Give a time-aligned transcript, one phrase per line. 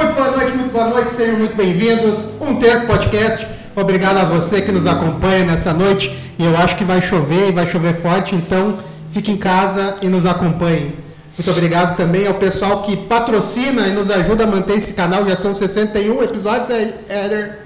[0.00, 2.30] Muito boa noite, muito boa noite, sejam muito bem-vindos.
[2.40, 3.46] Um terço podcast.
[3.76, 6.16] Obrigado a você que nos acompanha nessa noite.
[6.38, 8.78] E eu acho que vai chover e vai chover forte, então
[9.10, 10.94] fique em casa e nos acompanhe.
[11.36, 15.28] Muito obrigado também ao pessoal que patrocina e nos ajuda a manter esse canal.
[15.28, 17.58] Já são 61 episódios, é, Éder.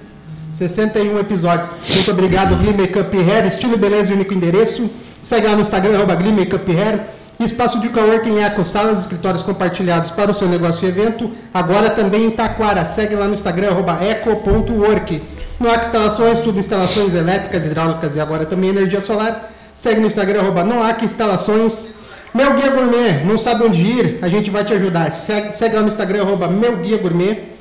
[0.55, 1.69] 61 episódios.
[1.89, 4.91] Muito obrigado, Glee Makeup Hair, estilo beleza e único endereço.
[5.23, 7.01] Segue lá no Instagram, arroba Glee Makeup Hair.
[7.41, 11.31] Espaço de coworking Eco, salas e escritórios compartilhados para o seu negócio e evento.
[11.53, 12.85] Agora também em Taquara.
[12.85, 13.71] Segue lá no Instagram,
[14.01, 15.23] eco.work.
[15.59, 19.51] Noac Instalações, tudo instalações elétricas, hidráulicas e agora também energia solar.
[19.75, 21.95] Segue no Instagram, arroba Noac Instalações.
[22.33, 24.19] Meu Guia Gourmet, não sabe onde ir?
[24.23, 25.13] A gente vai te ajudar.
[25.13, 27.55] Segue, segue lá no Instagram, arroba Meu Guia Gourmet.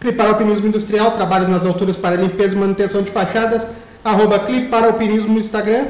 [0.00, 3.72] Clipar Alpinismo Industrial, trabalhos nas alturas para limpeza e manutenção de fachadas,
[4.02, 5.84] arroba Clipar Alpinismo no Instagram.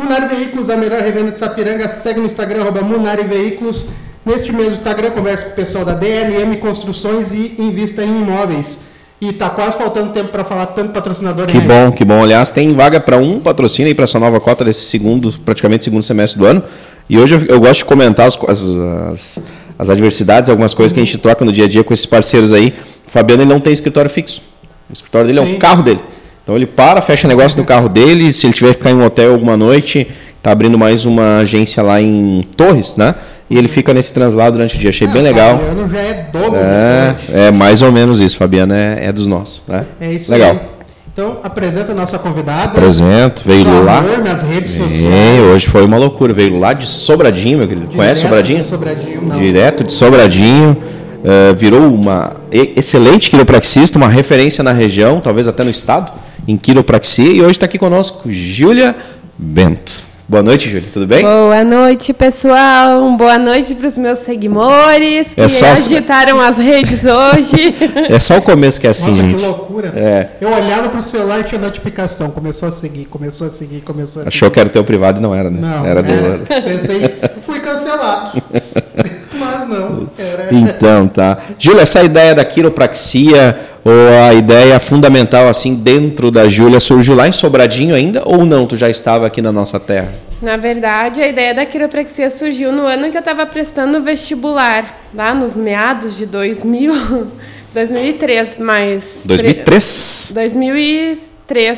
[0.00, 3.88] Munari Veículos, a melhor revenda de Sapiranga, segue no Instagram, arroba Munari Veículos.
[4.24, 8.80] Neste mesmo Instagram, conversa com o pessoal da DLM Construções e invista em imóveis.
[9.20, 11.46] E tá quase faltando tempo para falar tanto patrocinador.
[11.46, 12.22] Que bom, que bom.
[12.22, 16.02] Aliás, tem vaga para um patrocínio aí para essa nova cota desse segundo, praticamente segundo
[16.02, 16.62] semestre do ano.
[17.08, 19.42] E hoje eu, eu gosto de comentar as, as,
[19.78, 22.52] as, adversidades, algumas coisas que a gente troca no dia a dia com esses parceiros
[22.52, 22.72] aí.
[23.06, 24.40] O Fabiano ele não tem escritório fixo.
[24.88, 25.52] O escritório dele Sim.
[25.52, 26.00] é um carro dele.
[26.42, 28.30] Então ele para, fecha negócio no carro dele.
[28.32, 30.06] Se ele tiver que ficar em um hotel alguma noite,
[30.42, 33.14] tá abrindo mais uma agência lá em Torres, né?
[33.48, 34.90] E ele fica nesse translado durante o dia.
[34.90, 35.58] Achei ah, bem legal.
[35.58, 38.36] Fabiano já é dono é, é mais ou menos isso.
[38.36, 39.64] Fabiano é, é dos nossos.
[39.66, 39.84] Né?
[40.00, 40.52] É isso legal.
[40.52, 40.80] Aí.
[41.12, 42.66] Então, apresenta a nossa convidada.
[42.66, 44.00] Apresento, veio lá.
[44.24, 45.40] nas redes sociais.
[45.50, 46.32] hoje foi uma loucura.
[46.32, 47.88] Veio lá de Sobradinho, meu querido.
[47.88, 48.58] Direto Conhece Sobradinho?
[48.58, 49.36] De Sobradinho, não.
[49.36, 50.76] Direto de Sobradinho.
[51.20, 56.10] Uh, virou uma excelente quiropraxista, uma referência na região, talvez até no estado,
[56.46, 57.32] em quiropraxia.
[57.32, 58.94] E hoje está aqui conosco Júlia
[59.38, 60.10] Bento.
[60.30, 60.88] Boa noite, Júlia.
[60.92, 61.22] Tudo bem?
[61.22, 63.10] Boa noite, pessoal.
[63.16, 65.66] Boa noite para os meus seguidores que é só...
[65.66, 67.74] agitaram as redes hoje.
[68.08, 69.34] É só o começo que é assim, Nossa, gente.
[69.36, 69.88] que loucura.
[69.88, 70.28] É.
[70.40, 72.30] Eu olhava para o celular e tinha notificação.
[72.30, 74.36] Começou a seguir, começou a seguir, começou a seguir.
[74.36, 75.58] Achou que era teu privado e não era, né?
[75.60, 75.84] Não.
[75.84, 76.12] Era do...
[76.48, 77.12] É, pensei,
[77.44, 78.40] fui cancelado.
[79.40, 80.08] Mas não.
[80.18, 80.48] Era...
[80.52, 81.38] Então, tá.
[81.58, 87.26] Júlia, essa ideia da quiropraxia ou a ideia fundamental assim dentro da Júlia surgiu lá
[87.26, 88.66] em Sobradinho ainda ou não?
[88.66, 90.12] Tu já estava aqui na nossa terra?
[90.42, 95.34] Na verdade, a ideia da quiropraxia surgiu no ano que eu estava prestando vestibular, lá
[95.34, 97.26] nos meados de 2000,
[97.74, 100.32] 2003, mais 2003?
[100.34, 101.32] 2003,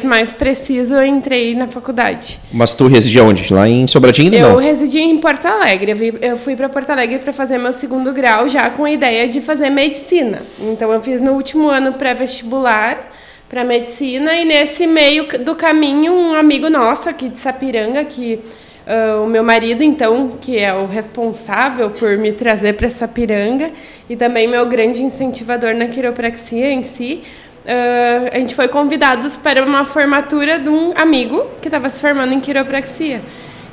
[0.05, 2.39] mais preciso, eu entrei na faculdade.
[2.53, 3.53] Mas tu residia onde?
[3.53, 4.35] Lá em Sobradinho?
[4.35, 4.57] Eu não?
[4.57, 5.93] residi em Porto Alegre.
[6.21, 9.41] Eu fui para Porto Alegre para fazer meu segundo grau, já com a ideia de
[9.41, 10.41] fazer medicina.
[10.61, 13.13] Então, eu fiz no último ano pré-vestibular
[13.53, 18.41] para medicina e nesse meio do caminho um amigo nosso aqui de Sapiranga que
[18.87, 23.71] uh, o meu marido então que é o responsável por me trazer para Sapiranga
[24.09, 27.21] e também meu grande incentivador na quiropraxia em si
[27.65, 32.33] uh, a gente foi convidados para uma formatura de um amigo que estava se formando
[32.33, 33.21] em quiropraxia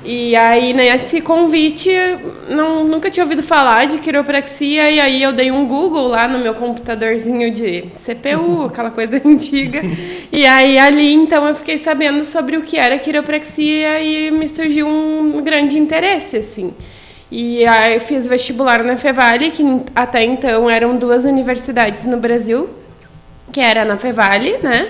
[0.04, 1.90] e aí, nesse convite,
[2.48, 6.40] não, nunca tinha ouvido falar de quiropraxia, e aí eu dei um Google lá no
[6.40, 9.82] meu computadorzinho de CPU, aquela coisa antiga.
[10.32, 14.88] E aí, ali, então, eu fiquei sabendo sobre o que era quiropraxia e me surgiu
[14.88, 16.74] um grande interesse, assim.
[17.30, 19.64] E aí, eu fiz vestibular na Fevale, que
[19.94, 22.70] até então eram duas universidades no Brasil,
[23.52, 24.90] que era na Fevale, né?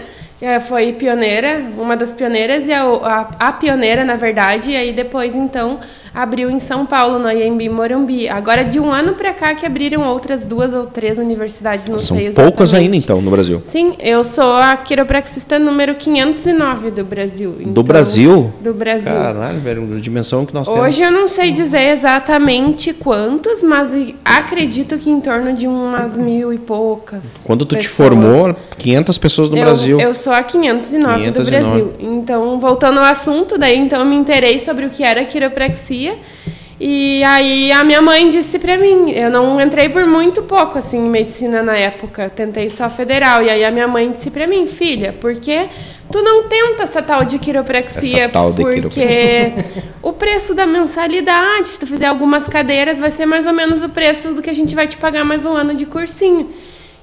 [0.61, 5.35] Foi pioneira, uma das pioneiras e a, a, a, pioneira, na verdade, e aí depois,
[5.35, 5.79] então,
[6.13, 8.27] abriu em São Paulo, no IMB Morumbi.
[8.27, 12.17] Agora, de um ano para cá, que abriram outras duas ou três universidades, não São
[12.17, 12.51] sei exatamente.
[12.51, 13.61] poucas ainda, então, no Brasil.
[13.63, 17.55] Sim, eu sou a quiropraxista número 509 do Brasil.
[17.59, 18.51] Então, do Brasil?
[18.61, 19.11] Do Brasil.
[19.11, 20.89] Caralho, velho, a dimensão que nós Hoje temos.
[20.89, 23.89] Hoje eu não sei dizer exatamente quantos, mas
[24.23, 27.91] acredito que em torno de umas mil e poucas Quando tu pessoas.
[27.91, 29.99] te formou, 500 pessoas no eu, Brasil.
[29.99, 31.93] Eu sou a 509, 509 do Brasil.
[31.99, 35.98] Então, voltando ao assunto, daí então eu me interei sobre o que era quiropraxia.
[36.81, 40.97] E aí a minha mãe disse para mim, eu não entrei por muito pouco assim
[40.97, 43.43] em medicina na época, tentei só federal.
[43.43, 45.67] E aí a minha mãe disse para mim, filha, por que
[46.09, 48.23] tu não tenta essa tal de quiropraxia?
[48.23, 49.93] Essa tal de porque quiropraxia.
[50.01, 53.89] o preço da mensalidade, se tu fizer algumas cadeiras, vai ser mais ou menos o
[53.89, 56.49] preço do que a gente vai te pagar mais um ano de cursinho.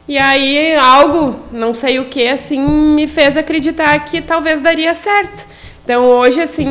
[0.08, 5.46] E aí algo, não sei o que, assim, me fez acreditar que talvez daria certo.
[5.84, 6.66] Então hoje, assim,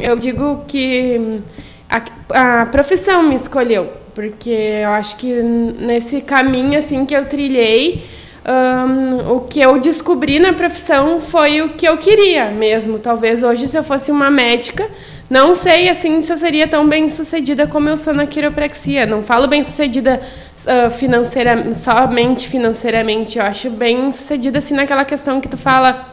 [0.00, 1.42] eu digo que
[1.88, 8.04] a, a profissão me escolheu, porque eu acho que nesse caminho assim que eu trilhei,
[8.46, 12.98] um, o que eu descobri na profissão foi o que eu queria mesmo.
[12.98, 14.88] Talvez hoje, se eu fosse uma médica,
[15.28, 19.04] não sei assim se eu seria tão bem sucedida como eu sou na quiropraxia.
[19.04, 20.20] Não falo bem sucedida
[20.64, 23.38] uh, financeira, somente financeiramente.
[23.38, 26.08] Eu acho bem sucedida assim naquela questão que tu fala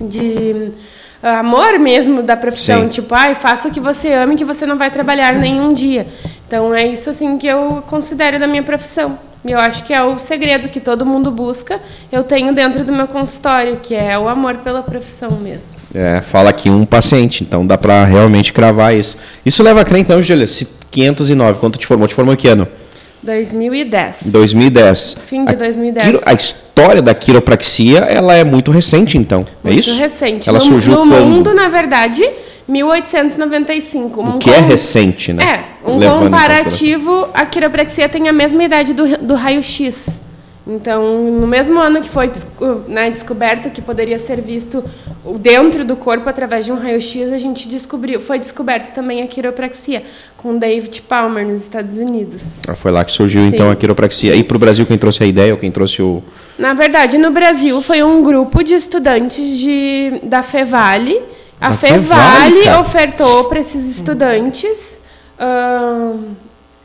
[0.00, 0.72] de
[1.26, 2.88] amor mesmo da profissão, Sim.
[2.88, 6.06] tipo, ai, faça o que você ama que você não vai trabalhar nenhum dia.
[6.46, 9.18] Então é isso assim que eu considero da minha profissão.
[9.44, 11.80] E eu acho que é o segredo que todo mundo busca.
[12.10, 15.76] Eu tenho dentro do meu consultório, que é o amor pela profissão mesmo.
[15.94, 19.16] É, fala aqui um paciente, então dá para realmente cravar isso.
[19.44, 20.46] Isso leva a crer, então, Júlia,
[20.90, 22.08] 509, quanto te formou?
[22.08, 22.66] Te formou em que ano?
[23.26, 24.22] 2010.
[24.26, 25.16] 2010.
[25.26, 26.06] Fim de 2010.
[26.06, 29.40] A, quiro, a história da quiropraxia, ela é muito recente, então.
[29.40, 29.90] É muito é isso?
[29.90, 30.48] Muito recente.
[30.48, 31.26] Ela no, surgiu no quando?
[31.26, 32.26] mundo, na verdade,
[32.66, 34.20] 1895.
[34.20, 35.42] O que é recente, né?
[35.84, 40.20] É, um Levando comparativo, a quiropraxia tem a mesma idade do, do raio-x.
[40.66, 42.28] Então, no mesmo ano que foi
[42.88, 44.82] né, descoberto que poderia ser visto
[45.38, 50.02] dentro do corpo através de um raio-x, a gente descobriu, foi descoberto também a quiropraxia
[50.36, 52.62] com David Palmer nos Estados Unidos.
[52.66, 53.54] Ah, foi lá que surgiu Sim.
[53.54, 54.34] então a quiropraxia.
[54.34, 56.20] E para o Brasil quem trouxe a ideia ou quem trouxe o?
[56.58, 61.22] Na verdade, no Brasil foi um grupo de estudantes de da Fevale.
[61.60, 65.00] A, a Fevale, Fevale ofertou para esses estudantes
[65.38, 66.36] uh,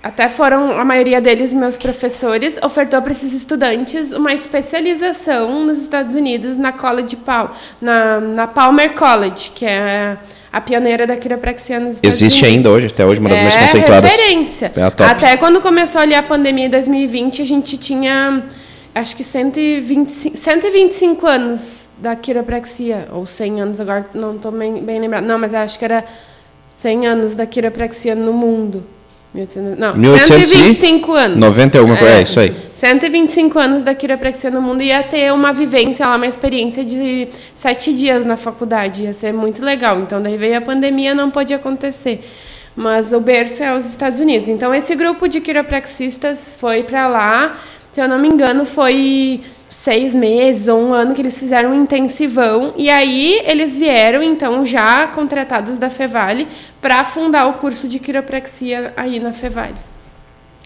[0.04, 6.16] até foram a maioria deles meus professores, ofertou para esses estudantes uma especialização nos Estados
[6.16, 10.18] Unidos na College Pal, na, na Palmer College, que é
[10.52, 12.58] a pioneira da quiropraxia nos Estados Existe Unidos.
[12.58, 14.10] ainda hoje, até hoje, uma das é mais conceituadas.
[14.10, 14.72] referência.
[14.76, 18.44] É até quando começou ali a pandemia em 2020, a gente tinha
[18.94, 25.00] acho que 120, 125 anos da quiropraxia, ou 100 anos, agora não estou bem, bem
[25.00, 25.24] lembrado.
[25.24, 26.04] Não, mas acho que era
[26.70, 28.84] 100 anos da quiropraxia no mundo.
[29.34, 31.38] 1800, não, 125 anos.
[31.38, 32.54] 91, é, é isso aí.
[32.76, 37.94] 125 anos da quiropraxia no mundo ia ter uma vivência lá, uma experiência de sete
[37.94, 39.04] dias na faculdade.
[39.04, 40.00] Ia ser muito legal.
[40.02, 42.28] Então, daí veio a pandemia, não pôde acontecer.
[42.76, 44.50] Mas o berço é os Estados Unidos.
[44.50, 47.58] Então, esse grupo de quiropraxistas foi para lá.
[47.94, 49.42] Se eu não me engano, foi
[49.72, 54.66] seis meses ou um ano que eles fizeram um intensivão e aí eles vieram então
[54.66, 56.46] já contratados da Fevale
[56.82, 59.76] para fundar o curso de quiropraxia aí na Fevale.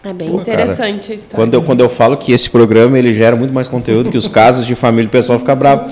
[0.08, 1.36] É bem Pô, interessante cara, a história.
[1.36, 4.28] Quando eu, quando eu falo que esse programa ele gera muito mais conteúdo que os
[4.28, 5.90] casos de família, o pessoal fica bravo.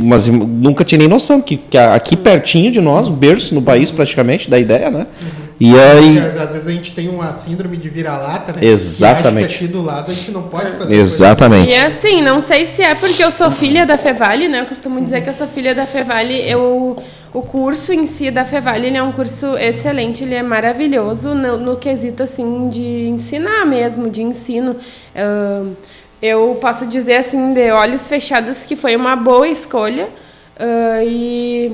[0.00, 4.48] Mas nunca tinha nem noção que, que aqui pertinho de nós, berço no país praticamente,
[4.48, 5.08] da ideia, né?
[5.20, 5.42] Uhum.
[5.58, 6.18] E aí...
[6.18, 8.64] Às vezes a gente tem uma síndrome de vira-lata, né?
[8.64, 9.58] Exatamente.
[9.58, 10.94] Que aqui do lado a gente não pode fazer.
[10.94, 11.70] Exatamente.
[11.70, 14.60] E assim, não sei se é porque eu sou filha da Fevale, né?
[14.60, 16.48] Eu costumo dizer que eu sou filha da Fevale.
[16.48, 16.96] Eu,
[17.34, 21.58] o curso em si da Fevale ele é um curso excelente, ele é maravilhoso no,
[21.58, 24.72] no quesito assim de ensinar mesmo, de ensino.
[24.72, 25.74] Uh,
[26.20, 30.08] eu posso dizer assim de olhos fechados que foi uma boa escolha.
[30.56, 31.72] Uh, e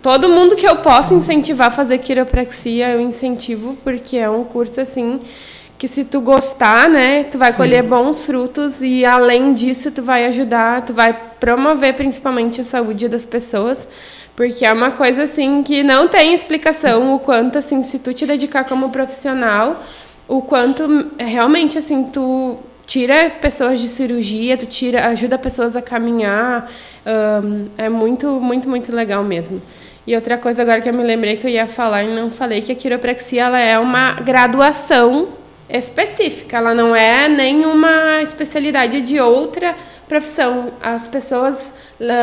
[0.00, 4.80] todo mundo que eu possa incentivar a fazer quiropraxia, eu incentivo, porque é um curso
[4.80, 5.20] assim
[5.76, 7.58] que se tu gostar, né, tu vai Sim.
[7.58, 13.08] colher bons frutos e além disso tu vai ajudar, tu vai promover principalmente a saúde
[13.08, 13.88] das pessoas,
[14.36, 18.26] porque é uma coisa assim que não tem explicação o quanto assim se tu te
[18.26, 19.80] dedicar como profissional,
[20.26, 26.70] o quanto realmente assim tu tira pessoas de cirurgia, tu tira ajuda pessoas a caminhar,
[27.06, 29.62] um, é muito muito muito legal mesmo.
[30.06, 32.60] E outra coisa agora que eu me lembrei que eu ia falar e não falei
[32.60, 35.28] que a quiropraxia ela é uma graduação
[35.68, 39.74] específica, ela não é nenhuma especialidade de outra
[40.08, 40.72] profissão.
[40.82, 41.74] As pessoas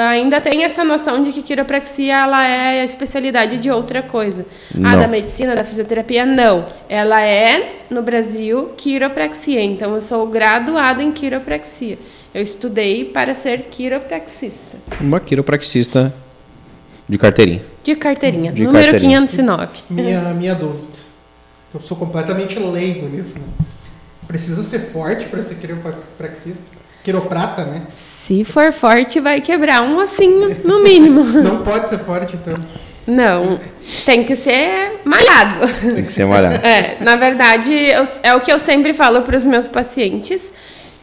[0.10, 4.46] ainda têm essa noção de que quiropraxia ela é a especialidade de outra coisa.
[4.74, 4.90] Não.
[4.90, 6.68] Ah, da medicina, da fisioterapia, não.
[6.88, 9.62] Ela é, no Brasil, quiropraxia.
[9.62, 11.98] Então, eu sou graduada em quiropraxia.
[12.34, 14.78] Eu estudei para ser quiropraxista.
[15.00, 16.14] Uma quiropraxista
[17.08, 17.62] de carteirinha.
[17.84, 18.52] De carteirinha.
[18.54, 19.20] De Número carteirinha.
[19.28, 19.84] 509.
[19.90, 21.02] Minha, minha dúvida.
[21.74, 23.38] Eu sou completamente leigo nisso.
[23.40, 23.46] Né?
[24.28, 26.81] Precisa ser forte para ser quiropraxista?
[27.04, 27.84] Quiroprata, né?
[27.90, 31.24] Se for forte, vai quebrar um ossinho, no mínimo.
[31.42, 32.58] Não pode ser forte, então.
[33.08, 33.60] Não,
[34.06, 35.68] tem que ser malhado.
[35.96, 36.66] Tem que ser malhado.
[36.66, 40.54] É, na verdade, eu, é o que eu sempre falo para os meus pacientes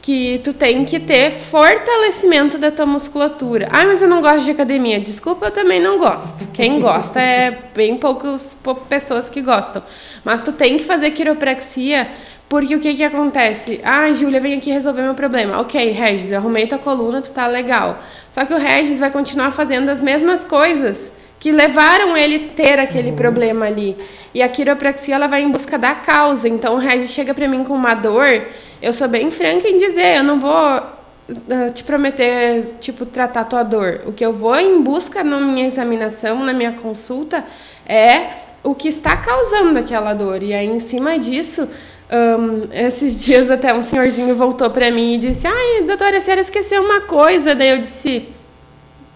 [0.01, 3.69] que tu tem que ter fortalecimento da tua musculatura.
[3.71, 5.01] Ah, mas eu não gosto de academia.
[5.01, 6.49] Desculpa, eu também não gosto.
[6.53, 8.57] Quem gosta é bem poucas
[8.89, 9.83] pessoas que gostam.
[10.25, 12.09] Mas tu tem que fazer quiropraxia
[12.49, 13.81] porque o que que acontece?
[13.85, 15.61] Ah, Júlia, vem aqui resolver meu problema.
[15.61, 17.99] Ok, Regis, arrumei tua coluna, tu tá legal.
[18.31, 23.11] Só que o Regis vai continuar fazendo as mesmas coisas que levaram ele ter aquele
[23.11, 23.17] uhum.
[23.17, 23.97] problema ali.
[24.35, 26.49] E a quiropraxia ela vai em busca da causa.
[26.49, 28.47] Então o Regis chega para mim com uma dor,
[28.81, 33.63] eu sou bem franca em dizer, eu não vou uh, te prometer, tipo, tratar tua
[33.63, 34.01] dor.
[34.07, 37.45] O que eu vou em busca na minha examinação, na minha consulta,
[37.87, 38.31] é
[38.63, 40.43] o que está causando aquela dor.
[40.43, 41.69] E aí, em cima disso,
[42.11, 46.41] um, esses dias até um senhorzinho voltou para mim e disse: Ai, doutora, a senhora
[46.41, 47.55] esqueceu uma coisa.
[47.55, 48.29] Daí eu disse: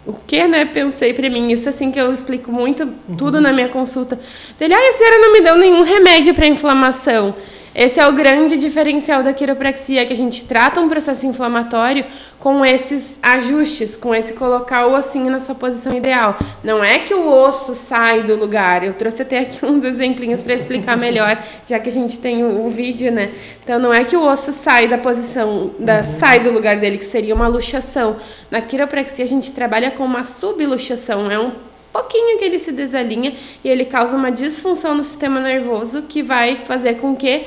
[0.06, 0.66] O que, né?
[0.66, 1.50] Pensei para mim.
[1.50, 4.18] Isso assim que eu explico muito, tudo na minha consulta.
[4.60, 7.34] Ele: Ai, a senhora não me deu nenhum remédio para inflamação.
[7.74, 12.04] Esse é o grande diferencial da quiropraxia, que a gente trata um processo inflamatório
[12.38, 16.36] com esses ajustes, com esse colocar o ossinho na sua posição ideal.
[16.62, 18.84] Não é que o osso sai do lugar.
[18.84, 22.66] Eu trouxe até aqui uns exemplinhos para explicar melhor, já que a gente tem o,
[22.66, 23.32] o, vídeo, né?
[23.64, 27.06] Então não é que o osso sai da posição, da, sai do lugar dele, que
[27.06, 28.16] seria uma luxação.
[28.50, 31.52] Na quiropraxia a gente trabalha com uma subluxação, é um
[31.92, 36.62] pouquinho que ele se desalinha e ele causa uma disfunção no sistema nervoso que vai
[36.64, 37.46] fazer com que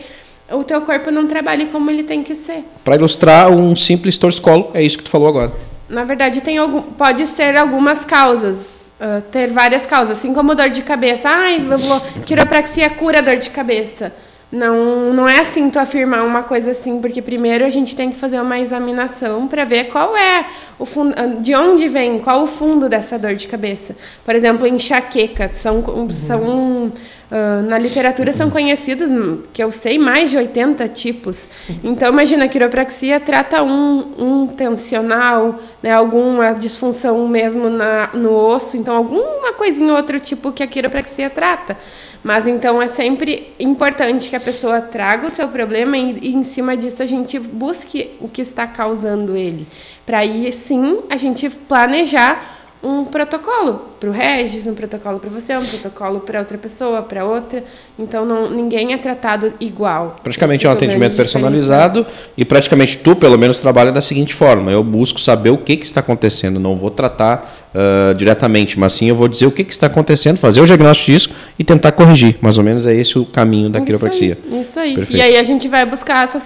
[0.52, 2.64] o teu corpo não trabalhe como ele tem que ser.
[2.84, 5.52] Para ilustrar um simples torcicolo, é isso que tu falou agora.
[5.90, 10.70] Na verdade, tem algum, pode ser algumas causas, uh, ter várias causas, assim como dor
[10.70, 11.30] de cabeça.
[11.30, 14.14] Ai, eu vou quiropraxia cura dor de cabeça.
[14.52, 18.16] Não, não é assim tu afirmar uma coisa assim, porque primeiro a gente tem que
[18.16, 20.46] fazer uma examinação para ver qual é
[20.80, 23.96] o fundo, de onde vem, qual o fundo dessa dor de cabeça.
[24.24, 26.94] Por exemplo, enxaqueca, são, são
[27.36, 29.12] Uh, na literatura são conhecidos,
[29.52, 31.50] que eu sei, mais de 80 tipos.
[31.84, 38.78] Então, imagina, a quiropraxia trata um, um tensional, né, alguma disfunção mesmo na, no osso,
[38.78, 41.76] então alguma coisinha outro tipo que a quiropraxia trata.
[42.24, 46.44] Mas então é sempre importante que a pessoa traga o seu problema e, e em
[46.46, 49.68] cima disso a gente busque o que está causando ele.
[50.06, 55.58] Para aí sim a gente planejar um protocolo para o Regis, um protocolo para você,
[55.58, 57.64] um protocolo para outra pessoa, para outra.
[57.98, 60.18] Então não, ninguém é tratado igual.
[60.22, 62.06] Praticamente é um atendimento personalizado
[62.38, 65.86] e praticamente tu, pelo menos, trabalha da seguinte forma: eu busco saber o que, que
[65.86, 66.60] está acontecendo.
[66.60, 70.38] Não vou tratar uh, diretamente, mas sim eu vou dizer o que, que está acontecendo,
[70.38, 72.38] fazer o diagnóstico disso e tentar corrigir.
[72.40, 74.38] Mais ou menos é esse o caminho da quiropraxia.
[74.46, 74.62] Isso aí.
[74.62, 74.96] Isso aí.
[74.96, 75.20] Perfeito.
[75.20, 76.40] E aí a gente vai buscar essa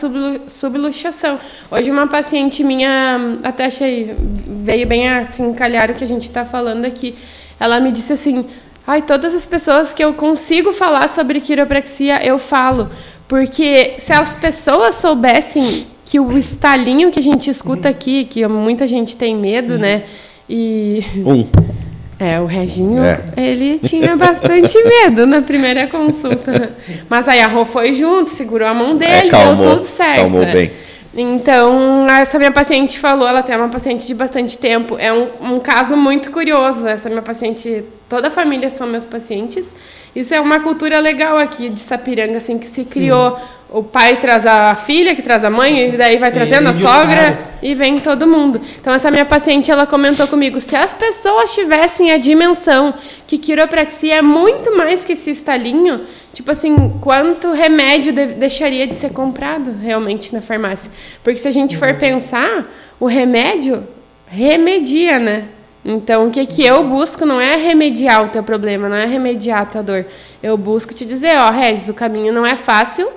[0.48, 1.38] subluxação.
[1.70, 4.16] Hoje uma paciente minha, até achei,
[4.48, 7.16] veio bem assim calhar o que a gente está falando aqui.
[7.60, 8.46] Ela me disse assim:
[8.88, 12.90] ai, todas as pessoas que eu consigo falar sobre quiropraxia, eu falo.
[13.28, 18.88] Porque se as pessoas soubessem que o estalinho que a gente escuta aqui, que muita
[18.88, 19.80] gente tem medo, Sim.
[19.80, 20.04] né?
[20.50, 21.04] E.
[21.18, 21.46] Um.
[22.22, 23.22] É, o Reginho, é.
[23.38, 26.76] ele tinha bastante medo na primeira consulta.
[27.08, 30.20] Mas aí a Rô foi junto, segurou a mão dele, é, calmou, deu tudo certo.
[30.24, 30.52] Calmou né?
[30.52, 30.72] bem.
[31.14, 34.96] Então, essa minha paciente falou, ela tem uma paciente de bastante tempo.
[34.98, 36.88] É um, um caso muito curioso.
[36.88, 39.76] Essa minha paciente, toda a família são meus pacientes.
[40.16, 43.38] Isso é uma cultura legal aqui de Sapiranga, assim, que se criou.
[43.38, 43.44] Sim.
[43.72, 46.74] O pai traz a filha, que traz a mãe, e daí vai trazendo e, a
[46.74, 48.60] sogra e vem todo mundo.
[48.82, 52.92] Então, essa minha paciente, ela comentou comigo, se as pessoas tivessem a dimensão
[53.28, 56.02] que quiropraxia é muito mais que esse estalinho,
[56.34, 60.92] tipo assim, quanto remédio de, deixaria de ser comprado realmente na farmácia?
[61.24, 62.00] Porque se a gente for uhum.
[62.00, 63.88] pensar, o remédio
[64.26, 65.44] remedia, né?
[65.86, 69.62] Então, o que, que eu busco não é remediar o teu problema, não é remediar
[69.62, 70.06] a tua dor.
[70.42, 73.08] Eu busco te dizer, ó, Regis, o caminho não é fácil,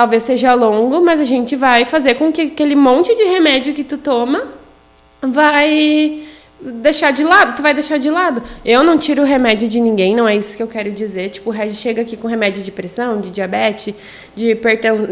[0.00, 3.84] talvez seja longo, mas a gente vai fazer com que aquele monte de remédio que
[3.84, 4.48] tu toma
[5.20, 6.22] vai
[6.58, 8.42] deixar de lado, tu vai deixar de lado.
[8.64, 11.28] Eu não tiro o remédio de ninguém, não é isso que eu quero dizer.
[11.28, 13.94] Tipo, o Regis chega aqui com remédio de pressão, de diabetes,
[14.34, 14.58] de,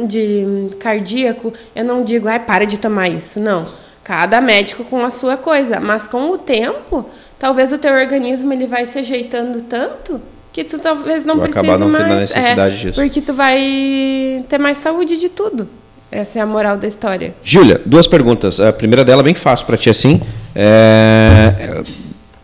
[0.06, 3.66] de cardíaco, eu não digo, ai, para de tomar isso, não.
[4.02, 7.04] Cada médico com a sua coisa, mas com o tempo,
[7.38, 10.18] talvez o teu organismo ele vai se ajeitando tanto
[10.58, 13.00] que tu talvez não precise acabar não mais, tendo a necessidade é, disso.
[13.00, 15.68] porque tu vai ter mais saúde de tudo.
[16.10, 17.32] Essa é a moral da história.
[17.44, 18.58] Júlia, duas perguntas.
[18.58, 20.20] A primeira dela é bem fácil para ti assim.
[20.56, 21.82] É...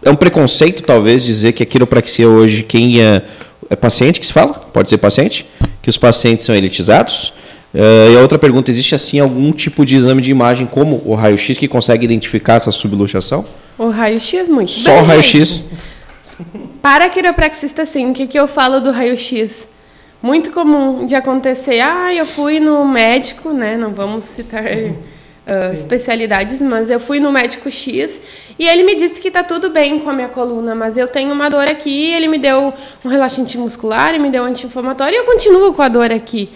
[0.05, 3.23] é um preconceito talvez dizer que a quiropraxia hoje quem é,
[3.69, 4.53] é paciente que se fala?
[4.53, 5.45] Pode ser paciente?
[5.83, 7.33] Que os pacientes são elitizados?
[7.75, 11.17] Uh, e a outra pergunta, existe assim algum tipo de exame de imagem como o
[11.17, 13.45] raio-x que consegue identificar essa subluxação?
[13.77, 15.67] O raio-x, muito Só bem, o raio-x?
[16.81, 18.11] Para quiropraxista, sim.
[18.11, 19.69] O que, que eu falo do raio-x?
[20.23, 23.77] Muito comum de acontecer, ah, eu fui no médico, né?
[23.77, 28.21] Não vamos citar uh, especialidades, mas eu fui no médico X
[28.59, 31.33] e ele me disse que está tudo bem com a minha coluna, mas eu tenho
[31.33, 32.73] uma dor aqui, ele me deu
[33.05, 36.49] um relaxante muscular, ele me deu um anti-inflamatório e eu continuo com a dor aqui.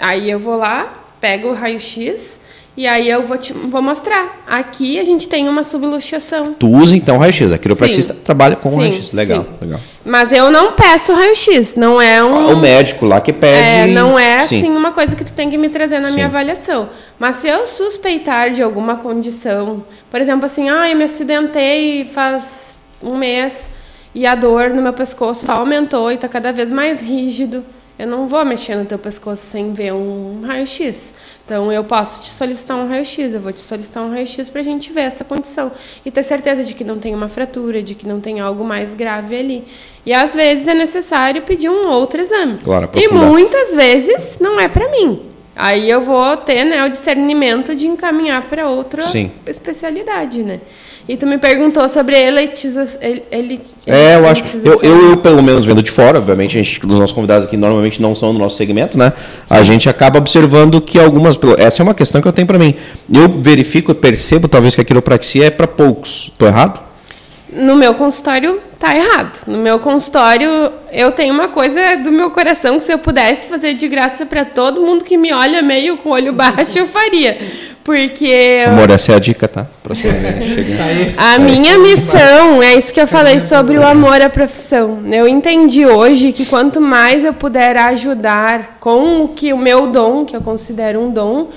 [0.00, 2.40] Aí eu vou lá, pego o raio-x
[2.76, 4.42] E aí eu vou te vou mostrar.
[4.46, 6.54] Aqui a gente tem uma subluxação.
[6.54, 8.20] Tu usa então raio-x, a quiropraxista Sim.
[8.24, 9.12] trabalha com raio-x.
[9.12, 9.48] Legal, sim.
[9.60, 9.80] legal.
[10.04, 13.58] Mas eu não peço raio-x, não é um O médico lá que pede.
[13.58, 14.58] É, não é Sim.
[14.58, 16.14] assim uma coisa que tu tem que me trazer na Sim.
[16.14, 16.88] minha avaliação.
[17.16, 22.84] Mas se eu suspeitar de alguma condição, por exemplo, assim, ah, eu me acidentei faz
[23.00, 23.70] um mês
[24.12, 27.64] e a dor no meu pescoço só aumentou e está cada vez mais rígido.
[27.96, 31.14] Eu não vou mexer no teu pescoço sem ver um raio-x.
[31.44, 34.64] Então, eu posso te solicitar um raio-x, eu vou te solicitar um raio-x para a
[34.64, 35.70] gente ver essa condição.
[36.04, 38.94] E ter certeza de que não tem uma fratura, de que não tem algo mais
[38.94, 39.64] grave ali.
[40.04, 42.58] E às vezes é necessário pedir um outro exame.
[42.58, 45.30] Claro, e muitas vezes não é para mim.
[45.56, 49.30] Aí eu vou ter né, o discernimento de encaminhar para outra Sim.
[49.46, 50.60] especialidade, né?
[51.06, 54.42] E tu me perguntou sobre a elitiza, el, eli- É, eu acho.
[54.42, 54.80] Eu, elitização.
[54.82, 58.00] eu, eu, pelo menos, vendo de fora, obviamente, a gente, os nossos convidados aqui normalmente
[58.00, 59.12] não são do nosso segmento, né?
[59.50, 61.38] A gente acaba observando que algumas.
[61.58, 62.74] Essa é uma questão que eu tenho para mim.
[63.12, 66.32] Eu verifico, eu percebo, talvez, que a quiropraxia é para poucos.
[66.38, 66.80] Tô errado?
[67.54, 69.46] No meu consultório tá errado.
[69.46, 73.74] No meu consultório eu tenho uma coisa do meu coração que se eu pudesse fazer
[73.74, 77.38] de graça para todo mundo que me olha meio com o olho baixo, eu faria.
[77.84, 79.66] Porque Amor, essa é a dica, tá?
[79.82, 80.76] Próxima vez chega.
[80.76, 81.14] Tá aí.
[81.16, 85.02] A minha missão, é isso que eu falei sobre o amor à profissão.
[85.12, 90.24] Eu entendi hoje que quanto mais eu puder ajudar com o que o meu dom,
[90.24, 91.48] que eu considero um dom,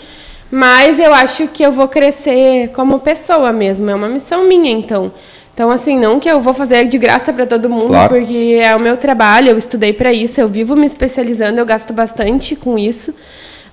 [0.52, 3.90] mais eu acho que eu vou crescer como pessoa mesmo.
[3.90, 5.12] É uma missão minha, então.
[5.58, 8.14] Então, assim, não que eu vou fazer de graça para todo mundo, Claro.
[8.14, 11.92] porque é o meu trabalho, eu estudei para isso, eu vivo me especializando, eu gasto
[11.94, 13.12] bastante com isso.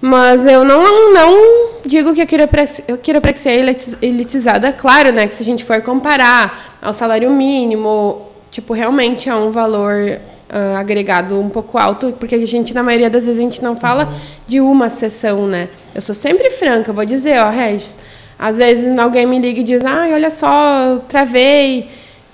[0.01, 4.73] Mas eu não, não digo que a quiropraxia, é eliti- elitizada.
[4.73, 9.51] Claro, né, que se a gente for comparar ao salário mínimo, tipo, realmente é um
[9.51, 13.63] valor ah, agregado um pouco alto, porque a gente, na maioria das vezes, a gente
[13.63, 14.09] não fala
[14.47, 15.69] de uma sessão, né?
[15.95, 17.99] Eu sou sempre franca, eu vou dizer, ó, Regis,
[18.49, 20.51] às vezes alguém me liga e diz, ai, olha só,
[20.91, 21.89] eu travei,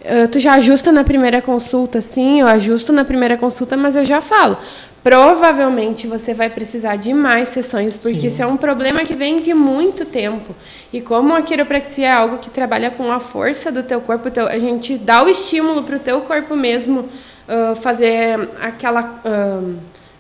[0.05, 2.01] ah, tu já ajusta na primeira consulta?
[2.01, 4.57] Sim, eu ajusto na primeira consulta, mas eu já falo.
[5.03, 9.53] Provavelmente você vai precisar de mais sessões, porque isso é um problema que vem de
[9.55, 10.55] muito tempo.
[10.93, 14.47] E como a quiropraxia é algo que trabalha com a força do teu corpo, teu-
[14.47, 17.09] a gente dá o estímulo para o teu corpo mesmo
[17.49, 19.21] ah, fazer aquela.
[19.25, 19.61] ah,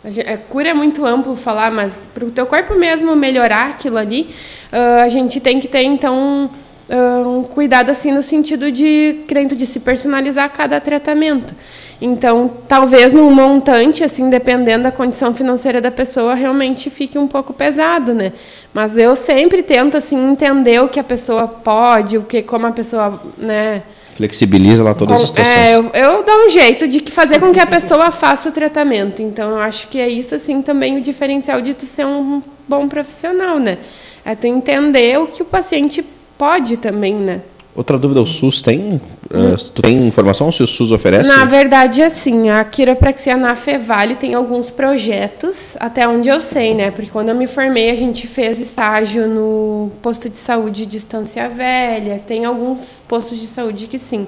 [0.03, 3.99] a é, cura é muito amplo falar, mas para o teu corpo mesmo melhorar aquilo
[3.99, 4.31] ali,
[4.73, 6.51] ah, a gente tem que ter, então,
[6.89, 11.55] ah, um cuidado assim no sentido de crento de se personalizar cada tratamento.
[12.03, 17.53] Então, talvez num montante, assim, dependendo da condição financeira da pessoa, realmente fique um pouco
[17.53, 18.33] pesado, né?
[18.73, 22.73] Mas eu sempre tento assim entender o que a pessoa pode, o que como a
[22.73, 23.83] pessoa, né?
[24.15, 25.57] Flexibiliza lá todas as com- situações.
[25.59, 28.53] é, eu, eu dou um jeito de que fazer com que a pessoa faça o
[28.53, 29.21] tratamento.
[29.23, 32.89] Então, eu acho que é isso assim também o diferencial de tu ser um bom
[32.89, 33.77] profissional, né?
[34.25, 36.03] É tu entender o que o paciente
[36.39, 37.43] pode também, né?
[37.75, 39.01] Outra dúvida, o SUS tem?
[39.33, 41.29] eh, tu tem informação se o SUS oferece?
[41.29, 46.91] Na verdade, assim, a quiropraxia na Fevale tem alguns projetos, até onde eu sei, né?
[46.91, 51.49] Porque quando eu me formei, a gente fez estágio no posto de saúde de Estância
[51.49, 54.27] Velha, tem alguns postos de saúde que sim.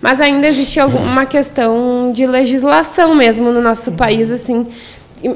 [0.00, 4.66] Mas ainda existe alguma questão de legislação mesmo no nosso país, assim.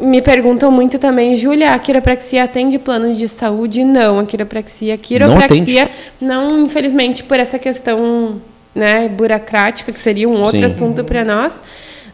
[0.02, 3.84] Me perguntam muito também, Júlia, a quiropraxia atende plano de saúde?
[3.84, 5.88] Não, a quiropraxia, a quiropraxia
[6.20, 8.40] não, infelizmente, por essa questão
[8.74, 10.64] né, burocrática, que seria um outro Sim.
[10.64, 11.60] assunto para nós,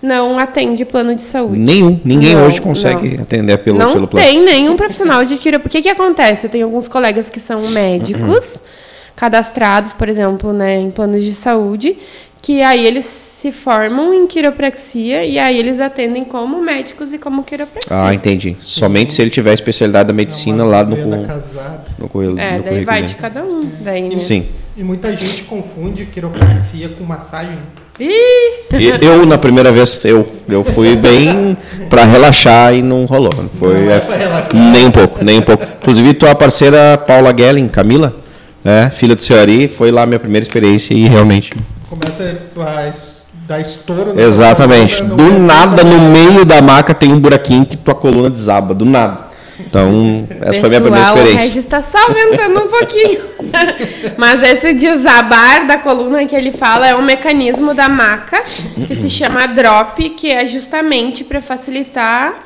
[0.02, 1.58] não atende plano de saúde.
[1.58, 2.00] Nenhum.
[2.04, 4.26] Ninguém Não, hoje consegue atender pelo, não pelo plano.
[4.26, 5.80] tem nenhum profissional de quiropraxia.
[5.80, 6.46] O que, que acontece?
[6.46, 8.61] Eu tenho alguns colegas que são médicos,
[9.16, 11.96] cadastrados, por exemplo, né, em planos de saúde,
[12.42, 17.44] que aí eles se formam em quiropraxia e aí eles atendem como médicos e como
[17.44, 17.96] quiropraxistas.
[17.96, 18.57] Ah, entendi.
[18.61, 22.62] Somente se ele tiver a especialidade da medicina lá no, no, currículo- É, no daí
[22.62, 23.70] currículo vai de cada um.
[23.81, 24.18] Daí, né?
[24.18, 24.44] Sim.
[24.76, 27.59] E muita gente confunde quiropraxia com massagem.
[28.00, 28.07] Ih,
[28.76, 31.57] E eu, na primeira vez, eu, eu fui bem
[31.88, 33.31] pra relaxar e não rolou.
[33.37, 35.64] Não Foi, Não é é, nem um pouco, nem um pouco.
[35.81, 38.16] Inclusive, tua parceira Paula Gelling, Camila,
[38.64, 41.50] é, filha do senhor Ari, foi lá a minha primeira experiência e realmente.
[41.92, 42.90] Começa a
[43.46, 44.14] dar estouro.
[44.14, 44.96] na Exatamente.
[44.96, 48.31] coluna, Do não é nada, no meio da maca tem um buraquinho que tua coluna
[48.31, 49.26] desaba, do nada.
[49.61, 51.48] Então, essa foi a minha primeira Pessoal, O experiência.
[51.48, 53.20] Regis está só aumentando um pouquinho.
[54.16, 58.42] Mas esse desabar da coluna que ele fala é um mecanismo da maca
[58.87, 62.37] que se chama drop, que é justamente para facilitar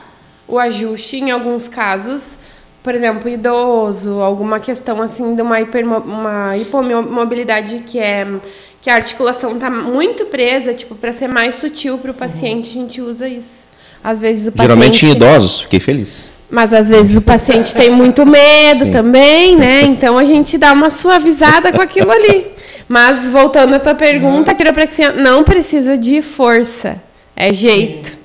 [0.49, 2.37] o ajuste em alguns casos.
[2.83, 8.27] Por exemplo, idoso, alguma questão assim de uma, hipermo, uma hipomobilidade que é
[8.87, 12.72] que a articulação está muito presa, tipo, para ser mais sutil para o paciente, a
[12.72, 13.66] gente usa isso.
[14.03, 16.29] Às vezes o paciente Geralmente em idosos, fiquei feliz.
[16.49, 18.90] Mas às vezes o paciente tem muito medo Sim.
[18.92, 19.83] também, né?
[19.83, 22.46] Então a gente dá uma suavizada com aquilo ali.
[22.87, 27.03] Mas voltando à tua pergunta, a quiropraxia não precisa de força.
[27.35, 28.16] É jeito.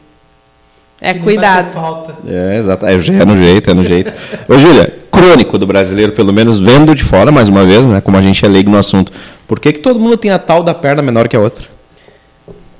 [1.01, 1.73] É ter cuidado.
[1.73, 2.15] Falta.
[2.27, 2.85] É, exato.
[2.85, 4.13] É, é no jeito, é no jeito.
[4.47, 8.01] Ô, Júlia, crônico do brasileiro, pelo menos vendo de fora, mais uma vez, né?
[8.01, 9.11] Como a gente é leigo no assunto.
[9.47, 11.65] Por que, que todo mundo tem a tal da perna menor que a outra?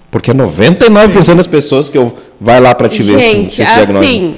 [0.09, 4.35] Porque 99% das pessoas que eu vai lá pra te ver Gente, se assim,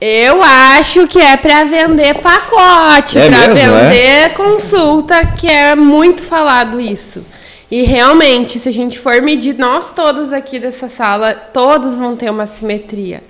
[0.00, 6.22] eu acho que é pra vender pacote, É pra mesmo, vender consulta, que é muito
[6.22, 7.24] falado isso.
[7.70, 12.30] E realmente, se a gente for medir, nós todos aqui dessa sala, todos vão ter
[12.30, 13.22] uma simetria.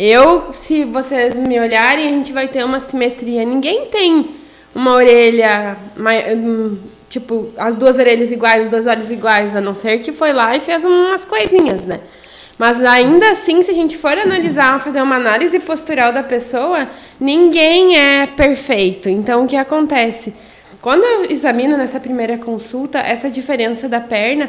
[0.00, 3.44] Eu, se vocês me olharem, a gente vai ter uma simetria.
[3.44, 4.30] Ninguém tem
[4.72, 5.76] uma orelha,
[7.08, 10.56] tipo, as duas orelhas iguais, os dois olhos iguais, a não ser que foi lá
[10.56, 11.98] e fez umas coisinhas, né?
[12.56, 17.98] Mas ainda assim, se a gente for analisar, fazer uma análise postural da pessoa, ninguém
[17.98, 19.08] é perfeito.
[19.08, 20.32] Então, o que acontece?
[20.80, 24.48] Quando eu examino nessa primeira consulta, essa diferença da perna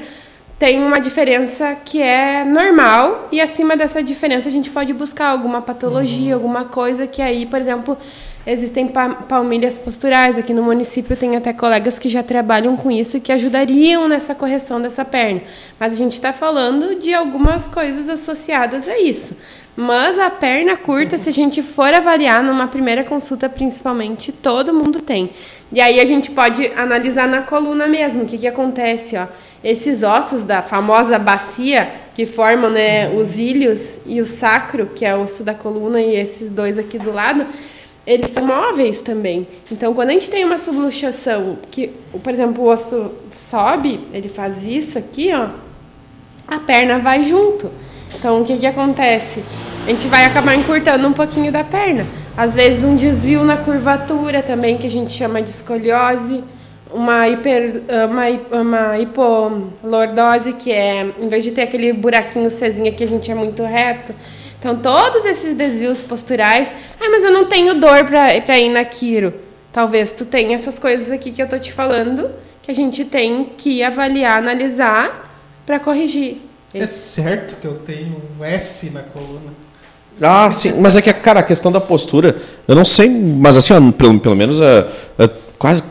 [0.59, 5.61] tem uma diferença que é normal e acima dessa diferença a gente pode buscar alguma
[5.61, 7.97] patologia, alguma coisa que aí, por exemplo,
[8.45, 10.37] existem pa- palmilhas posturais.
[10.37, 14.35] Aqui no município tem até colegas que já trabalham com isso e que ajudariam nessa
[14.35, 15.41] correção dessa perna.
[15.79, 19.37] Mas a gente está falando de algumas coisas associadas a isso.
[19.77, 24.99] Mas a perna curta, se a gente for avaliar numa primeira consulta, principalmente, todo mundo
[24.99, 25.29] tem.
[25.71, 29.25] E aí a gente pode analisar na coluna mesmo, o que, que acontece, ó.
[29.63, 35.15] Esses ossos da famosa bacia que formam né, os ilhos e o sacro, que é
[35.15, 37.45] o osso da coluna, e esses dois aqui do lado,
[38.07, 39.47] eles são móveis também.
[39.71, 41.91] Então, quando a gente tem uma subluxação, que,
[42.23, 45.49] por exemplo, o osso sobe, ele faz isso aqui, ó,
[46.47, 47.69] a perna vai junto.
[48.15, 49.43] Então, o que, que acontece?
[49.85, 52.07] A gente vai acabar encurtando um pouquinho da perna.
[52.35, 56.43] Às vezes, um desvio na curvatura também, que a gente chama de escoliose.
[56.91, 63.03] Uma, hiper, uma, uma hipolordose, que é, em vez de ter aquele buraquinho Czinho que
[63.03, 64.13] a gente é muito reto.
[64.59, 66.73] Então, todos esses desvios posturais.
[66.99, 69.33] Ah, mas eu não tenho dor para ir na quiro.
[69.71, 72.29] Talvez tu tenha essas coisas aqui que eu tô te falando,
[72.61, 75.29] que a gente tem que avaliar, analisar
[75.65, 76.41] para corrigir.
[76.73, 79.53] É certo que eu tenho um S na coluna.
[80.21, 82.35] Ah, sim, mas é que, cara, a questão da postura,
[82.67, 84.85] eu não sei, mas assim, ó, pelo, pelo menos a,
[85.57, 85.81] quase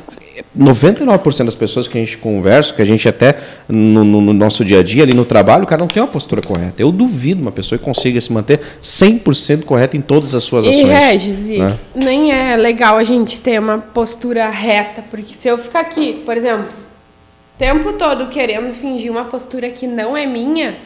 [0.59, 4.65] 99% das pessoas que a gente conversa, que a gente até no, no- no nosso
[4.65, 6.81] dia a dia, ali no trabalho, o cara não tem uma postura correta.
[6.83, 10.71] Eu duvido uma pessoa que consiga se manter 100% correta em todas as suas E
[10.71, 10.89] ações.
[10.89, 11.79] Regis, né?
[11.95, 16.37] nem é legal a gente ter uma postura reta, porque se eu ficar aqui, por
[16.37, 20.77] exemplo, o tempo todo querendo fingir uma postura que não é minha,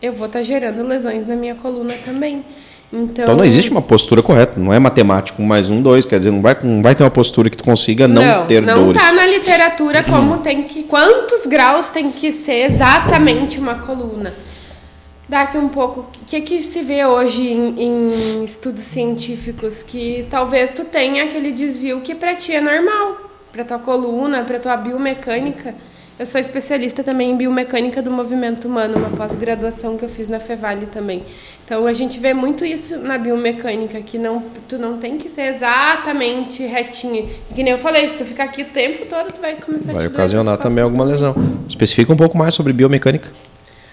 [0.00, 2.44] eu vou estar gerando lesões na minha coluna também.
[2.92, 6.18] Então, Então não existe uma postura correta, não é matemático, um mais um, dois, quer
[6.18, 9.00] dizer, não vai, não vai ter uma postura que tu consiga não, ter não dores.
[9.00, 14.34] tá na literatura como tem que quantos graus tem que ser exatamente uma coluna.
[15.26, 20.72] Daqui um pouco, o que que se vê hoje em, em estudos científicos que talvez
[20.72, 25.74] tu tenha aquele desvio que para ti é normal, para tua coluna, para tua biomecânica.
[26.18, 30.38] Eu sou especialista também em biomecânica do movimento humano, uma pós-graduação que eu fiz na
[30.38, 31.22] Fevale também.
[31.64, 35.54] Então a gente vê muito isso na biomecânica, que não, tu não tem que ser
[35.54, 37.28] exatamente retinho.
[37.54, 39.94] Que nem eu falei, se tu ficar aqui o tempo todo, tu vai começar a
[39.94, 41.34] Vai te doer ocasionar as também alguma lesão.
[41.68, 43.30] Especifica um pouco mais sobre biomecânica.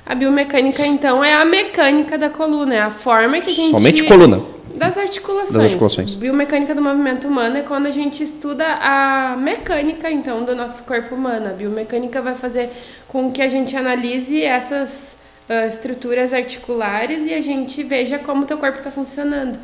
[0.10, 3.70] A biomecânica, então, é a mecânica da coluna, é a forma que a gente.
[3.70, 4.42] Somente coluna.
[4.76, 5.54] Das articulações.
[5.54, 6.16] Das articulações.
[6.16, 11.14] Biomecânica do movimento humano é quando a gente estuda a mecânica, então, do nosso corpo
[11.14, 11.48] humano.
[11.50, 12.72] A biomecânica vai fazer
[13.08, 15.18] com que a gente analise essas
[15.48, 19.60] ah, estruturas articulares e a gente veja como o teu corpo está funcionando.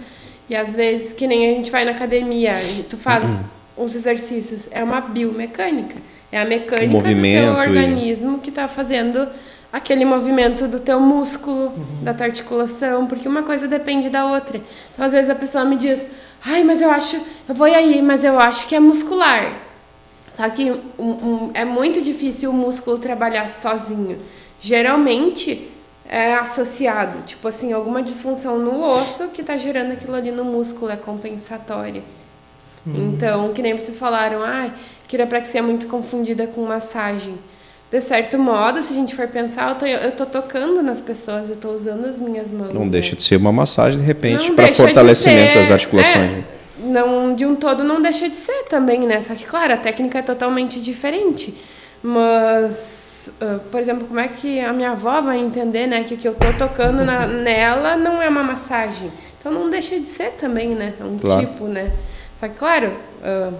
[0.48, 3.40] E às vezes, que nem a gente vai na academia, e tu faz Uhum.
[3.86, 5.96] uns exercícios, é uma biomecânica.
[6.32, 9.28] É a mecânica do teu movimento e- organismo que está fazendo
[9.76, 14.62] aquele movimento do teu músculo, da tua articulação, porque uma coisa depende da outra.
[14.94, 16.06] Então, às vezes a pessoa me diz,
[16.46, 17.18] ai, mas eu acho,
[17.50, 19.52] eu vou aí, mas eu acho que é muscular.
[20.38, 24.18] Só que um- um- é muito difícil o músculo trabalhar sozinho.
[24.62, 25.70] Geralmente
[26.08, 30.90] é associado, tipo assim, alguma disfunção no osso que está gerando aquilo ali no músculo,
[30.92, 32.02] é compensatória.
[32.88, 34.72] Então, que nem vocês falaram, ai,
[35.08, 37.36] quiropraxia é muito confundida com massagem.
[37.92, 41.50] De certo modo, se a gente for pensar, eu tô, eu tô tocando nas pessoas,
[41.50, 42.74] eu tô usando as minhas mãos.
[42.74, 42.90] Não né?
[42.90, 46.32] deixa de ser uma massagem, de repente, para fortalecimento ser- das articulações.
[46.32, 46.44] é,
[46.80, 49.22] não, de um todo não deixa de ser também, né?
[49.22, 51.54] Só que, claro, a técnica é totalmente diferente.
[52.04, 53.06] Mas
[53.42, 56.28] uh, por exemplo, como é que a minha avó vai entender, né, que o que
[56.28, 59.12] eu tô tocando na, nela não é uma massagem.
[59.40, 60.94] Então não deixa de ser também, né?
[61.00, 61.42] É um Claro.
[61.46, 61.92] tipo, né?
[62.36, 62.92] Só que, claro,
[63.24, 63.54] uh,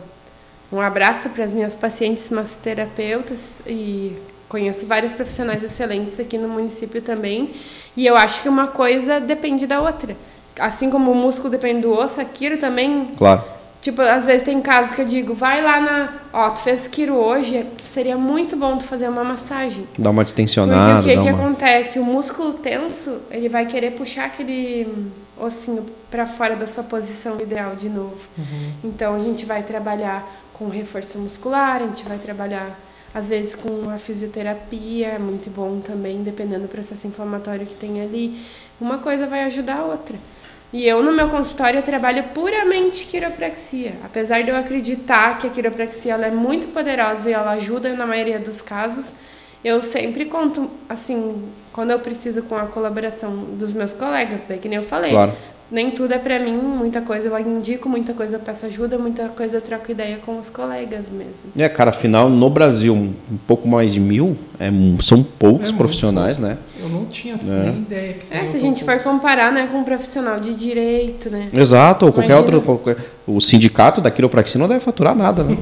[0.72, 4.16] um abraço para as minhas pacientes massoterapeutas e
[4.50, 7.52] conheço vários profissionais excelentes aqui no município também.
[7.96, 10.16] E eu acho que uma coisa depende da outra.
[10.60, 13.44] Assim como o músculo depende do osso, aquilo também Claro.
[13.86, 16.14] Tipo, às vezes tem casos que eu digo, vai lá na.
[16.34, 19.88] Ó, tu fez quiro hoje, seria muito bom tu fazer uma massagem.
[19.96, 21.04] Dá uma distensionada.
[21.04, 21.46] Porque o que, dá que uma...
[21.46, 22.00] acontece?
[22.00, 24.92] O músculo tenso, ele vai querer puxar aquele
[25.38, 28.28] ossinho para fora da sua posição ideal de novo.
[28.84, 32.80] Então a gente vai trabalhar com reforço muscular, a gente vai trabalhar
[33.14, 38.02] às vezes com a fisioterapia, é muito bom também, dependendo do processo inflamatório que tem
[38.02, 38.36] ali.
[38.82, 40.18] Uma coisa vai ajudar a outra.
[40.74, 43.94] E eu, no meu consultório, eu trabalho puramente quiropraxia.
[44.04, 48.06] Apesar de eu acreditar que a quiropraxia ela é muito poderosa e ela ajuda na
[48.06, 49.14] maioria dos casos,
[49.64, 54.68] eu sempre conto, assim, quando eu preciso com a colaboração dos meus colegas, daí que
[54.68, 55.12] nem eu falei.
[55.12, 55.34] Claro.
[55.72, 59.30] Nem tudo é pra mim, muita coisa eu indico, muita coisa eu peço ajuda, muita
[59.30, 61.50] coisa eu troco ideia com os colegas mesmo.
[61.58, 63.14] É, cara, afinal, no Brasil, um
[63.48, 64.70] pouco mais de mil, é,
[65.02, 66.60] são poucos É profissionais, né?
[66.80, 67.64] Eu não tinha assim, É.
[67.64, 71.32] nem ideia que É, se a gente for comparar, né, com um profissional de direito,
[71.32, 71.48] né?
[71.52, 72.58] Exato, ou qualquer Imagina.
[72.58, 72.62] outro.
[72.62, 75.58] qualquer- O sindicato da quiropraxia não deve faturar nada, né?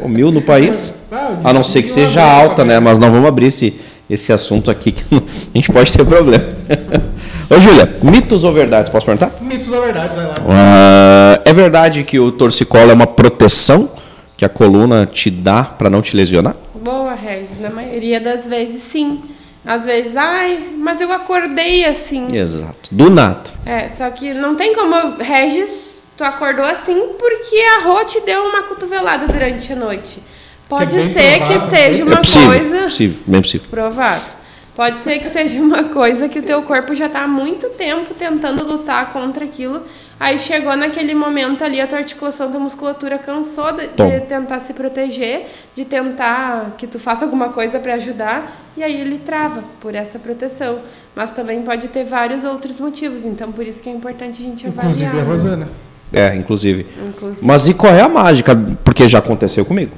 [0.00, 1.06] Pô, mil no país.
[1.12, 2.80] Ah, eu A não ser que seja alta, né?
[2.80, 3.80] Mas não vamos abrir esse,
[4.10, 5.22] esse assunto aqui que a
[5.56, 6.42] gente pode ter problema.
[7.50, 8.90] Ô, Júlia, mitos ou verdades?
[8.90, 9.30] Posso perguntar?
[9.40, 10.34] Mitos ou verdade, vai lá.
[10.48, 13.90] Ah, é verdade que o torcicolo é uma proteção
[14.36, 16.56] que a coluna te dá para não te lesionar?
[16.74, 17.60] Boa, Regis.
[17.60, 19.20] Na maioria das vezes, sim.
[19.64, 22.34] Às vezes, ai, mas eu acordei assim.
[22.34, 22.90] Exato.
[22.90, 23.42] Do nada.
[23.64, 25.16] É, só que não tem como.
[25.18, 30.20] Regis, tu acordou assim porque a Rô te deu uma cotovelada durante a noite.
[30.68, 32.82] Pode bem ser que provável, seja bem uma é possível, coisa.
[32.82, 33.66] possível, bem possível.
[33.70, 34.41] Provável.
[34.74, 38.14] Pode ser que seja uma coisa que o teu corpo já está há muito tempo
[38.14, 39.82] tentando lutar contra aquilo.
[40.18, 44.72] Aí chegou naquele momento ali, a tua articulação, tua musculatura cansou de, de tentar se
[44.72, 49.94] proteger, de tentar que tu faça alguma coisa para ajudar, e aí ele trava por
[49.94, 50.78] essa proteção.
[51.14, 54.66] Mas também pode ter vários outros motivos, então por isso que é importante a gente
[54.66, 54.92] avaliar.
[54.92, 55.24] Inclusive a?
[55.24, 55.68] Rosana.
[56.12, 56.86] É, inclusive.
[57.08, 57.46] Inclusive.
[57.46, 58.54] Mas e qual é a mágica?
[58.84, 59.92] Porque já aconteceu comigo.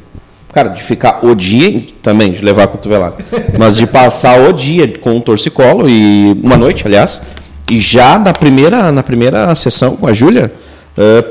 [0.55, 3.17] Cara, de ficar o dia, também, de levar a cotovelada,
[3.59, 7.21] mas de passar o dia com o torcicolo, e uma noite, aliás,
[7.69, 10.53] e já na primeira, na primeira sessão com a Júlia,
[10.97, 11.25] eh,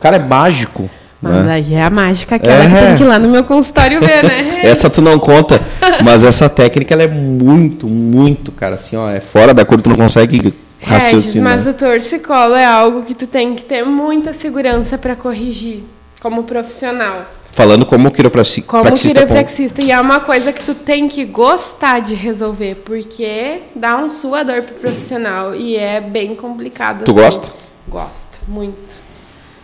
[0.00, 0.90] cara, é mágico.
[1.22, 1.52] Mas né?
[1.52, 2.58] aí é a mágica que É.
[2.68, 4.60] tem que ir lá no meu consultório ver, né?
[4.66, 5.58] Essa tu não conta,
[6.02, 9.88] mas essa técnica ela é muito, muito, cara, assim, ó, é fora da cor, tu
[9.90, 11.52] não consegue Regis, raciocinar.
[11.54, 15.82] mas o torcicolo é algo que tu tem que ter muita segurança para corrigir
[16.20, 17.22] como profissional,
[17.54, 19.80] Falando como quiropraxi- como com- quiropraxista.
[19.82, 24.62] E é uma coisa que tu tem que gostar de resolver, porque dá um suador
[24.62, 27.04] pro profissional e é bem complicado.
[27.04, 27.20] Tu assim.
[27.20, 27.48] gosta?
[27.88, 28.96] Gosto, muito.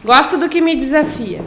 [0.05, 1.41] Gosto do que me desafia.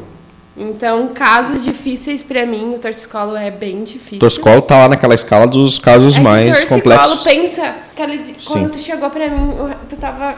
[0.55, 4.19] Então, casos difíceis para mim, o torcicolo é bem difícil.
[4.19, 7.23] Torcicolo tá lá naquela escala dos casos É mais torcicolo, complexos.
[7.23, 8.69] pensa, aquele di- quando Sim.
[8.69, 9.51] tu chegou pra mim,
[9.89, 10.35] tu tava.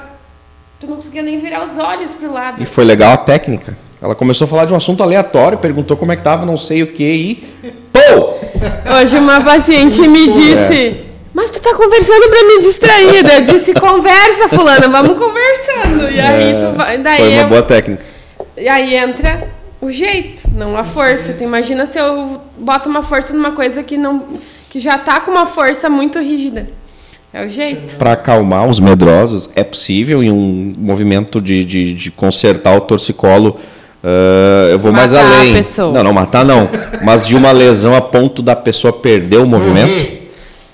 [0.79, 2.61] Tu não conseguia nem virar os olhos pro lado.
[2.61, 3.75] E foi legal a técnica.
[4.05, 6.83] Ela começou a falar de um assunto aleatório, perguntou como é que tava, não sei
[6.83, 7.35] o que, e.
[7.91, 8.33] Pô!
[9.01, 10.97] Hoje uma paciente me disse.
[11.33, 13.23] Mas tu tá conversando pra me distrair.
[13.23, 16.09] Daí Eu disse, conversa, fulana, vamos conversando.
[16.11, 16.97] E aí tu vai.
[16.99, 18.05] Daí Foi uma eu- boa técnica.
[18.55, 19.49] E aí entra
[19.81, 21.33] o jeito, não a força.
[21.33, 24.23] Tu imagina se eu boto uma força numa coisa que não.
[24.69, 26.69] que já tá com uma força muito rígida.
[27.33, 27.95] É o jeito.
[27.97, 33.57] Para acalmar os medrosos, é possível em um movimento de, de, de consertar o torcicolo.
[34.07, 35.53] Ah, eu vou mais Matar a além.
[35.55, 35.91] pessoa.
[35.91, 36.69] Não, não matar não.
[37.03, 40.13] Mas de uma lesão a ponto da pessoa perder o movimento.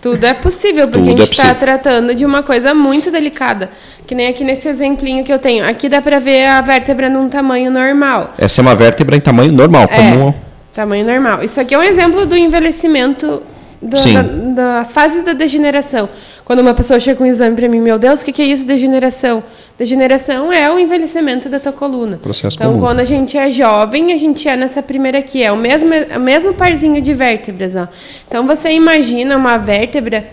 [0.01, 1.59] Tudo é possível, porque Tudo a é gente está possível.
[1.79, 3.69] tratando de uma coisa muito delicada.
[4.05, 5.63] Que nem aqui nesse exemplinho que eu tenho.
[5.65, 8.33] Aqui dá pra ver a vértebra num tamanho normal.
[8.37, 10.35] Essa é uma vértebra em tamanho normal, É, como
[10.73, 11.43] tamanho normal.
[11.43, 13.43] Isso aqui é um exemplo do envelhecimento,
[13.81, 16.07] do- da- das fases da degeneração.
[16.45, 18.45] Quando uma pessoa chega com um exame para mim, meu Deus, o que, que é
[18.45, 19.43] isso, degeneração?
[19.77, 22.17] Degeneração é o envelhecimento da tua coluna.
[22.21, 22.79] Processo então, comum.
[22.83, 26.17] quando a gente é jovem, a gente é nessa primeira aqui, é o mesmo, é
[26.17, 27.75] o mesmo parzinho de vértebras.
[27.75, 27.87] Ó.
[28.27, 30.25] Então, você imagina uma vértebra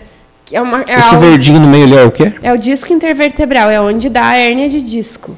[0.45, 0.83] que é uma...
[0.87, 2.33] É esse algo- verdinho no meio ali é o quê?
[2.43, 5.35] é o disco intervertebral, é onde dá a hérnia de disco.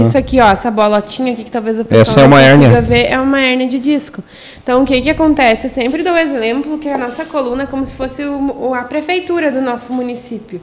[0.00, 2.10] Isso aqui, ó, essa bolotinha aqui que talvez o pessoal Ah.
[2.10, 2.40] Essa é uma
[2.80, 4.22] ver, é uma hérnia de disco.
[4.62, 5.66] Então, o que que acontece?
[5.66, 8.82] Eu sempre dou o exemplo que a nossa coluna é como se fosse o- a
[8.82, 10.60] prefeitura do nosso município.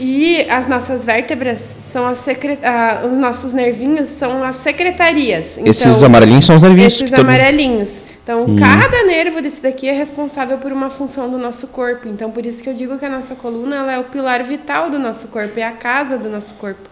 [0.00, 2.60] E as nossas vértebras são as secret...
[2.62, 5.58] Ah, os nossos nervinhos são as secretarias.
[5.58, 6.94] Esses Então, amarelinhos são os nervinhos.
[7.02, 8.04] esses amarelinhos.
[8.22, 12.06] Então, cada nervo desse daqui é responsável por uma função do nosso corpo.
[12.08, 14.88] Então, por isso que eu digo que a nossa coluna ela é o pilar vital
[14.88, 16.88] do nosso corpo, é a casa do nosso corpo.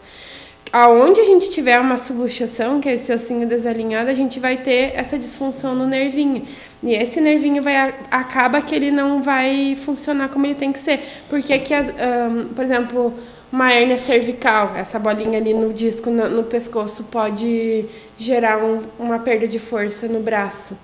[0.72, 4.92] Aonde a gente tiver uma subluxação, que é esse ossinho desalinhado, a gente vai ter
[4.94, 6.42] essa disfunção no nervinho.
[6.82, 11.00] E esse nervinho vai acaba que ele não vai funcionar como ele tem que ser,
[11.30, 13.14] porque que as, ahn, por exemplo,
[13.50, 17.86] uma hérnia cervical, essa bolinha ali no disco no, no pescoço pode
[18.18, 20.76] gerar um- uma perda de força no braço,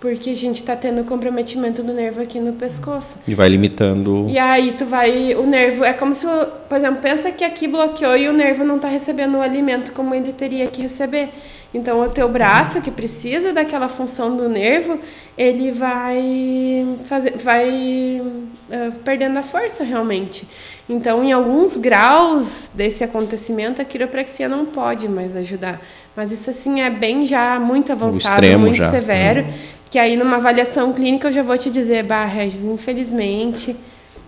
[0.00, 3.18] porque a gente está tendo comprometimento do nervo aqui no pescoço.
[3.26, 4.26] E vai limitando.
[4.28, 6.26] E aí tu vai, o nervo, é como se,
[6.68, 10.14] por exemplo, pensa que aqui bloqueou e o nervo não está recebendo o alimento como
[10.14, 11.28] ele teria que receber.
[11.72, 14.98] Então o teu braço, que precisa daquela função do nervo,
[15.36, 18.22] ele vai fazer, vai
[18.70, 20.46] ah, perdendo a força realmente.
[20.88, 25.80] Então, em alguns graus desse acontecimento, a quiropraxia não pode mais ajudar.
[26.16, 28.88] Mas isso assim é bem já muito avançado, muito já.
[28.88, 29.46] severo.
[29.90, 33.76] Que aí numa avaliação clínica eu já vou te dizer, bah, Regis, infelizmente,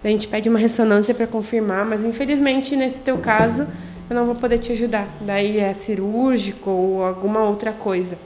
[0.04, 3.66] a gente pede uma ressonância para confirmar, mas infelizmente nesse teu caso
[4.10, 5.06] eu não vou poder te ajudar.
[5.20, 8.18] Daí é cirúrgico ou alguma outra coisa.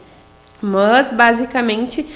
[0.60, 2.06] Mas basicamente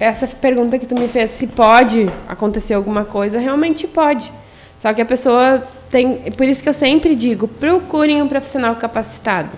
[0.00, 4.32] essa pergunta que tu me fez, se pode acontecer alguma coisa, realmente pode.
[4.78, 9.50] Só que a pessoa tem, por isso que eu sempre digo, procurem um profissional capacitado.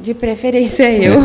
[0.00, 1.20] De preferência eu.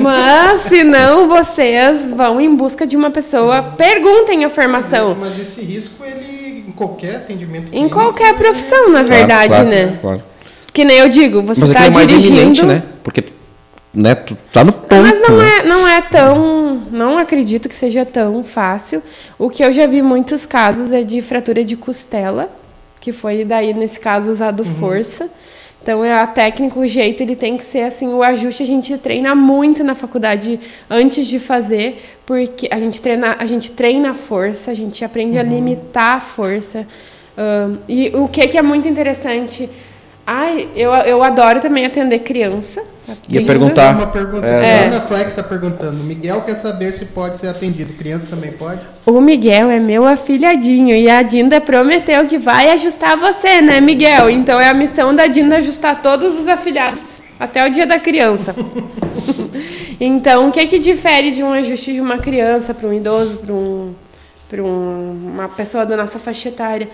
[0.00, 3.62] Mas, se não, vocês vão em busca de uma pessoa.
[3.76, 5.16] Perguntem a formação.
[5.18, 9.98] Mas esse risco, ele, em qualquer atendimento Em qualquer profissão, na Claro, verdade, claro, né?
[10.00, 10.31] claro.
[10.72, 12.36] Que nem eu digo, você Mas está é dirigindo.
[12.36, 12.82] iminente, né?
[13.04, 13.24] Porque
[13.92, 15.02] né, tu tá no ponto.
[15.02, 15.58] Mas não né?
[15.58, 16.82] é, não é tão.
[16.90, 19.02] Não acredito que seja tão fácil.
[19.38, 22.50] O que eu já vi muitos casos é de fratura de costela,
[23.00, 25.30] que foi daí, nesse caso, usado força.
[25.82, 28.96] Então, é a técnica, o jeito, ele tem que ser assim, o ajuste a gente
[28.98, 34.14] treina muito na faculdade antes de fazer, porque a gente treina, a gente treina a
[34.14, 36.86] força, a gente aprende a limitar a força.
[37.36, 39.68] Ahn, e o que, que é muito interessante,
[40.26, 42.82] ai, eu, eu adoro também atender criança.
[43.28, 43.46] Ia Isso.
[43.46, 43.96] perguntar.
[43.96, 44.46] Uma pergunta.
[44.46, 44.84] É.
[44.84, 45.96] A Ana Fleck está perguntando.
[46.04, 47.92] Miguel quer saber se pode ser atendido.
[47.94, 48.80] Criança também pode?
[49.04, 54.30] O Miguel é meu afilhadinho e a Dinda prometeu que vai ajustar você, né, Miguel?
[54.30, 58.54] Então é a missão da Dinda ajustar todos os afilhados até o dia da criança.
[60.00, 63.52] então, o que que difere de um ajuste de uma criança para um idoso, para
[63.52, 63.94] um,
[64.48, 66.88] pra um, uma pessoa da nossa faixa etária?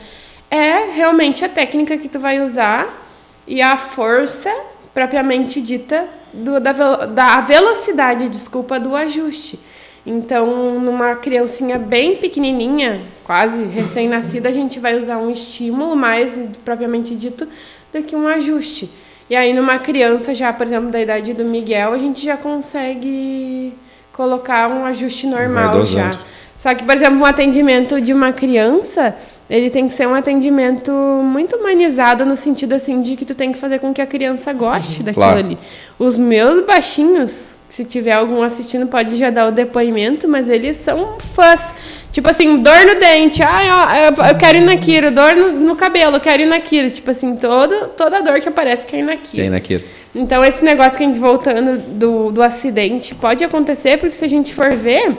[0.50, 3.07] É realmente a técnica que tu vai usar
[3.48, 4.54] e a força
[4.92, 6.72] propriamente dita do, da,
[7.06, 9.58] da velocidade, desculpa, do ajuste.
[10.04, 17.14] Então, numa criancinha bem pequenininha, quase recém-nascida, a gente vai usar um estímulo mais propriamente
[17.14, 17.48] dito
[17.92, 18.90] do que um ajuste.
[19.28, 23.74] E aí, numa criança já, por exemplo, da idade do Miguel, a gente já consegue
[24.12, 26.18] colocar um ajuste normal já.
[26.58, 29.14] Só que, por exemplo, um atendimento de uma criança,
[29.48, 33.52] ele tem que ser um atendimento muito humanizado no sentido assim de que tu tem
[33.52, 35.38] que fazer com que a criança goste daquilo Claro.
[35.38, 35.58] ali.
[36.00, 41.16] Os meus baixinhos, se tiver algum assistindo, pode já dar o depoimento, mas eles são
[41.20, 41.72] fãs.
[42.10, 45.76] Tipo assim, dor no dente, ó, eu, eu quero ir na Kiro, dor no, no
[45.76, 46.90] cabelo, eu quero ir na Kiro.
[46.90, 49.36] Tipo assim, toda, toda dor que aparece quer ir na Kiro.
[49.42, 49.84] Tem naquilo.
[50.12, 54.28] Então, esse negócio que a gente voltando do, do acidente pode acontecer, porque se a
[54.28, 55.16] gente for ver,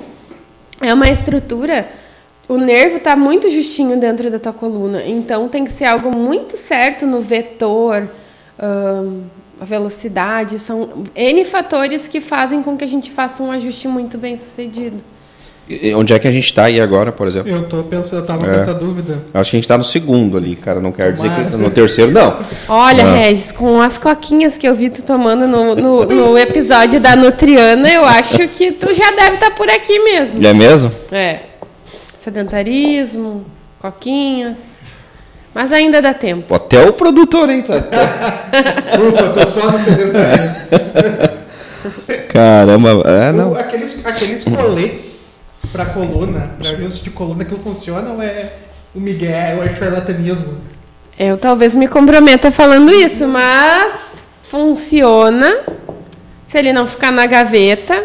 [0.81, 1.89] é uma estrutura.
[2.47, 5.03] O nervo está muito justinho dentro da tua coluna.
[5.05, 8.09] Então, tem que ser algo muito certo no vetor,
[8.57, 9.23] ahn,
[9.59, 10.57] a velocidade.
[10.57, 15.03] São N fatores que fazem com que a gente faça um ajuste muito bem sucedido.
[15.95, 17.51] Onde é que a gente tá aí agora, por exemplo?
[17.51, 18.49] Eu tô pensando, eu tava É.
[18.49, 19.19] com essa dúvida.
[19.31, 20.79] Eu Acho que a gente tá no segundo ali, cara.
[20.79, 21.57] Não quero dizer que Tomara.
[21.57, 22.39] no terceiro, não.
[22.67, 23.15] Olha, Ah.
[23.15, 27.87] Regis, com as coquinhas que eu vi tu tomando no, no, no episódio da Nutriana,
[27.87, 30.43] eu acho que tu já deve estar por aqui mesmo.
[30.45, 30.91] É mesmo?
[31.11, 31.41] É.
[32.17, 33.45] Sedentarismo,
[33.79, 34.79] coquinhas.
[35.53, 36.53] Mas ainda dá tempo.
[36.53, 37.61] Até o produtor, hein?
[37.61, 37.75] Tá...
[38.99, 40.55] Ufa, eu tô só no sedentarismo.
[42.29, 43.53] Caramba, é, não.
[43.55, 45.18] Aqueles, aqueles coletes
[45.71, 48.53] pra coluna, pra ajuste de coluna, aquilo funciona ou é
[48.93, 50.57] o Miguel, ou é charlatanismo?
[51.17, 55.59] Eu talvez me comprometa falando isso, mas funciona
[56.45, 58.03] se ele não ficar na gaveta.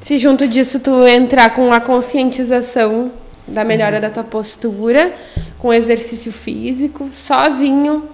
[0.00, 3.10] Se junto disso tu entrar com a conscientização
[3.46, 5.12] da melhora da tua postura,
[5.58, 8.08] com exercício físico, sozinho,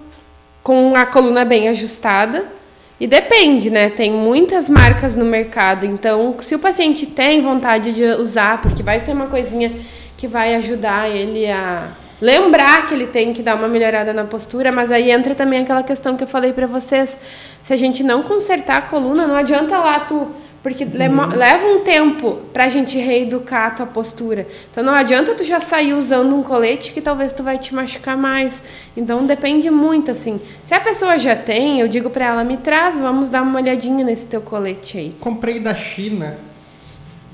[0.63, 2.56] com a coluna bem ajustada.
[2.99, 3.89] E depende, né?
[3.89, 5.85] Tem muitas marcas no mercado.
[5.85, 9.71] Então, se o paciente tem vontade de usar, porque vai ser uma coisinha
[10.17, 11.91] que vai ajudar ele a
[12.21, 15.83] lembrar que ele tem que dar uma melhorada na postura, mas aí entra também aquela
[15.83, 17.17] questão que eu falei para vocês.
[17.61, 20.27] Se a gente não consertar a coluna, não adianta lá tu
[20.67, 21.27] porque uhum.
[21.33, 24.45] leva um tempo para a gente reeducar a tua postura.
[24.69, 28.17] Então não adianta tu já sair usando um colete que talvez tu vai te machucar
[28.17, 28.61] mais.
[28.95, 30.41] Então depende muito assim.
[30.65, 34.03] Se a pessoa já tem, eu digo para ela me traz, vamos dar uma olhadinha
[34.03, 35.15] nesse teu colete aí.
[35.21, 36.37] Comprei da China.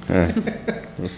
[0.09, 0.27] É.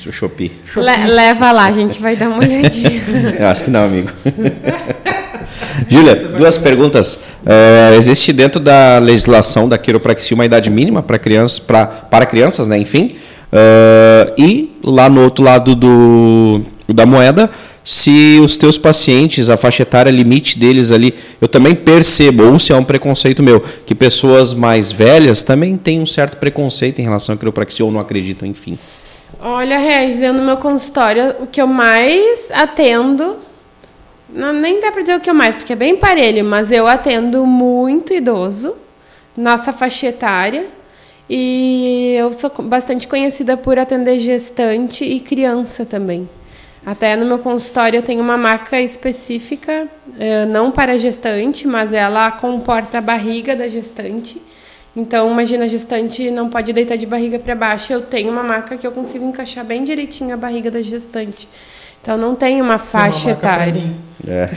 [0.08, 0.52] O Shopee.
[0.76, 3.02] Le leva lá, a gente vai dar uma olhadinha.
[3.40, 4.10] eu acho que não, amigo.
[5.90, 7.16] Júlia, duas perguntas.
[7.44, 12.68] Uh, existe dentro da legislação da quiropraxia uma idade mínima para crianças, pra, para crianças,
[12.68, 12.78] né?
[12.78, 13.10] Enfim.
[13.52, 17.50] Uh, e lá no outro lado do, da moeda,
[17.86, 22.74] se os teus pacientes, a faixa etária limite deles ali, eu também percebo, ou se
[22.74, 27.36] é um preconceito meu, que pessoas mais velhas também têm um certo preconceito em relação
[27.36, 28.78] à quiropraxia ou não acreditam, enfim.
[29.40, 33.38] Olha, Regis, eu no meu consultório, o que eu mais atendo
[34.36, 36.88] não, nem dá para dizer o que é mais, porque é bem parelho, mas eu
[36.88, 38.76] atendo muito idoso,
[39.38, 40.68] nossa faixa etária,
[41.30, 46.28] e eu sou bastante conhecida por atender gestante e criança também.
[46.86, 49.88] Até no meu consultório eu tenho uma marca específica,
[50.20, 54.40] eh, não para gestante, mas ela comporta a barriga da gestante.
[54.96, 57.92] Então, imagina, a gestante não pode deitar de barriga para baixo.
[57.92, 61.50] Eu tenho uma marca que eu consigo encaixar bem direitinho a barriga da gestante.
[62.06, 63.82] Então não tem uma faixa etária.
[64.28, 64.50] É.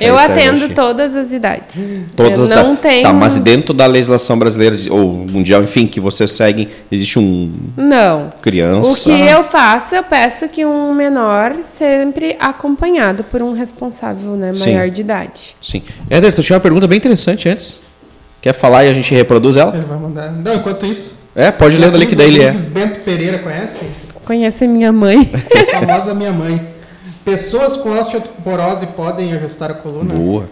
[0.00, 2.04] eu atendo todas as idades.
[2.14, 3.02] Todas eu as não tenho...
[3.02, 8.30] Tá, mas dentro da legislação brasileira ou mundial, enfim, que você segue, existe um Não.
[8.40, 9.10] Criança.
[9.10, 14.50] O que eu faço, eu peço que um menor sempre acompanhado por um responsável, né,
[14.56, 14.92] maior Sim.
[14.92, 15.56] de idade.
[15.60, 15.82] Sim.
[16.08, 17.80] Éder, tu tinha uma pergunta bem interessante antes.
[18.40, 19.74] Quer falar e a gente reproduz ela?
[19.74, 20.30] Ele vai mandar.
[20.30, 21.18] Não, enquanto isso.
[21.34, 22.52] É, pode ler ali que daí ele é.
[22.52, 24.03] Bento Pereira conhece?
[24.24, 25.30] Conhece minha mãe.
[25.74, 26.74] A famosa minha mãe.
[27.24, 30.14] Pessoas com osteoporose podem ajustar a coluna?
[30.14, 30.48] Boa.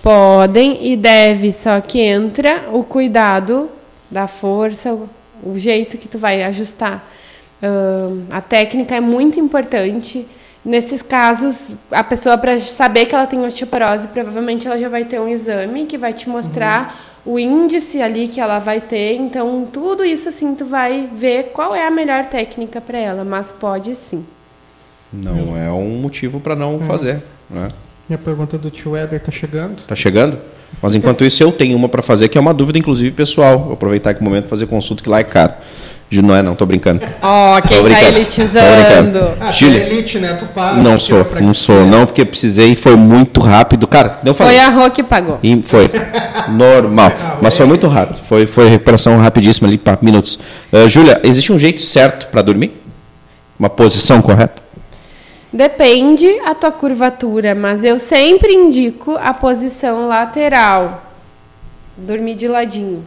[0.00, 3.68] Podem e deve, só que entra o cuidado
[4.10, 4.96] da força,
[5.42, 7.08] o jeito que tu vai ajustar.
[7.62, 10.26] Uh, a técnica é muito importante.
[10.64, 15.20] Nesses casos, a pessoa, para saber que ela tem osteoporose, provavelmente ela já vai ter
[15.20, 19.14] um exame que vai te mostrar uhum o índice ali que ela vai ter.
[19.14, 23.52] Então, tudo isso assim tu vai ver qual é a melhor técnica para ela, mas
[23.52, 24.24] pode sim.
[25.12, 26.80] Não é um motivo para não é.
[26.80, 27.70] fazer, né?
[28.12, 29.80] Minha pergunta do tio Éder tá chegando.
[29.86, 30.36] Tá chegando?
[30.82, 33.58] Mas enquanto isso eu tenho uma para fazer que é uma dúvida inclusive pessoal.
[33.60, 35.54] Vou aproveitar aqui o momento fazer consulta que lá é caro.
[36.12, 37.00] Não é não, tô brincando.
[37.22, 39.32] Ó, oh, quem tô tá elitizando.
[39.40, 39.78] Ah, Chile.
[39.78, 40.34] é elite, né?
[40.34, 40.76] Tu faz.
[40.76, 43.86] Não sou, não sou, não, porque precisei, foi muito rápido.
[43.86, 44.58] Cara, eu falei.
[44.58, 45.38] Foi a Rô que pagou.
[45.42, 45.90] E foi.
[46.50, 47.12] Normal.
[47.40, 48.20] Mas foi muito rápido.
[48.20, 50.38] Foi, foi recuperação rapidíssima ali, para minutos.
[50.70, 52.78] Uh, Júlia, existe um jeito certo para dormir?
[53.58, 54.61] Uma posição correta?
[55.52, 61.12] Depende a tua curvatura, mas eu sempre indico a posição lateral.
[61.94, 63.06] Dormir de ladinho.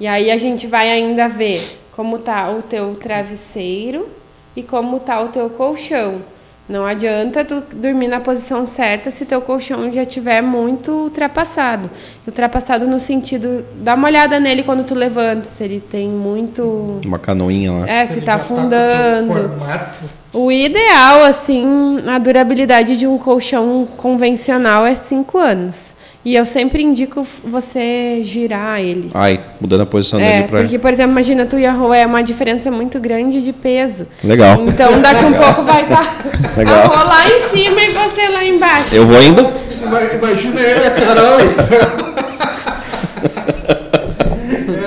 [0.00, 4.08] E aí a gente vai ainda ver como está o teu travesseiro
[4.56, 6.22] e como está o teu colchão.
[6.68, 11.90] Não adianta tu dormir na posição certa se teu colchão já estiver muito ultrapassado.
[12.26, 17.18] Ultrapassado no sentido, dá uma olhada nele quando tu levanta, se ele tem muito uma
[17.18, 17.88] canoinha lá.
[17.88, 19.48] É, se, se tá, tá afundando.
[19.58, 19.88] Tá
[20.34, 25.96] o ideal assim, a durabilidade de um colchão convencional é cinco anos.
[26.24, 29.10] E eu sempre indico você girar ele.
[29.14, 30.60] Ai, mudando a posição é, dele para.
[30.60, 34.06] Porque, por exemplo, imagina tu e a Rô é uma diferença muito grande de peso.
[34.22, 34.60] Legal.
[34.66, 38.44] Então daqui um pouco vai estar tá a Rô lá em cima e você lá
[38.44, 38.94] embaixo.
[38.94, 39.48] Eu vou indo?
[39.80, 42.08] Imagina ele a Carol, então.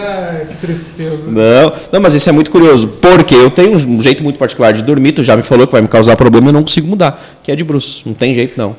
[0.04, 1.32] Ai, que tristeza.
[1.32, 4.84] Não, não, mas isso é muito curioso, porque eu tenho um jeito muito particular de
[4.84, 7.20] dormir, tu já me falou que vai me causar problema e eu não consigo mudar,
[7.42, 8.76] que é de bruxo, não tem jeito não.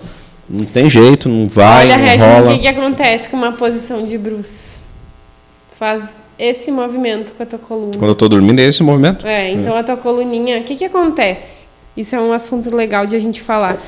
[0.49, 4.18] Não tem jeito, não vai, Olha, Regina, o que, que acontece com uma posição de
[4.18, 4.80] bruxo?
[5.78, 6.03] Faz
[6.38, 7.93] esse movimento com a tua coluna.
[7.93, 9.26] Quando eu estou dormindo, é esse movimento?
[9.26, 9.80] É, então é.
[9.80, 10.59] a tua coluninha...
[10.59, 11.66] O que, que acontece?
[11.97, 13.80] Isso é um assunto legal de a gente falar.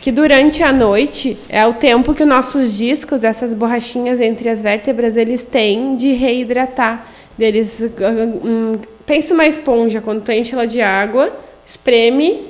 [0.00, 4.62] Que durante a noite é o tempo que os nossos discos, essas borrachinhas entre as
[4.62, 7.06] vértebras, eles têm de reidratar.
[7.36, 7.84] Deles,
[8.44, 11.32] hum, pensa uma esponja, quando tu enche ela de água,
[11.64, 12.46] espreme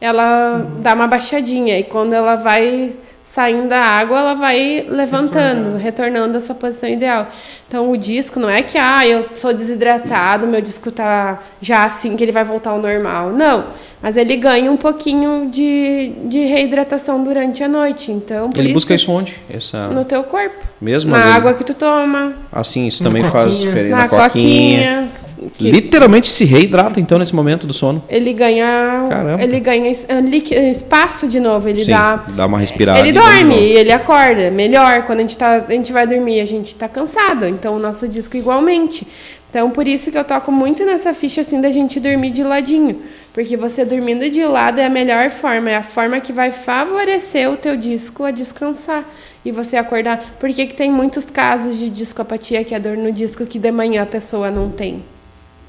[0.00, 2.92] ela dá uma baixadinha e quando ela vai
[3.28, 7.28] saindo da água, ela vai levantando, retornando à sua posição ideal.
[7.68, 12.16] Então o disco não é que ah, eu sou desidratado, meu disco tá já assim
[12.16, 13.30] que ele vai voltar ao normal.
[13.30, 13.66] Não,
[14.00, 18.12] Mas ele ganha um pouquinho de, de reidratação durante a noite.
[18.12, 19.34] Então, por Ele isso, busca isso onde?
[19.50, 19.88] Essa...
[19.88, 20.54] no teu corpo.
[20.80, 21.10] Mesmo?
[21.10, 23.66] na mas ele- água que tu toma, Assim, isso Na também faz coquinha.
[23.66, 23.96] diferença.
[23.96, 25.08] na, Na coquinha.
[25.26, 25.50] coquinha.
[25.54, 28.00] que Literalmente se reidrata, então, nesse momento do sono.
[28.08, 29.42] ele ganha, Caramba.
[29.42, 31.68] ele ganha espaço de novo.
[31.68, 33.00] Ele Sim, dá dá uma respirada.
[33.00, 35.02] Ele e dorme e ele acorda melhor.
[35.02, 37.46] Quando a gente, tá, a gente vai dormir, a gente tá cansado.
[37.46, 39.06] Então, o nosso disco igualmente.
[39.50, 43.00] Então, por isso que eu toco muito nessa ficha, assim, da gente dormir de ladinho.
[43.32, 45.70] Porque você dormindo de lado é a melhor forma.
[45.70, 49.04] É a forma que vai favorecer o teu disco a descansar.
[49.44, 50.36] E você acordar.
[50.38, 53.72] Por que que tem muitos casos de discopatia, que é dor no disco, que de
[53.72, 55.02] manhã a pessoa não tem?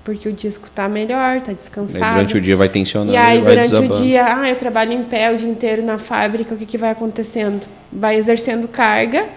[0.04, 2.14] Porque o disco tá melhor, tá Aí descansado.
[2.14, 3.94] Durante o dia vai tensionando E aí, e durante desabando.
[3.94, 6.78] o dia, ah, eu trabalho em pé o dia inteiro na fábrica, o que, que
[6.78, 7.66] vai acontecendo?
[7.92, 9.30] Vai exercendo carga,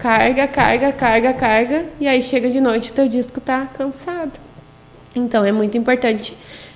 [0.00, 4.32] carga, carga, carga, carga, e aí chega de noite, teu disco tá cansado.
[5.14, 6.34] Então, é muito importante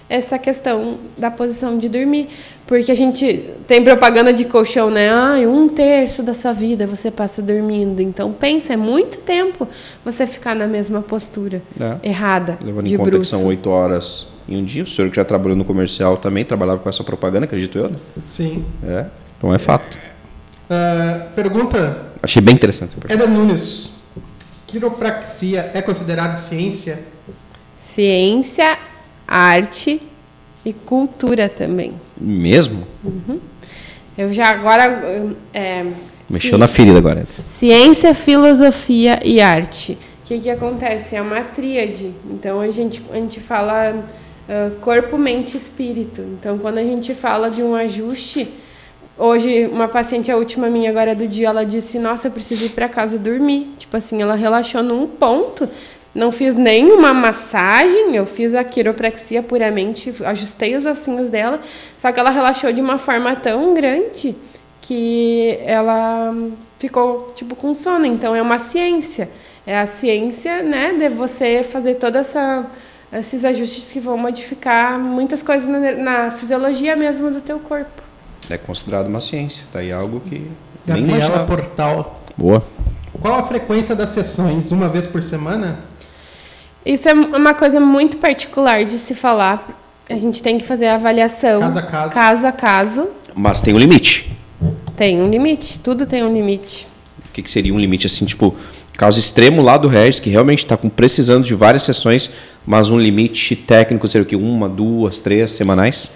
[0.09, 2.29] essa questão da posição de dormir.
[2.67, 5.11] Porque a gente tem propaganda de colchão, né?
[5.11, 8.01] Ah, um terço da sua vida você passa dormindo.
[8.01, 9.67] Então, pensa, é muito tempo
[10.05, 12.09] você ficar na mesma postura É.
[12.09, 14.83] errada, Levando de em conta que são oito horas em um dia.
[14.83, 17.97] O senhor que já trabalhou no comercial também trabalhava com essa propaganda, acredito eu, né?
[18.27, 18.65] Sim.
[18.87, 19.07] É.
[19.39, 19.99] Então é fato.
[20.69, 22.97] Ah, pergunta, Achei bem interessante.
[23.09, 23.91] Éder Nunes.
[24.67, 26.99] Quiropraxia é considerada ciência?
[27.79, 28.79] Ciência,
[29.29, 30.01] arte
[30.65, 31.93] e cultura também.
[32.19, 32.87] Mesmo?
[34.17, 35.35] Eu já agora.
[35.53, 35.85] É,
[36.31, 37.27] Mexeu ci- na ferida agora.
[37.45, 39.93] Ciência, filosofia e arte.
[40.23, 41.15] O que, que acontece?
[41.17, 42.11] É uma tríade.
[42.31, 44.03] Então a gente, a gente fala
[44.49, 46.23] ah, corpo, mente e espírito.
[46.23, 48.49] Então quando a gente fala de um ajuste.
[49.17, 52.71] Hoje, uma paciente, a última minha agora do dia, ela disse: Nossa, eu preciso ir
[52.71, 53.73] para casa dormir.
[53.79, 55.69] Tipo assim, ela relaxou num ponto.
[56.13, 61.61] Não fiz nenhuma massagem, eu fiz a quiropraxia puramente, ajustei os ossinhos dela.
[61.97, 64.37] Só que ela relaxou de uma forma tão grande
[64.81, 66.35] que ela
[66.79, 68.07] ficou tipo com sono.
[68.07, 69.29] Então é uma ciência.
[69.67, 72.67] É a ciência, né, de você fazer toda essa
[73.13, 78.04] esses ajustes que vão modificar muitas coisas na, na fisiologia mesmo do teu corpo.
[78.51, 79.65] É considerado uma ciência.
[79.73, 80.51] Tá aí algo que
[80.87, 81.47] Gabriela.
[81.47, 82.21] Portal.
[82.37, 82.63] Boa.
[83.21, 84.71] Qual a frequência das sessões?
[84.71, 85.79] Uma vez por semana?
[86.85, 89.81] Isso é uma coisa muito particular de se falar.
[90.09, 92.11] A gente tem que fazer a avaliação Caso a caso.
[92.13, 93.09] caso a caso.
[93.35, 94.37] Mas tem um limite.
[94.97, 96.87] Tem um limite, tudo tem um limite.
[97.27, 98.55] O que, que seria um limite assim, tipo,
[98.97, 102.31] caso extremo lá do Regis, que realmente está precisando de várias sessões,
[102.67, 104.37] mas um limite técnico seria o que?
[104.37, 106.13] Uma, duas, três semanais?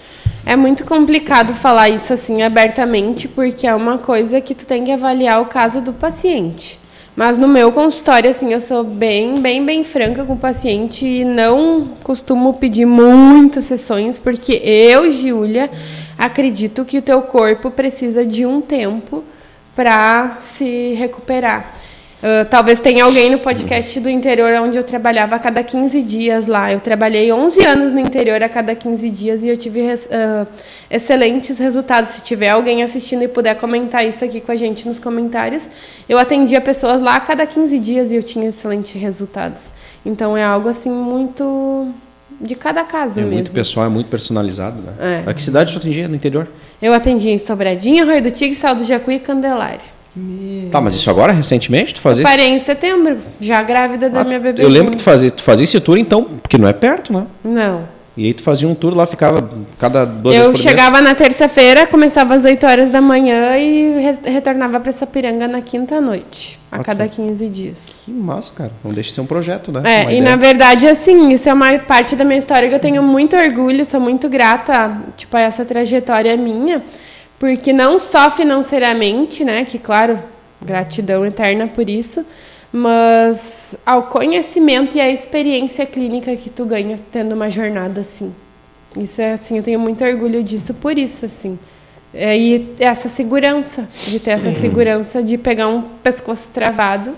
[0.46, 4.92] É muito complicado falar isso assim abertamente, porque é uma coisa que tu tem que
[4.92, 6.78] avaliar o caso do paciente.
[7.18, 11.24] Mas no meu consultório, assim, eu sou bem, bem, bem franca com o paciente e
[11.24, 15.68] não costumo pedir muitas sessões, porque eu, Giulia,
[16.16, 19.24] acredito que o teu corpo precisa de um tempo
[19.74, 21.74] para se recuperar.
[22.20, 26.48] Ah, talvez tenha alguém no podcast do interior onde eu trabalhava a cada 15 dias
[26.48, 26.72] lá.
[26.72, 30.44] Eu trabalhei 11 anos no interior a cada 15 dias e eu tive res- ah,
[30.90, 32.10] excelentes resultados.
[32.10, 35.68] Se tiver alguém assistindo e puder comentar isso aqui com a gente nos comentários,
[36.08, 39.72] eu atendia pessoas lá a cada 15 dias e eu tinha excelentes resultados.
[40.04, 41.88] Então é algo assim muito
[42.40, 43.34] de cada caso É mesmo.
[43.36, 45.22] muito pessoal, é muito personalizado, né?
[45.26, 45.30] É.
[45.30, 46.48] A que cidade tu atendia no interior?
[46.82, 49.97] Eu atendi em Sobradinho, Rio do Tigre, Sal do Jacuí e Candelário.
[50.70, 54.38] Tá, mas isso agora, recentemente, tu fazia Parei em setembro, já grávida da Ah, minha
[54.40, 54.62] bebê.
[54.62, 57.26] Eu lembro que tu fazia, tu fazia esse tour, então, porque não é perto, né?
[57.42, 57.96] Não.
[58.16, 59.48] E aí tu fazia um tour lá, ficava
[59.78, 63.92] cada duas vezes Eu por chegava na terça-feira, começava às 8 horas da manhã e
[64.00, 66.84] re- retornava para Sapiranga na quinta noite, a Ok.
[66.86, 67.78] cada 15 dias.
[67.78, 67.96] mês.
[68.04, 68.72] Que massa, cara.
[68.84, 69.80] Não deixa de ser um projeto, né?
[69.84, 70.30] É, Uma e ideia.
[70.30, 73.84] na verdade, assim, isso é uma parte da minha história que eu tenho muito orgulho,
[73.86, 76.82] sou muito grata, tipo, a essa trajetória minha,
[77.38, 80.18] porque não só financeiramente, né, que claro,
[80.60, 82.24] gratidão eterna por isso,
[82.72, 88.34] mas ao conhecimento e à experiência clínica que tu ganha tendo uma jornada assim.
[88.96, 91.58] Isso é assim, eu tenho muito orgulho disso por isso, assim.
[92.12, 97.12] É, e essa segurança, de ter essa segurança de pegar um pescoço travado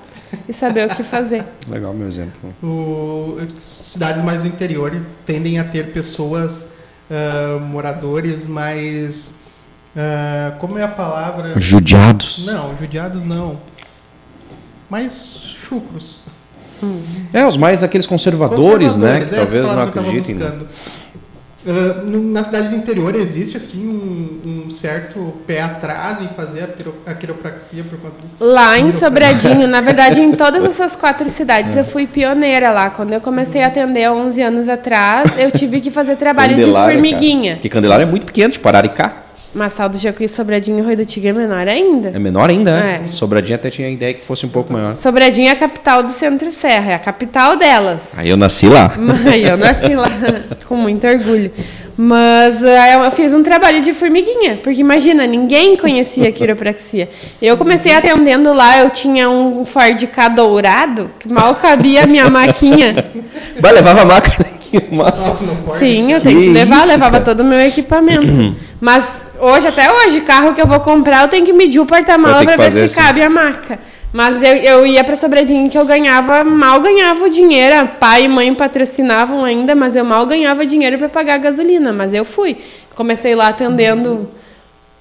[0.49, 1.45] e saber o que fazer.
[1.71, 2.53] Legal meu exemplo.
[2.63, 6.69] O- cidades mais do interior tendem a ter pessoas,
[7.09, 9.40] ah, moradores mais.
[9.97, 11.59] Ah, como é a palavra?
[11.59, 12.47] Judiados.
[12.47, 13.59] Não, judiados não.
[14.89, 15.13] Mais
[15.61, 16.25] chucros.
[17.33, 19.19] É, os mais aqueles conservadores, né?
[19.19, 20.39] Que essa talvez não acreditem.
[21.63, 27.11] Uh, na cidade do interior existe assim um, um, certo pé atrás em fazer a,
[27.11, 28.37] a quiropraxia por conta disso?
[28.41, 32.89] Lá em Sobradinho, na verdade em todas essas quatro cidades eu fui pioneira lá.
[32.89, 36.97] Quando eu comecei a atender há 11 anos atrás, eu tive que fazer trabalho Candelária,
[36.97, 37.51] de formiguinha.
[37.51, 37.61] Cara.
[37.61, 39.25] Que Candelária é muito pequeno, tipo Araricá.
[39.53, 42.11] Mas do Jacuí, Sobradinho e Rui do Tigre é menor ainda.
[42.15, 43.03] É menor ainda, né?
[43.05, 43.09] É.
[43.09, 44.97] Sobradinho até tinha a ideia que fosse um pouco maior.
[44.97, 48.13] Sobradinho é a capital do Centro-Serra, é a capital delas.
[48.17, 48.93] Aí eu nasci lá.
[49.31, 50.09] Aí eu nasci lá,
[50.69, 51.51] com muito orgulho.
[51.97, 52.67] Mas uh,
[53.05, 57.11] eu fiz um trabalho de formiguinha, porque imagina, ninguém conhecia quiropraxia.
[57.43, 62.31] Eu comecei atendendo lá, eu tinha um Ford K dourado, que mal cabia a minha
[62.31, 63.05] maquinha.
[63.59, 64.21] Vai, levava a né?
[64.61, 65.37] que massa.
[65.79, 67.25] Sim, eu tenho que, que levar, isso, levava cara?
[67.25, 68.55] todo o meu equipamento.
[68.81, 72.43] Mas hoje, até hoje, carro que eu vou comprar, eu tenho que medir o porta-mala
[72.45, 72.95] para ver se assim.
[72.95, 73.79] cabe a marca.
[74.13, 77.89] Mas eu, eu ia para Sobradinho que eu ganhava, mal ganhava o dinheiro.
[78.01, 81.93] Pai e mãe patrocinavam ainda, mas eu mal ganhava dinheiro para pagar a gasolina.
[81.93, 82.59] Mas eu fui.
[82.97, 84.29] Comecei lá atendendo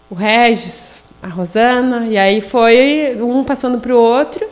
[0.09, 4.45] o Regis, a Rosana, e aí foi um passando para o outro.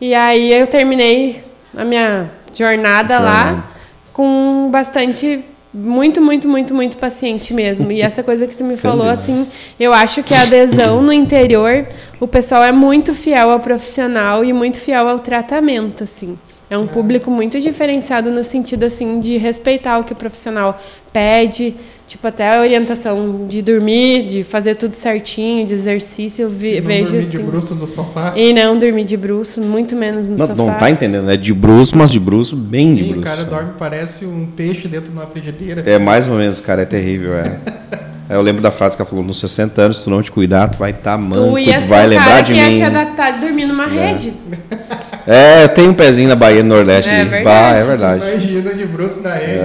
[0.00, 1.42] E aí eu terminei
[1.76, 3.24] a minha jornada, jornada.
[3.24, 3.68] lá
[4.12, 7.92] com bastante muito, muito, muito, muito paciente mesmo.
[7.92, 9.46] E essa coisa que tu me falou, assim,
[9.78, 11.86] eu acho que a adesão no interior,
[12.18, 16.38] o pessoal é muito fiel ao profissional e muito fiel ao tratamento, assim.
[16.70, 20.78] É um público muito diferenciado no sentido, assim, de respeitar o que o profissional
[21.12, 21.74] pede,
[22.08, 26.86] Tipo, até a orientação de dormir, de fazer tudo certinho, de exercício, eu vi, não
[26.86, 27.30] vejo dormir assim.
[27.30, 28.32] de bruxo no sofá.
[28.34, 30.62] E não dormir de bruxo, muito menos no não, sofá.
[30.62, 33.20] Não tá entendendo, é de bruxo, mas de bruxo, bem Sim, de bruxo.
[33.20, 35.82] o cara dorme, parece um peixe dentro de uma frigideira.
[35.84, 37.58] É, mais ou menos, cara, é terrível, é.
[38.30, 40.78] Eu lembro da frase que ela falou, nos 60 anos, tu não te cuidar, tu
[40.78, 42.58] vai estar tá manco, tu, tu vai lembrar de mim.
[42.58, 43.88] Tu ia te adaptar de dormir numa é.
[43.88, 44.32] rede.
[45.30, 47.10] É, eu tenho um pezinho na Bahia do Nordeste.
[47.10, 47.44] É, verdade.
[47.44, 48.24] Bah, é verdade.
[48.26, 49.60] Imagina de bruxo na rede.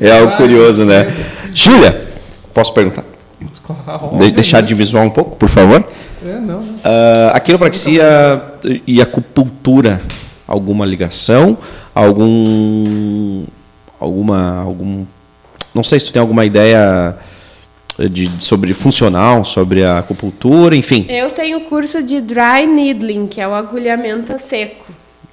[0.00, 1.12] É, é algo curioso, né?
[1.52, 2.00] Júlia,
[2.54, 3.02] posso perguntar?
[3.66, 5.84] Claro, de deixar de visual um pouco, por favor?
[6.24, 6.60] É, não.
[6.60, 8.40] Uh, a quiropraxia
[8.86, 10.00] e a acupuntura,
[10.46, 11.58] alguma ligação?
[11.92, 13.46] Algum.
[13.98, 14.60] Alguma.
[14.60, 15.04] Algum.
[15.74, 17.16] Não sei se tu tem alguma ideia
[17.98, 21.06] de, sobre funcional, sobre a acupuntura, enfim.
[21.08, 24.86] Eu tenho curso de dry needling, que é o agulhamento a seco.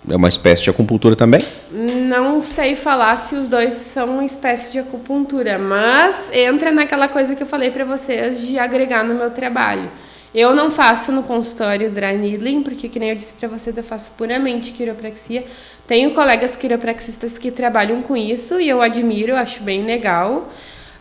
[0.10, 1.42] É uma espécie de acupuntura também?
[1.72, 7.36] Não sei falar se os dois são uma espécie de acupuntura, mas entra naquela coisa
[7.36, 9.90] que eu falei para vocês de agregar no meu trabalho.
[10.34, 13.84] Eu não faço no consultório dry needling, porque, que nem eu disse para vocês, eu
[13.84, 15.46] faço puramente quiropraxia.
[15.86, 20.50] Tenho colegas quiropraxistas que trabalham com isso e eu admiro, acho bem legal.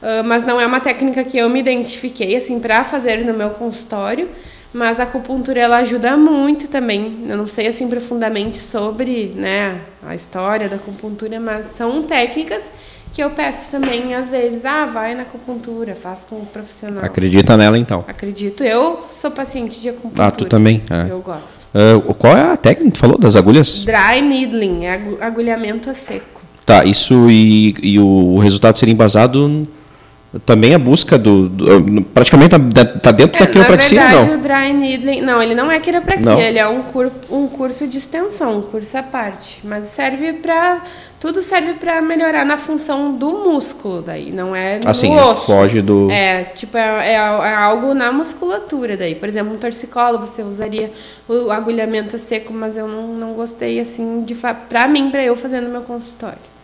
[0.02, 3.50] Uh, mas não é uma técnica que eu me identifiquei assim para fazer no meu
[3.50, 4.28] consultório.
[4.72, 7.24] Mas a acupuntura ela ajuda muito também.
[7.28, 12.72] Eu não sei assim profundamente sobre, né, a história da acupuntura, mas são técnicas
[13.16, 17.02] que eu peço também às vezes, ah, vai na acupuntura, faz com um profissional.
[17.02, 18.04] Acredita nela então?
[18.06, 18.62] Acredito.
[18.62, 20.26] Eu sou paciente de acupuntura.
[20.26, 20.82] Ah, tu também?
[20.90, 21.10] É.
[21.10, 21.54] Eu gosto.
[21.74, 23.84] Uh, qual é a técnica que falou das agulhas?
[23.84, 26.42] Dry needling, é agulhamento a seco.
[26.66, 29.62] Tá, isso e, e o resultado seria embasado
[30.44, 34.38] também a busca do, do praticamente está tá dentro é, da quiropraxia na verdade, não
[34.38, 36.40] o dry needling não ele não é quiropraxia não.
[36.40, 40.82] ele é um, cur, um curso de extensão um curso à parte mas serve para
[41.18, 45.46] tudo serve para melhorar na função do músculo daí não é no assim osso.
[45.46, 50.18] foge do é tipo é, é, é, algo na musculatura daí por exemplo um torcicolo
[50.18, 50.90] você usaria
[51.28, 55.60] o agulhamento seco mas eu não, não gostei assim de para mim para eu fazer
[55.60, 56.55] no meu consultório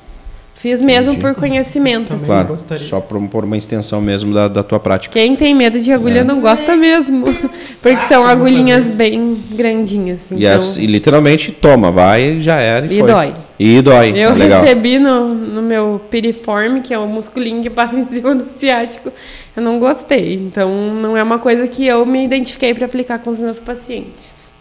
[0.55, 1.26] Fiz mesmo Entendi.
[1.26, 2.14] por conhecimento.
[2.14, 2.26] Assim.
[2.26, 5.12] Claro, só por, por, uma extensão mesmo da, da tua prática.
[5.12, 6.24] Quem tem medo de agulha é.
[6.24, 7.24] não gosta mesmo.
[7.82, 10.26] Porque são agulhinhas bem grandinhas.
[10.26, 10.38] Então...
[10.38, 13.11] E, as, e, literalmente toma, vai, já era e, e foi.
[13.11, 13.34] dói.
[13.59, 14.11] E dói.
[14.11, 18.34] Eu é recebi no, no meu piriforme, que é o musculinho que passa em cima
[18.34, 19.11] do ciático.
[19.57, 20.34] Eu não gostei.
[20.34, 24.53] Então não é uma coisa que eu me identifiquei para aplicar com os meus pacientes.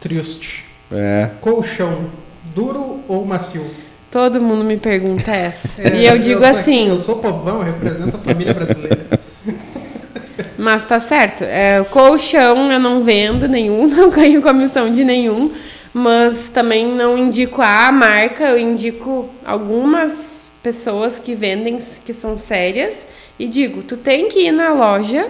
[0.00, 0.64] Triste.
[0.90, 1.30] É.
[1.40, 2.06] Colchão,
[2.54, 3.87] duro ou macio?
[4.10, 5.82] Todo mundo me pergunta essa.
[5.82, 6.82] É, e eu digo eu assim.
[6.84, 9.06] Aqui, eu sou povão, eu represento a família brasileira.
[10.56, 11.44] Mas tá certo.
[11.44, 15.52] É, colchão eu não vendo nenhum, não ganho comissão de nenhum.
[15.92, 23.06] Mas também não indico a marca, eu indico algumas pessoas que vendem, que são sérias.
[23.38, 25.28] E digo, tu tem que ir na loja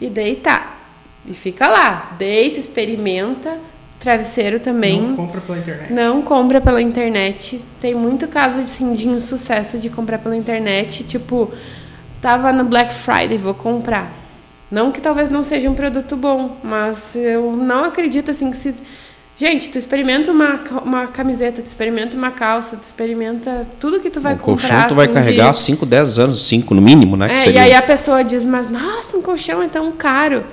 [0.00, 0.78] e deitar.
[1.26, 3.58] E fica lá, deita, experimenta,
[4.00, 5.00] Travesseiro também.
[5.00, 5.92] Não compra pela internet.
[5.92, 7.60] Não compra pela internet.
[7.80, 11.04] Tem muito caso assim, de insucesso de comprar pela internet.
[11.04, 11.50] Tipo,
[12.20, 14.10] tava no Black Friday, vou comprar.
[14.70, 18.74] Não que talvez não seja um produto bom, mas eu não acredito assim que se
[19.36, 24.20] Gente, tu experimenta uma, uma camiseta, tu experimenta uma calça, tu experimenta tudo que tu
[24.20, 24.88] vai o colchão comprar.
[24.88, 27.28] tu vai assim, carregar de- 5, 10 anos, 5 no mínimo, né?
[27.28, 30.44] que É, e seria- aí a pessoa diz, mas nossa, um colchão é tão caro.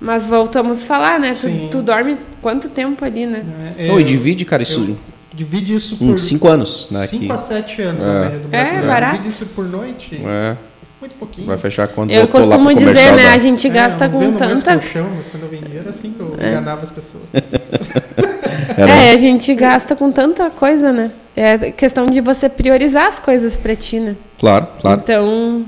[0.00, 1.34] Mas voltamos a falar, né?
[1.40, 3.44] Tu, tu dorme quanto tempo ali, né?
[3.76, 4.98] É, e eu- divide, cara, isso eu-
[5.34, 7.06] Divide isso por 5 anos, né?
[7.06, 8.10] 5 que- a 7 anos, É.
[8.10, 8.86] a média do É, brasileiro.
[8.88, 9.12] barato.
[9.18, 10.56] Divide isso por noite, É,
[11.00, 11.46] muito pouquinho.
[11.46, 13.28] vai fechar quando Eu costumo dizer, né?
[13.28, 14.72] A gente É, gasta eu com tanta.
[14.78, 16.48] colchão, mas quando eu vendia era assim que eu É.
[16.48, 17.22] enganava as pessoas.
[18.76, 21.10] Era- É, a gente gasta com tanta coisa, né?
[21.36, 24.16] É questão de você priorizar as coisas pra ti, né?
[24.40, 25.00] Claro, claro.
[25.02, 25.64] Então,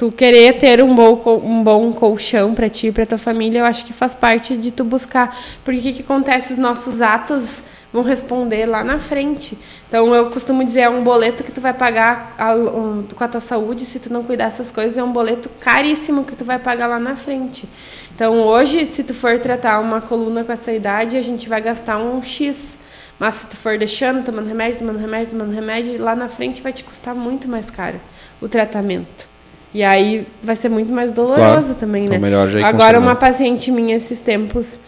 [0.00, 3.66] tu querer ter um bom, um bom colchão pra ti e pra tua família, eu
[3.66, 5.36] acho que faz parte de tu buscar.
[5.62, 6.54] Porque o que, que acontece?
[6.54, 9.58] Os nossos atos vão responder lá na frente.
[9.86, 13.28] Então, eu costumo dizer, é um boleto que tu vai pagar a- um- com a
[13.28, 16.58] tua saúde, se tu não cuidar dessas coisas, é um boleto caríssimo que tu vai
[16.58, 17.68] pagar lá na frente.
[18.14, 21.98] Então, hoje, se tu for tratar uma coluna com essa idade, a gente vai gastar
[21.98, 22.78] um X.
[23.18, 26.72] Mas se tu for deixando, tomando remédio, tomando remédio, tomando remédio, lá na frente vai
[26.72, 28.00] te custar muito mais caro
[28.40, 29.28] o tratamento.
[29.72, 31.74] E aí vai ser muito mais doloroso Claro.
[31.74, 32.20] também, Então, né?
[32.20, 34.80] melhor já Agora uma paciente minha esses tempos,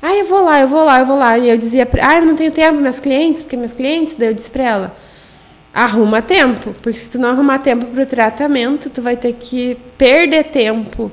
[0.00, 1.36] ah, eu vou lá, eu vou lá, eu vou lá.
[1.38, 4.28] E eu dizia, pra- ah, eu não tenho tempo, minhas clientes, porque minhas clientes, daí
[4.28, 4.96] eu disse pra ela,
[5.74, 10.44] arruma tempo, porque se tu não arrumar tempo pro tratamento, tu vai ter que perder
[10.44, 11.12] tempo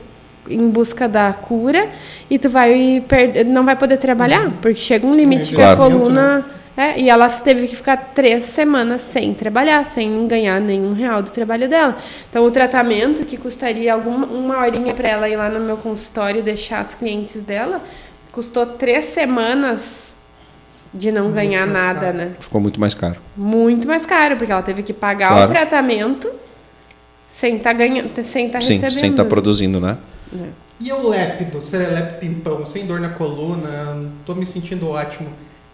[0.50, 1.90] em busca da cura
[2.30, 3.04] e tu vai
[3.46, 6.46] não vai poder trabalhar, porque chega um limite que a coluna
[6.78, 11.32] é, e ela teve que ficar três semanas sem trabalhar, sem ganhar nenhum real do
[11.32, 11.98] trabalho dela.
[12.30, 16.40] Então, o tratamento que custaria alguma, uma horinha para ela ir lá no meu consultório
[16.40, 17.82] e deixar as clientes dela,
[18.32, 20.16] custou três semanas
[20.94, 22.18] de não ganhar mais nada, caro.
[22.18, 22.32] né?
[22.40, 23.16] Ficou muito mais caro.
[23.36, 25.50] Muito mais caro, porque ela teve que pagar Claro.
[25.50, 26.32] o tratamento
[27.28, 29.00] sem estar ganhando, sem estar Sim, recebendo.
[29.00, 29.98] sem estar produzindo, né?
[30.80, 35.30] E eu lépido, serelepe pimpão, sem dor na coluna, tô me sentindo ótimo.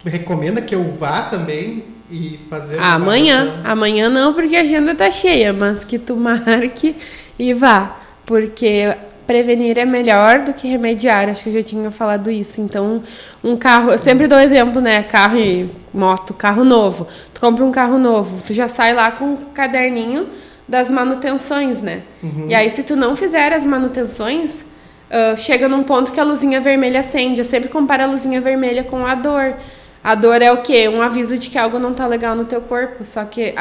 [0.06, 3.41] Recomenda que eu vá também e fazer amanhã.
[3.41, 3.72] avaliação?
[3.72, 6.95] Amanhã não, porque a agenda tá cheia, mas que tu marque
[7.39, 7.97] e vá.
[8.26, 8.95] Porque
[9.26, 11.30] prevenir é melhor do que remediar.
[11.30, 12.62] Acho que eu já tinha falado isso.
[12.62, 13.01] Então,
[13.43, 15.04] um carro, eu sempre dou exemplo, né?
[15.04, 17.08] Carro e moto, carro novo.
[17.34, 20.28] Tu compra um carro novo, tu já sai lá com um caderninho
[20.68, 22.01] das manutenções, né?
[22.47, 24.66] E aí, se tu não fizer as manutenções,
[25.14, 27.39] ah, chega num ponto que a luzinha vermelha acende.
[27.39, 29.54] Eu sempre comparo a luzinha vermelha com a dor.
[30.04, 30.89] A dor é o quê?
[30.89, 33.06] Um aviso de que algo não tá legal no teu corpo.
[33.06, 33.54] Só que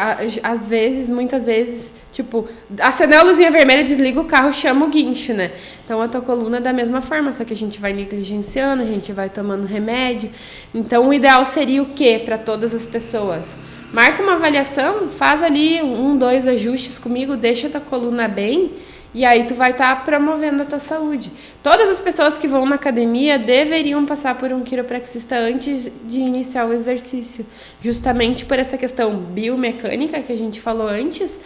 [0.42, 2.48] às vezes, muitas vezes, tipo,
[2.80, 5.52] acendeu a luzinha vermelha, desliga o carro, chama o guincho, né?
[5.84, 8.86] Então a tua coluna é da mesma forma, só que a gente vai negligenciando, a
[8.86, 10.30] gente vai tomando remédio.
[10.74, 13.54] Então o ideal seria o quê para todas as pessoas?
[13.92, 18.72] Marca uma avaliação, faz ali um, dois ajustes comigo, deixa a tua coluna bem.
[19.14, 21.30] E aí tu vai estar promovendo a tua saúde.
[21.62, 26.66] Todas as pessoas que vão na academia deveriam passar por um quiropraxista antes de iniciar
[26.66, 27.44] o exercício,
[27.82, 31.38] justamente por essa questão biomecânica que a gente falou antes,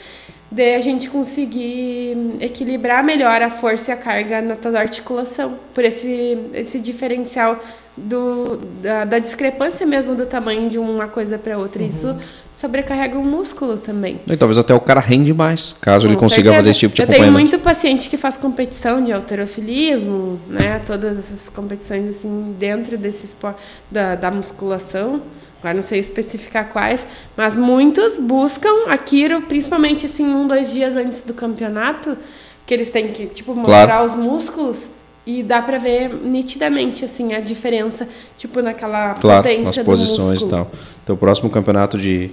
[0.50, 5.84] de a gente conseguir equilibrar melhor a força e a carga na tua articulação, por
[5.84, 7.60] esse esse diferencial
[7.97, 11.82] do, da, da discrepância mesmo do tamanho de uma coisa para outra.
[11.82, 12.14] Isso
[12.53, 14.20] sobrecarrega o músculo também.
[14.26, 16.57] E talvez até o cara rende mais, caso ele Com consiga certeza.
[16.59, 20.80] fazer esse tipo de Eu tenho muito paciente que faz competição de alterofilismo, né?
[20.84, 25.22] Todas essas competições assim dentro desse esporte da, da musculação.
[25.61, 30.97] Agora não sei especificar quais, mas muitos buscam a quiro, principalmente assim um, dois dias
[30.97, 32.16] antes do campeonato,
[32.66, 34.05] que eles têm que tipo mostrar Claro.
[34.05, 34.90] os músculos
[35.26, 38.08] e dá pra ver nitidamente assim a diferença,
[38.38, 40.70] tipo naquela Claro, potência nas posições do e tal.
[41.04, 42.30] Teu próximo campeonato de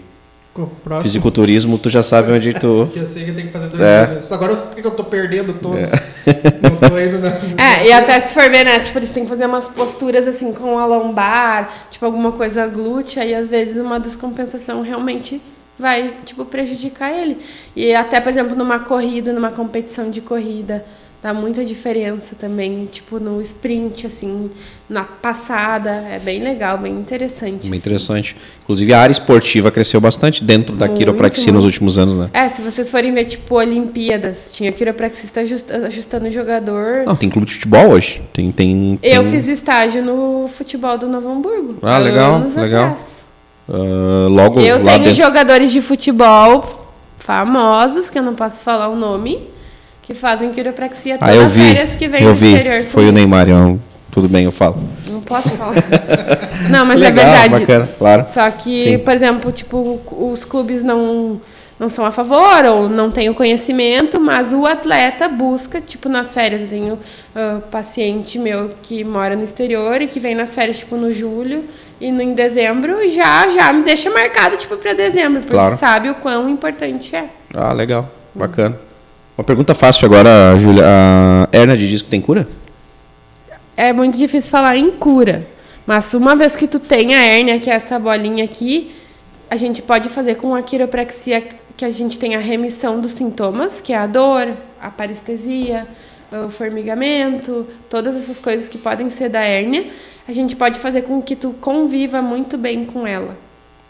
[0.84, 2.88] próximo, fisiculturismo, tu já sabe onde tu.
[2.96, 4.08] eu sei que tem que fazer dois É.
[4.08, 4.32] meses.
[4.32, 5.90] Agora eu sei por que eu tô perdendo todos.
[6.62, 7.64] Não tô indo na...
[7.64, 10.54] É, e até se for ver, né, tipo, eles têm que fazer umas posturas assim
[10.54, 15.42] com a lombar, tipo, alguma coisa glútea, e às vezes uma descompensação realmente
[15.80, 17.38] vai, tipo, prejudicar ele.
[17.76, 20.86] E até, por exemplo, numa corrida, numa competição de corrida,
[21.24, 24.50] dá muita diferença também, tipo, no sprint, assim,
[24.90, 27.62] na passada, é bem legal, bem interessante.
[27.62, 27.76] Bem assim.
[27.78, 28.36] interessante.
[28.64, 31.66] Inclusive a área esportiva cresceu bastante dentro da Muito, quiropraxia nos muito.
[31.68, 32.30] últimos anos, né?
[32.34, 37.04] É, se vocês forem ver, tipo, Olimpíadas, tinha quiropraxista ajusta- ajustando o jogador.
[37.06, 38.22] Não, tem clube de futebol hoje.
[38.34, 41.78] Tem, tem, Eu tem, fiz estágio no futebol do Novo Hamburgo.
[41.82, 42.84] Ah, legal, legal.
[42.88, 43.26] atrás.
[43.70, 45.14] ah, logo Eu tenho dentro.
[45.14, 46.66] jogadores de futebol
[47.18, 49.53] famosos, que eu não posso falar o nome,
[50.04, 51.62] que fazem quiropraxia Ah, todas eu as vi.
[51.62, 52.52] férias que vem eu do vi.
[52.54, 52.84] exterior.
[52.84, 53.14] Foi o comigo.
[53.16, 53.50] Neymar.
[53.50, 53.80] Eu,
[54.12, 54.78] tudo bem, eu falo.
[55.10, 55.74] Não posso falar.
[56.70, 57.50] não, mas Legal, é verdade.
[57.62, 58.26] bacana, claro.
[58.30, 58.98] Só que, Sim.
[59.00, 60.00] por exemplo, tipo,
[60.32, 61.42] os clubes não
[61.80, 66.34] não são a favor ou não têm o conhecimento, mas o atleta busca, tipo nas
[66.34, 70.78] férias, eu tenho uh, paciente meu que mora no exterior e que vem nas férias
[70.78, 71.66] tipo no julho
[72.00, 75.76] e no, em dezembro e já já me deixa marcado tipo para dezembro, porque Claro.
[75.78, 77.26] sabe o quão importante é.
[77.54, 78.10] Ah, legal.
[78.36, 78.78] Bacana.
[79.36, 80.84] Uma pergunta fácil agora, Júlia.
[80.86, 82.48] A hernia de disco tem cura?
[83.76, 85.48] É muito difícil falar em cura,
[85.88, 88.92] mas uma vez que tu tem a hérnia, que é essa bolinha aqui,
[89.50, 91.44] a gente pode fazer com a quiropraxia
[91.76, 95.88] que a gente tem a remissão dos sintomas, que é a dor, a parestesia,
[96.32, 99.88] o formigamento, todas essas coisas que podem ser da hérnia,
[100.28, 103.36] a gente pode fazer com que tu conviva muito bem com ela.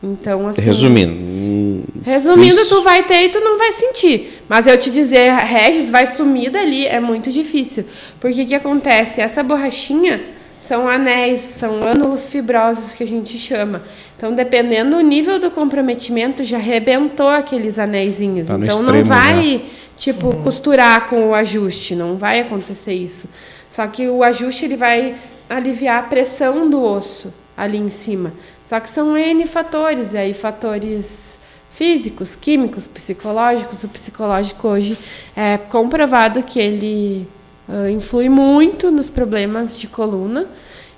[0.04, 1.84] Então, assim, Resumindo.
[2.04, 2.76] Resumindo, Isso.
[2.76, 4.44] tu vai ter e tu não vai sentir.
[4.50, 7.86] Mas eu te dizer, Regis, vai sumir dali, é muito difícil.
[8.20, 9.22] Porque o que acontece?
[9.22, 10.22] Essa borrachinha
[10.60, 13.82] são anéis, são ânulos fibrosos que a gente chama.
[14.18, 18.50] Então, dependendo do nível do comprometimento, já arrebentou aqueles anéisinhos.
[18.50, 19.62] Tá então, não extremo vai,
[19.96, 21.96] tipo, costurar com o ajuste.
[21.96, 23.30] Não vai acontecer isso.
[23.70, 25.16] Só que o ajuste, ele vai
[25.50, 28.34] aliviar a pressão do osso ali em cima.
[28.62, 31.40] Só que são N fatores, e aí fatores
[31.70, 33.84] físicos, químicos, psicológicos.
[33.84, 34.98] O psicológico hoje
[35.36, 37.28] é comprovado que ele
[37.68, 40.48] ah, influi muito nos problemas de coluna.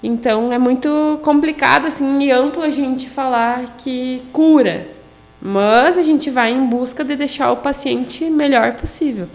[0.03, 4.87] Então é muito complicado assim e amplo a gente falar que cura.
[5.41, 9.27] Mas a gente vai em busca de deixar o paciente melhor possível.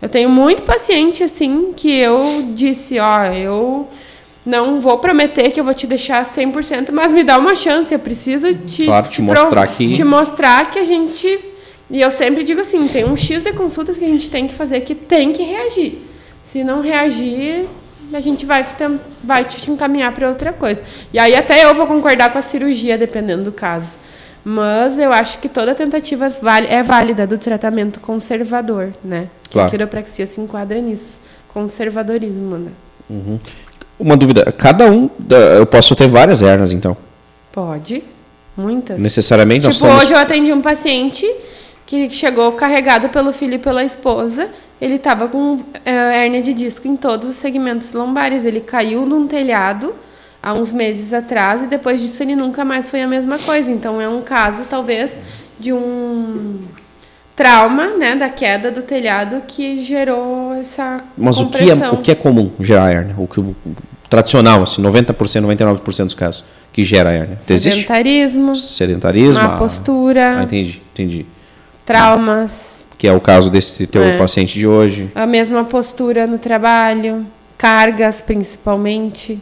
[0.00, 3.88] Eu tenho muito paciente assim que eu disse, ó, eu
[4.46, 7.98] não vou prometer que eu vou te deixar 100%, mas me dá uma chance, eu
[7.98, 11.38] preciso te, Claro, te pro- mostrar que- te mostrar que a gente
[11.90, 14.54] e eu sempre digo assim, tem um X de consultas que a gente tem que
[14.54, 15.98] fazer que tem que reagir.
[16.44, 17.64] Se não reagir,
[18.12, 18.64] a gente vai,
[19.22, 20.82] vai te encaminhar para outra coisa.
[21.12, 23.98] E aí até eu vou concordar com a cirurgia, dependendo do caso.
[24.44, 26.32] Mas eu acho que toda tentativa
[26.68, 29.28] é válida do tratamento conservador, né?
[29.44, 29.66] Que Claro.
[29.66, 31.20] a quiropraxia se enquadra nisso.
[31.52, 32.70] Conservadorismo, né?
[33.98, 34.52] Uma dúvida.
[34.52, 35.08] Cada um.
[35.58, 36.96] eu posso ter várias hernias, então.
[37.52, 38.02] Pode.
[38.56, 39.00] Muitas.
[39.00, 40.02] Necessariamente Tipo, temos.
[40.04, 41.26] hoje eu atendi um paciente
[41.84, 44.48] que chegou carregado pelo filho e pela esposa.
[44.80, 48.44] Ele estava com eh, hérnia de disco em todos os segmentos lombares.
[48.44, 49.94] Ele caiu num telhado
[50.42, 53.70] há uns meses atrás e depois disso ele nunca mais foi a mesma coisa.
[53.72, 55.18] Então é um caso, talvez,
[55.58, 56.60] de um
[57.36, 62.10] trauma, né, da queda do telhado que gerou essa Mas o que, é, o que
[62.10, 63.14] é comum gerar hernia?
[63.18, 63.54] O que o
[64.08, 67.36] tradicional, assim, 90%, 99% dos casos que gera hernia.
[67.48, 67.70] Existe?
[67.70, 69.34] Sedentarismo, Sedentarismo.
[69.34, 71.26] má ah, postura, Ah, entendi, entendi.
[71.84, 72.84] traumas.
[72.98, 74.16] Que é o caso desse teu É.
[74.16, 75.10] paciente de hoje.
[75.14, 77.26] A mesma postura no trabalho,
[77.58, 79.38] cargas principalmente.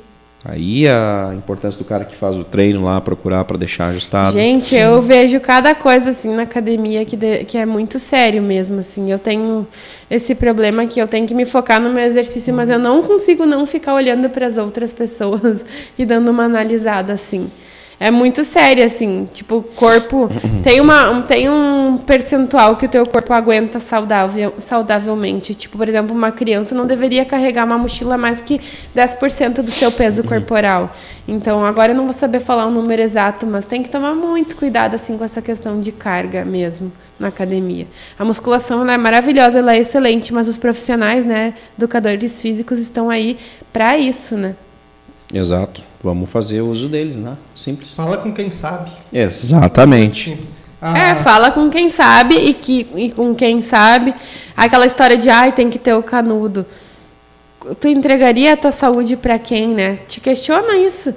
[0.47, 4.33] Aí a importância do cara que faz o treino lá, procurar para deixar ajustado.
[4.33, 8.79] Gente, eu vejo cada coisa assim na academia que, de- que é muito sério mesmo,
[8.81, 9.11] assim.
[9.11, 9.67] Eu tenho
[10.11, 13.47] esse problema que eu tenho que me focar no meu exercício, mas eu não consigo
[13.47, 15.65] não ficar olhando para as outras pessoas
[15.99, 17.51] e dando uma analisada assim.
[17.99, 19.27] É muito sério, assim.
[19.33, 20.29] Tipo, o corpo.
[20.63, 25.55] Tem, uma, um- tem um percentual que o teu corpo aguenta saudável, saudavelmente.
[25.55, 28.61] Tipo, por exemplo, uma criança não deveria carregar uma mochila mais que
[28.95, 30.95] 10% do seu peso corporal.
[31.27, 34.57] Então, agora eu não vou saber falar o número exato, mas tem que tomar muito
[34.57, 37.87] cuidado, assim, com essa questão de carga mesmo na academia.
[38.19, 43.39] A musculação é maravilhosa, ela é excelente, mas os profissionais, né, educadores físicos estão aí
[43.73, 44.55] para isso, né?
[45.35, 45.83] Exato.
[46.03, 47.37] Vamos fazer uso deles, né?
[47.57, 47.95] Simples.
[47.95, 48.91] Fala com quem sabe.
[49.13, 50.39] Exatamente.
[50.81, 54.15] Ah, É, fala com quem sabe e, que, e com quem sabe.
[54.57, 56.65] Aquela história de, ai, tem que ter o canudo.
[57.81, 59.97] Tu entregaria a tua saúde para quem, né?
[59.97, 61.15] Te questiona isso.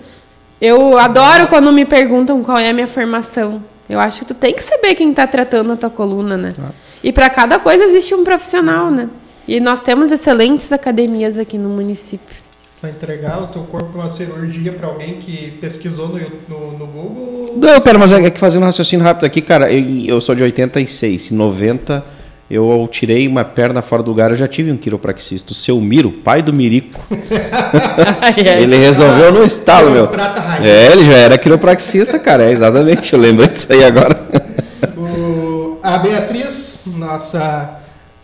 [0.59, 3.61] Eu adoro quando me perguntam qual é a minha formação.
[3.89, 6.55] Eu acho que tu tem que saber quem está tratando a tua coluna, né?
[7.03, 9.09] E para cada coisa existe um profissional, né?
[9.47, 12.35] E nós temos excelentes academias aqui no município.
[12.81, 16.85] Vai entregar o teu corpo para uma cirurgia para alguém que pesquisou no, no, no
[16.85, 17.57] Google?
[17.57, 20.43] Não, quero, mas é que fazendo um raciocínio rápido aqui, cara, eu, eu sou de
[20.43, 22.03] 86, em 90
[22.49, 26.11] eu tirei uma perna fora do lugar, eu já tive um quiropraxista, o seu Miro,
[26.11, 27.01] pai do Mirico.
[28.37, 30.07] Ele resolveu no estalo, meu.
[30.07, 30.65] Prata raiz.
[30.65, 34.17] É, ele já era quiropraxista, cara, é exatamente, eu lembrei disso aí agora.
[34.95, 37.79] O- a Beatriz, nossa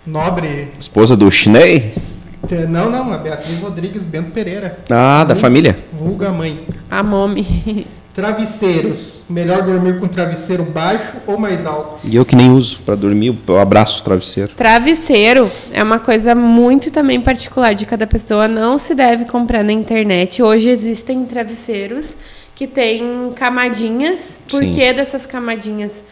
[0.06, 0.70] nobre.
[0.80, 1.93] Esposa do Chinei?
[2.70, 4.80] Não, não, a Beatriz Rodrigues Bento Pereira.
[4.89, 5.78] Ah, da família.
[5.91, 6.66] Vulga mãe.
[6.89, 7.88] A Momi.
[8.14, 9.24] Travesseiros.
[9.28, 12.04] Melhor dormir com travesseiro baixo ou mais alto?
[12.08, 14.52] E eu que nem uso pra dormir, eu abraço o travesseiro.
[14.56, 18.48] Travesseiro é uma coisa muito também particular de cada pessoa.
[18.48, 20.44] Não se deve comprar na internet.
[20.44, 22.16] Hoje existem travesseiros
[22.54, 24.38] que têm camadinhas.
[24.48, 24.72] Por Sim.
[24.72, 26.04] que dessas camadinhas?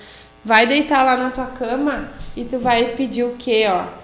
[0.44, 4.01] vai deitar lá na tua cama e tu vai pedir o quê, ó?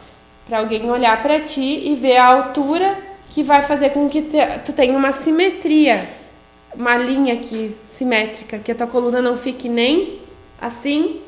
[0.48, 2.98] Pra alguém olhar pra ti e ver a altura
[3.30, 6.10] que vai fazer com que te, tu tenha uma simetria,
[6.74, 10.20] uma linha aqui simétrica, que a tua coluna não fique nem
[10.60, 11.22] assim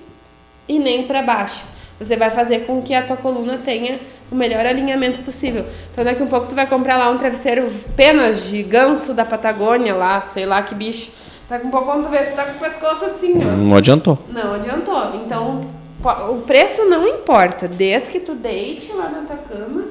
[0.67, 1.65] e nem para baixo.
[1.99, 3.99] Você vai fazer com que a tua coluna tenha
[4.32, 5.65] o melhor alinhamento possível.
[5.91, 9.26] Então daqui a um pouco tu vai comprar lá um travesseiro penas de ganso da
[9.26, 11.11] Patagônia lá, sei lá que bicho.
[11.49, 13.57] Daqui a um pouco quando tu vê, tu tá com o pescoço assim, ó.
[13.57, 14.17] Não adiantou.
[14.32, 15.15] Não adiantou.
[15.26, 15.65] Então,
[16.04, 19.84] o preço não importa, desde que tu deite lá na tua cama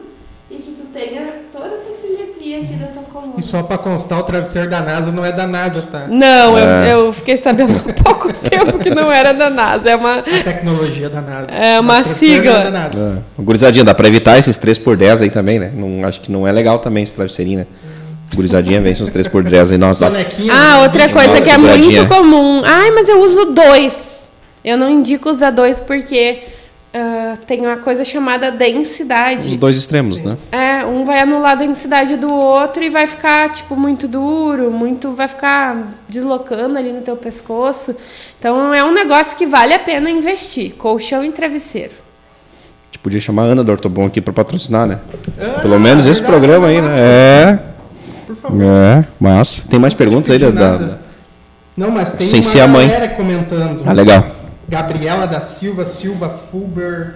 [0.51, 3.35] e que tu tenha toda essa simetria aqui da tua coluna.
[3.37, 6.07] E só pra constar, o travesseiro da NASA não é da NASA, tá?
[6.09, 6.93] Não, É.
[6.95, 9.91] eu, eu fiquei sabendo há pouco tempo que não era da NASA.
[9.91, 10.21] É uma.
[10.21, 11.51] A tecnologia da NASA.
[11.53, 12.53] É uma sigla.
[12.61, 13.23] é da NASA.
[13.39, 13.43] É.
[13.43, 15.71] Gurizadinha, dá pra evitar esses 3 por 10 aí também, né?
[15.75, 17.67] Não, acho que não é legal também esse travesseirinho, né?
[18.35, 20.25] Gurizadinha vence uns 3 por 10 aí, nós Ah, né?
[20.83, 22.63] outra coisa que é muito comum.
[22.65, 24.08] Ai, mas eu uso dois.
[24.69, 26.41] Eu não indico usar dois porque
[26.93, 29.49] ah, tem uma coisa chamada densidade.
[29.51, 30.37] Os dois extremos, né?
[30.53, 35.13] É, um vai anular a densidade do outro e vai ficar, tipo, muito duro, muito.
[35.13, 37.97] vai ficar deslocando ali no teu pescoço.
[38.39, 40.75] Então é um negócio que vale a pena investir.
[40.75, 41.93] Colchão e travesseiro.
[41.93, 44.99] A gente podia chamar a Ana do Ortobon aqui pra patrocinar, né?
[45.41, 47.61] Ah, Pelo menos esse verdade, programa aí, né?
[48.27, 48.63] Por favor.
[48.63, 49.63] É, é, massa.
[49.71, 50.51] Tem mais perguntas aí da.
[50.51, 51.01] Da- nada.
[51.75, 52.87] Não, mas tem Sem uma ser a mãe.
[52.89, 53.83] galera comentando.
[53.87, 54.27] Ah, legal.
[54.69, 57.15] Gabriela da Silva, Silva Fulber,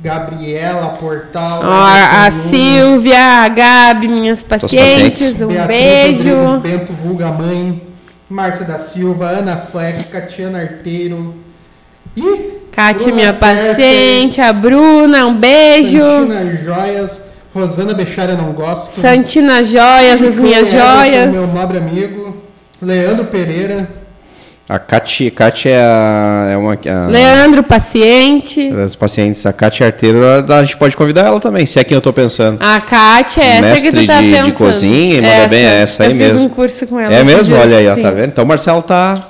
[0.00, 1.60] Gabriela Portal.
[1.64, 5.42] Ó, a Silvia, a Gabi, minhas pacientes, pacientes.
[5.42, 6.36] um Beatriz beijo.
[6.36, 7.82] Rodrigues Bento, vulga mãe.
[8.30, 11.34] Márcia da Silva, Ana Fleck, Catiana Arteiro.
[12.16, 15.98] Ih, Kátia, minha paciente, a Bruna, um beijo.
[15.98, 18.90] Santina Joias, Rosana Bechara não gosto.
[18.92, 21.32] Santina Joias, as minhas joias.
[21.32, 22.36] Meu nobre amigo.
[22.80, 24.03] Leandro Pereira.
[24.74, 26.72] A Cati, Cati é, a, é uma.
[26.74, 28.70] A, Leandro, paciente.
[28.72, 31.94] das pacientes, a Cati Arteiro, a, a gente pode convidar ela também, se é quem
[31.94, 32.58] eu tô pensando.
[32.60, 34.52] A Kátia, essa Mestre que tu tá de- de pensando.
[34.54, 36.38] cozinha, manda bem, é essa aí eu mesmo.
[36.40, 37.14] fiz um curso com ela.
[37.14, 37.54] é mesmo?
[37.56, 38.26] Olha aí, ó, tá vendo?
[38.28, 39.28] Então o Marcelo tá.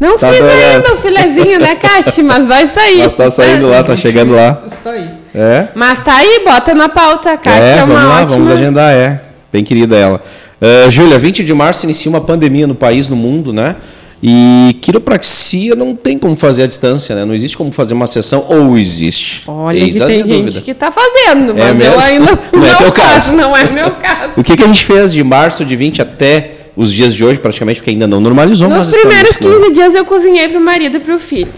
[0.00, 2.24] Não Tá fiz dando- ainda o filezinho, né, Kátia?
[2.24, 2.98] Mas vai sair.
[3.00, 4.62] Mas tá saindo lá, tá chegando lá.
[4.66, 5.08] Está aí.
[5.34, 5.68] É?
[5.74, 7.32] Mas tá aí, bota na pauta.
[7.32, 8.26] A Kátia é, é, uma vamos lá, ótima...
[8.36, 9.20] vamos agendar, é.
[9.52, 10.22] Bem querida ela.
[10.60, 13.76] Ah, Júlia, 20 de março inicia uma pandemia no país, no mundo, né?
[14.22, 17.24] E quiropraxia não tem como fazer à distância, né?
[17.24, 19.42] Não existe como fazer uma sessão, ou existe?
[19.46, 20.60] Olha Eis que tem gente dúvida.
[20.60, 22.00] que tá fazendo, É mas eu mesmo?
[22.00, 23.32] ainda Não é teu caso.
[23.34, 24.32] não é meu caso.
[24.36, 27.38] O que, que a gente fez de março de 20 até os dias de hoje,
[27.38, 29.52] praticamente, porque ainda não normalizou, Nos mas estamos, primeiros né?
[29.66, 31.52] 15 dias eu cozinhei pro marido e pro filho.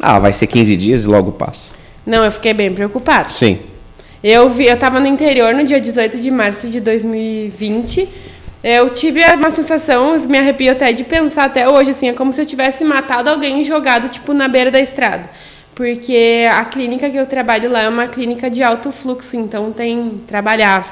[0.00, 1.72] Ah, vai ser 15 dias e logo passa.
[2.06, 3.28] Não, eu fiquei bem preocupada.
[3.28, 3.58] Sim.
[4.24, 8.08] Eu vi, eu tava no interior no dia 18 de março de 2020.
[8.70, 12.42] Eu tive uma sensação, me arrepio até de pensar até hoje, assim, é como se
[12.42, 15.30] eu tivesse matado alguém e jogado, tipo, na beira da estrada.
[15.74, 20.22] Porque a clínica que eu trabalho lá é uma clínica de alto fluxo, então tem.
[20.26, 20.86] trabalhava.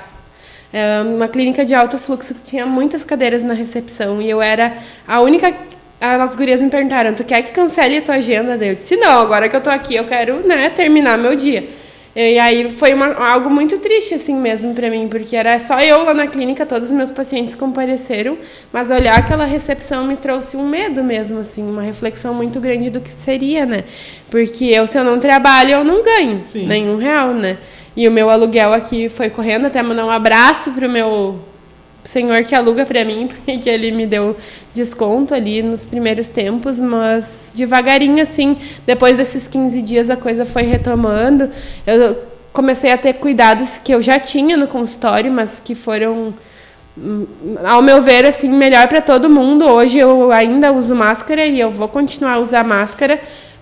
[0.72, 4.78] É uma clínica de alto fluxo que tinha muitas cadeiras na recepção e eu era
[5.06, 5.52] a única.
[6.00, 8.56] As gurias me perguntaram: tu quer que cancele a tua agenda?
[8.56, 11.68] Daí eu disse: não, agora que eu tô aqui eu quero né, terminar meu dia.
[12.18, 16.02] E aí foi uma- algo muito triste assim mesmo para mim, porque era só eu
[16.02, 18.38] lá na clínica, todos os meus pacientes compareceram,
[18.72, 23.02] mas olhar aquela recepção me trouxe um medo mesmo assim, uma reflexão muito grande do
[23.02, 23.84] que seria, né?
[24.30, 26.66] Porque eu se eu não trabalho, eu não ganho Sim.
[26.66, 27.58] nenhum real, né?
[27.94, 31.38] E o meu aluguel aqui foi correndo, até mandar um abraço pro meu
[32.06, 34.36] senhor que aluga para mim, porque ele me deu
[34.72, 40.62] desconto ali nos primeiros tempos, mas devagarinho assim, depois desses 15 dias a coisa foi
[40.62, 41.50] retomando.
[41.86, 42.16] Eu
[42.52, 46.32] comecei a ter cuidados que eu já tinha no consultório, mas que foram
[46.96, 47.26] hum,
[47.64, 49.66] ao meu ver assim melhor para todo mundo.
[49.66, 53.20] Hoje eu ainda uso máscara e eu vou continuar a usar máscara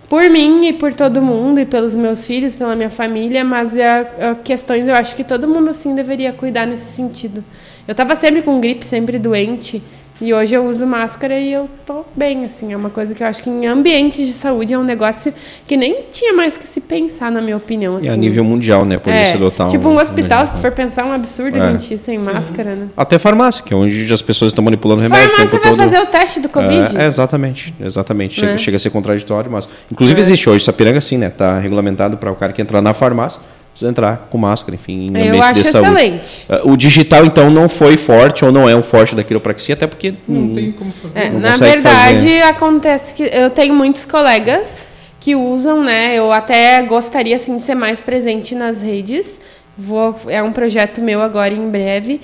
[0.09, 4.12] por mim e por todo mundo e pelos meus filhos, pela minha família, mas é,
[4.18, 7.45] é questões eu acho que todo mundo assim deveria cuidar nesse sentido.
[7.87, 9.82] Eu estava sempre com gripe, sempre doente,
[10.20, 13.26] e hoje eu uso máscara e eu tô bem, assim, é uma coisa que eu
[13.26, 15.35] acho que em ambientes de saúde é um negócio
[15.66, 18.07] que nem tinha mais que se pensar, na minha opinião, assim.
[18.07, 18.97] E a nível mundial, né?
[18.97, 20.47] Por é, isso adotar tipo um hospital, né?
[20.47, 21.61] se tu for pensar, é um absurdo É.
[21.61, 22.89] a gente ir sem máscara, né?
[22.97, 25.26] Até farmácia, que é onde as pessoas estão manipulando remédio.
[25.26, 25.91] o Farmácia tempo vai todo.
[25.91, 26.97] fazer o teste do Covid?
[26.97, 28.35] É, é, exatamente, exatamente.
[28.41, 28.59] Chega, É.
[28.59, 29.68] chega a ser contraditório, mas.
[29.91, 31.28] Inclusive existe hoje, Sapiranga sim, né?
[31.28, 33.41] Tá regulamentado para o cara que entrar na farmácia,
[33.74, 35.90] precisa entrar com máscara, enfim, em Eu acho de saúde.
[35.90, 36.46] excelente.
[36.48, 39.86] Uh, O digital, então, não foi forte ou não é um forte da quiropraxia, até
[39.86, 40.14] porque.
[40.28, 41.18] Não hum, tem como fazer.
[41.18, 42.42] É, Não na verdade, fazer.
[42.42, 44.86] acontece que eu tenho muitos colegas
[45.18, 46.14] que usam, né?
[46.16, 49.40] Eu até gostaria assim de ser mais presente nas redes.
[49.76, 52.20] Vou, é um projeto meu agora em breve.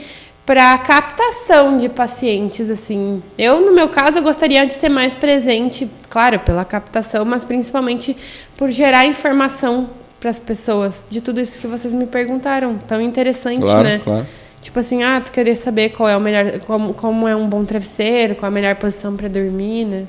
[0.46, 3.22] para captação de pacientes assim.
[3.38, 8.16] Eu no meu caso eu gostaria de ser mais presente, claro, pela captação, mas principalmente
[8.56, 9.90] por gerar informação
[10.20, 12.76] para as pessoas de tudo isso que vocês me perguntaram.
[12.86, 14.00] Tão interessante, Claro, né?
[14.04, 14.26] claro.
[14.60, 17.64] Tipo assim, ah, tu queria saber qual é o melhor, como, como é um bom
[17.64, 20.02] travesseiro, qual é a melhor posição para dormir, né?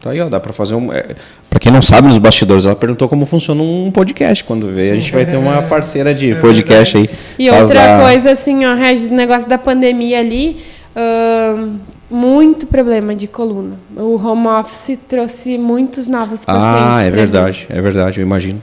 [0.00, 0.90] Tá aí, ó, dá pra fazer um.
[0.90, 1.14] É,
[1.50, 4.42] pra quem não sabe, nos bastidores, ela perguntou como funciona um podcast.
[4.44, 7.10] Quando vê, a gente vai ter uma parceira de podcast aí.
[7.38, 10.62] E outra da- coisa, assim, ó, Regis, negócio da pandemia ali,
[10.96, 11.76] ahn,
[12.10, 13.76] muito problema de coluna.
[13.94, 16.80] O home office trouxe muitos novos pacientes.
[16.90, 17.16] Ah, é pra mim.
[17.16, 18.62] verdade, é verdade, eu imagino.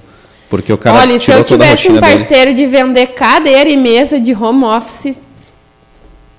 [0.50, 2.20] Porque o cara Olha, se eu tivesse um rotina dele.
[2.20, 5.14] parceiro de vender cadeira e mesa de home office,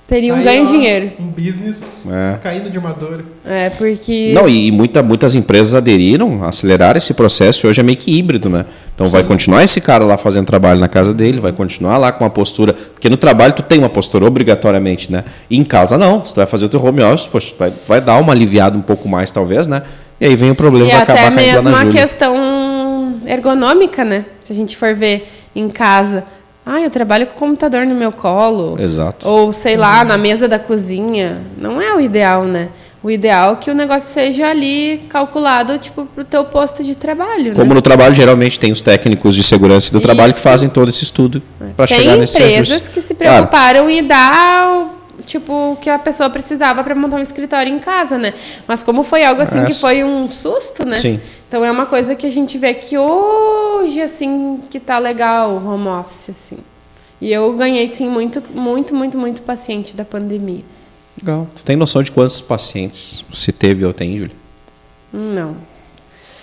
[0.07, 1.11] teria um Aí, ganho ó, dinheiro.
[1.21, 2.39] Um business É.
[2.43, 3.23] caindo de uma dor.
[3.45, 4.33] É, porque.
[4.35, 8.17] Não, e, e muita, muitas empresas aderiram, aceleraram esse processo e hoje é meio que
[8.17, 8.65] híbrido, né?
[8.95, 12.25] Então vai continuar esse cara lá fazendo trabalho na casa dele, vai continuar lá com
[12.25, 12.73] uma postura.
[12.73, 15.23] Porque no trabalho tu tem uma postura obrigatoriamente, né?
[15.51, 16.25] E em casa não.
[16.25, 18.83] Se tu vai fazer o teu home office, poxa, vai, vai dar uma aliviada um
[18.83, 19.83] pouco mais, talvez, né?
[20.21, 22.01] E aí vem o problema, E vai até acabar caindo lá mesmo na a Júlia.
[23.13, 24.25] Questão ergonômica, né?
[24.41, 26.25] Se a gente for ver em casa.
[26.65, 28.77] Ah, eu trabalho com o computador no meu colo.
[28.79, 29.27] Exato.
[29.27, 31.41] Ou, sei lá, na mesa da cozinha.
[31.57, 32.69] Não é o ideal, né?
[33.03, 37.55] O ideal é que o negócio seja ali calculado, tipo, pro teu posto de trabalho,
[37.55, 37.75] Como né?
[37.75, 40.49] no trabalho, geralmente tem os técnicos de segurança do trabalho que Isso.
[40.49, 41.41] fazem todo esse estudo
[41.77, 42.91] para Tem chegar nesse empresas ajuste.
[42.91, 44.91] que se Claro, preocuparam em dar o,
[45.25, 48.35] tipo, o que a pessoa precisava para montar um escritório em casa, né?
[48.66, 50.97] Mas como foi algo assim que foi um susto, né?
[50.97, 51.21] Sim.
[51.49, 55.66] Então é uma coisa que a gente vê que hoje, assim, que tá legal o
[55.66, 56.59] home office, assim.
[57.21, 60.62] E eu ganhei, sim, muito, muito, muito, muito paciente da pandemia.
[61.21, 61.49] Legal.
[61.57, 64.37] Tu tem noção de quantos pacientes você teve ou tem, Júlia?
[65.12, 65.57] Não.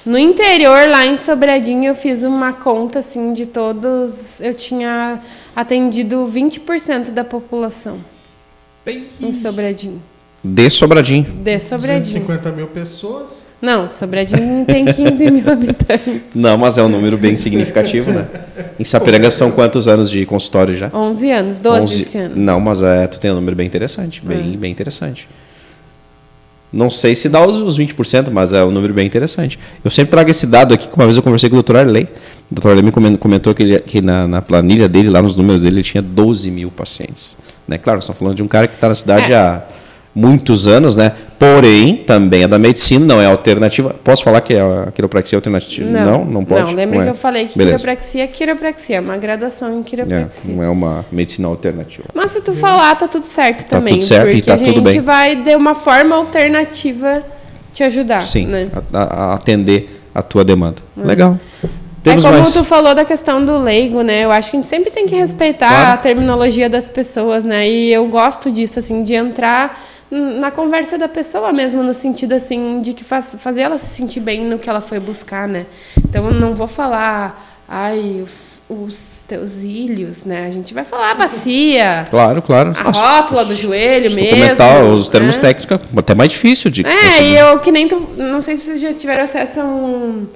[0.06, 4.40] No interior, lá em Sobradinho, eu fiz uma conta, assim, de todos...
[4.42, 5.22] Eu tinha
[5.56, 8.00] atendido 20% da população
[8.86, 10.02] Bem, em Sobradinho.
[10.44, 11.24] De Sobradinho.
[11.44, 12.00] De Sobradinho.
[12.04, 13.34] 250 mil pessoas.
[13.62, 16.22] Não, Sobradinho tem 15 mil habitantes.
[16.36, 18.28] Não, mas é um número bem significativo, né?
[18.80, 20.92] Em Sapiranga são quantos anos de consultório já?
[20.94, 22.02] 11 anos, 12 11.
[22.02, 22.36] esse ano.
[22.36, 24.58] Não, mas é, tu tem um número bem interessante, bem, É.
[24.58, 25.28] bem interessante.
[26.74, 29.58] Não sei se dá os, os 20%, mas é um número bem interessante.
[29.84, 31.78] Eu sempre trago esse dado aqui, que uma vez eu conversei com o Dr.
[31.78, 32.08] Arley.
[32.52, 32.68] O Dr.
[32.70, 35.78] Arley me comen- comentou que, ele, que na, na planilha dele, lá nos números dele,
[35.78, 37.38] ele tinha 12 mil pacientes.
[37.68, 37.78] Né?
[37.78, 39.36] Claro, nós estamos falando de um cara que está na cidade É.
[39.38, 39.62] há
[40.16, 41.12] muitos anos, né?
[41.38, 43.94] Porém, também é da medicina, não é alternativa.
[44.04, 45.90] Posso falar que é a quiropraxia alternativa?
[45.90, 46.62] Não, não, pode?
[46.64, 47.04] Não, lembra é.
[47.04, 47.78] que eu falei que Beleza.
[47.78, 50.54] quiropraxia é quiropraxia, é uma graduação em É, quiropraxia.
[50.56, 52.06] não é uma medicina alternativa.
[52.14, 53.96] Mas se tu falar, tá tudo certo Tá também.
[53.96, 55.02] tudo certo e tá a tudo gente bem.
[55.02, 57.22] vai ter uma forma alternativa
[57.74, 58.22] te ajudar.
[58.22, 58.70] Sim, Né?
[58.94, 60.78] a- a- a atender a tua demanda.
[60.96, 61.38] Legal.
[61.62, 61.68] É
[62.02, 62.54] Temos como mais.
[62.54, 64.24] tu falou da questão do leigo, né?
[64.24, 65.94] Eu acho que a gente sempre tem que respeitar Claro.
[65.94, 67.68] a terminologia das pessoas, né?
[67.68, 69.78] E eu gosto disso, assim, de entrar
[70.12, 74.20] na conversa da pessoa mesmo, no sentido, assim, de que faz, fazer ela se sentir
[74.20, 75.66] bem no que ela foi buscar, né?
[75.98, 80.46] Então, eu não vou falar, ai, os, os teus ilhos, né?
[80.48, 82.76] A gente vai falar a bacia, Claro, claro.
[82.78, 84.20] a Nossa, rótula do joelho mesmo.
[84.94, 85.42] os termos né?
[85.42, 88.08] técnicos, até mais difícil de É, e eu que nem tu.
[88.16, 90.28] Não sei se vocês já tiveram acesso a um,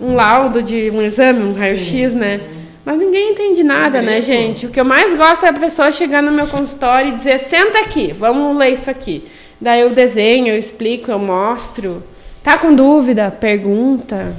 [0.00, 2.40] um laudo de um exame, um raio-x, né?
[2.88, 4.64] Mas ninguém entende nada, né, gente?
[4.64, 7.80] O que eu mais gosto é a pessoa chegar no meu consultório e dizer: senta
[7.80, 9.28] aqui, vamos ler isso aqui.
[9.60, 12.02] Daí eu desenho, eu explico, eu mostro.
[12.42, 13.30] Tá com dúvida?
[13.30, 14.34] Pergunta.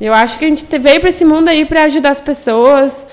[0.00, 3.04] Eu acho que a gente te- veio para esse mundo aí para ajudar as pessoas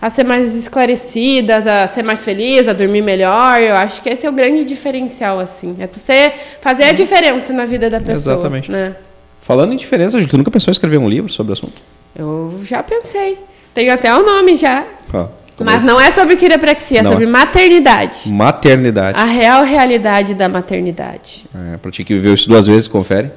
[0.00, 3.60] a ser mais esclarecidas, a ser mais felizes, a dormir melhor.
[3.60, 5.76] Eu acho que esse é o grande diferencial, assim.
[5.78, 6.32] É ser,
[6.62, 8.36] fazer a diferença na vida da pessoa.
[8.36, 8.70] Exatamente.
[8.70, 8.96] Né?
[9.38, 11.74] Falando em diferença, tu nunca pensou em escrever um livro sobre o assunto?
[12.16, 13.36] Eu já pensei.
[13.74, 14.84] Tenho até o nome já.
[15.12, 15.26] Ó,
[15.60, 17.28] Mas não é sobre quiropraxia, é Não sobre é.
[17.28, 18.30] maternidade.
[18.32, 19.18] Maternidade.
[19.18, 21.44] A real realidade da maternidade.
[21.74, 23.30] É, pra ti que viveu isso duas vezes, confere.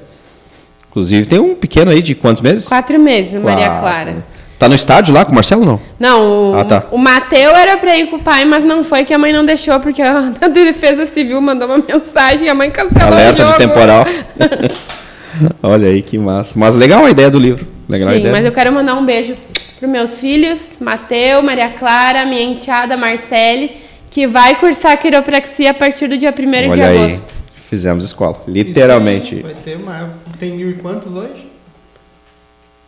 [0.90, 2.68] Inclusive, tem um pequeno aí de quantos meses?
[2.68, 3.80] Quatro meses, Maria Quatro.
[3.80, 4.16] Clara.
[4.58, 5.80] Tá no estádio lá com o Marcelo não?
[5.98, 6.84] Não, o, Ah, tá.
[6.92, 9.44] o Mateu era pra ir com o pai, mas não foi, que a mãe não
[9.44, 13.52] deixou, porque a Defesa Civil mandou uma mensagem e a mãe cancelou Alerta o jogo.
[13.58, 14.04] de temporal.
[15.62, 16.56] Olha aí que massa.
[16.58, 17.66] Mas legal a ideia do livro.
[17.88, 18.32] Legal a Sim, ideia.
[18.32, 19.34] mas eu quero mandar um beijo
[19.78, 23.72] para meus filhos, Mateu, Maria Clara, minha enteada Marcele,
[24.10, 26.98] que vai cursar quiropraxia a partir do dia 1 de aí.
[27.04, 27.44] agosto.
[27.54, 28.40] Fizemos escola.
[28.46, 29.42] Literalmente.
[29.42, 30.06] Vai ter mais.
[30.38, 31.44] Tem mil e quantos hoje?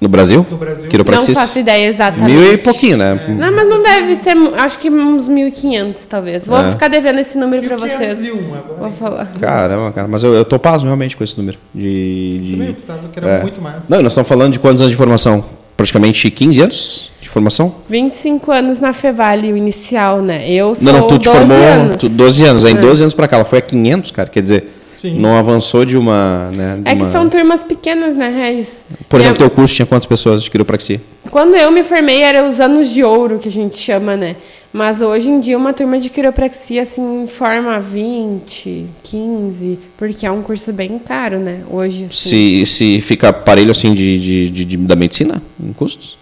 [0.00, 0.46] No Brasil?
[0.50, 0.82] No Brasil.
[0.84, 1.38] Não Quiropraxistas?
[1.38, 2.30] faço ideia exatamente.
[2.30, 3.18] Mil e pouquinho, né?
[3.28, 6.46] Não, mas não deve ser, acho que uns 1.500 talvez.
[6.46, 6.70] Vou É.
[6.70, 8.58] ficar devendo esse número para 1501 vocês.
[8.58, 8.78] agora.
[8.78, 9.26] Vou falar.
[9.40, 10.06] Caramba, cara.
[10.06, 11.56] Mas eu, eu tô pasmo realmente com esse número.
[11.74, 13.42] De, de- Também eu pensava que era É.
[13.42, 13.88] muito mais.
[13.88, 15.42] Não, nós estamos falando de quantos anos de formação?
[15.76, 17.74] Praticamente 15 anos de formação?
[17.88, 20.50] 25 anos na Fevale, o inicial, né?
[20.50, 22.00] Eu sou não, não, tu te 12 formou anos.
[22.00, 22.64] tu- 12 anos.
[22.64, 22.80] Aí em É.
[22.80, 24.28] 12 anos pra cá, ela foi a 500, cara.
[24.30, 25.18] Quer dizer, Sim.
[25.18, 26.48] não avançou de uma.
[26.52, 28.86] Né, de É que uma- são turmas pequenas, né, Regis?
[29.06, 30.98] Por exemplo, Minha- teu curso tinha quantas pessoas de quiropraxia?
[31.30, 34.36] Quando eu me formei, era os anos de ouro, que a gente chama, né?
[34.76, 40.42] Mas hoje em dia, uma turma de quiropraxia, assim, forma 20, 15, porque é um
[40.42, 41.62] curso bem caro, né?
[41.70, 42.64] Hoje, assim.
[42.64, 46.18] Se, se fica parelho assim de, de, de- de- da medicina, em custos?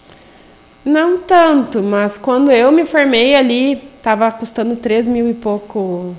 [0.85, 6.15] Não tanto, mas quando eu me formei ali, tava custando 3 mil e pouco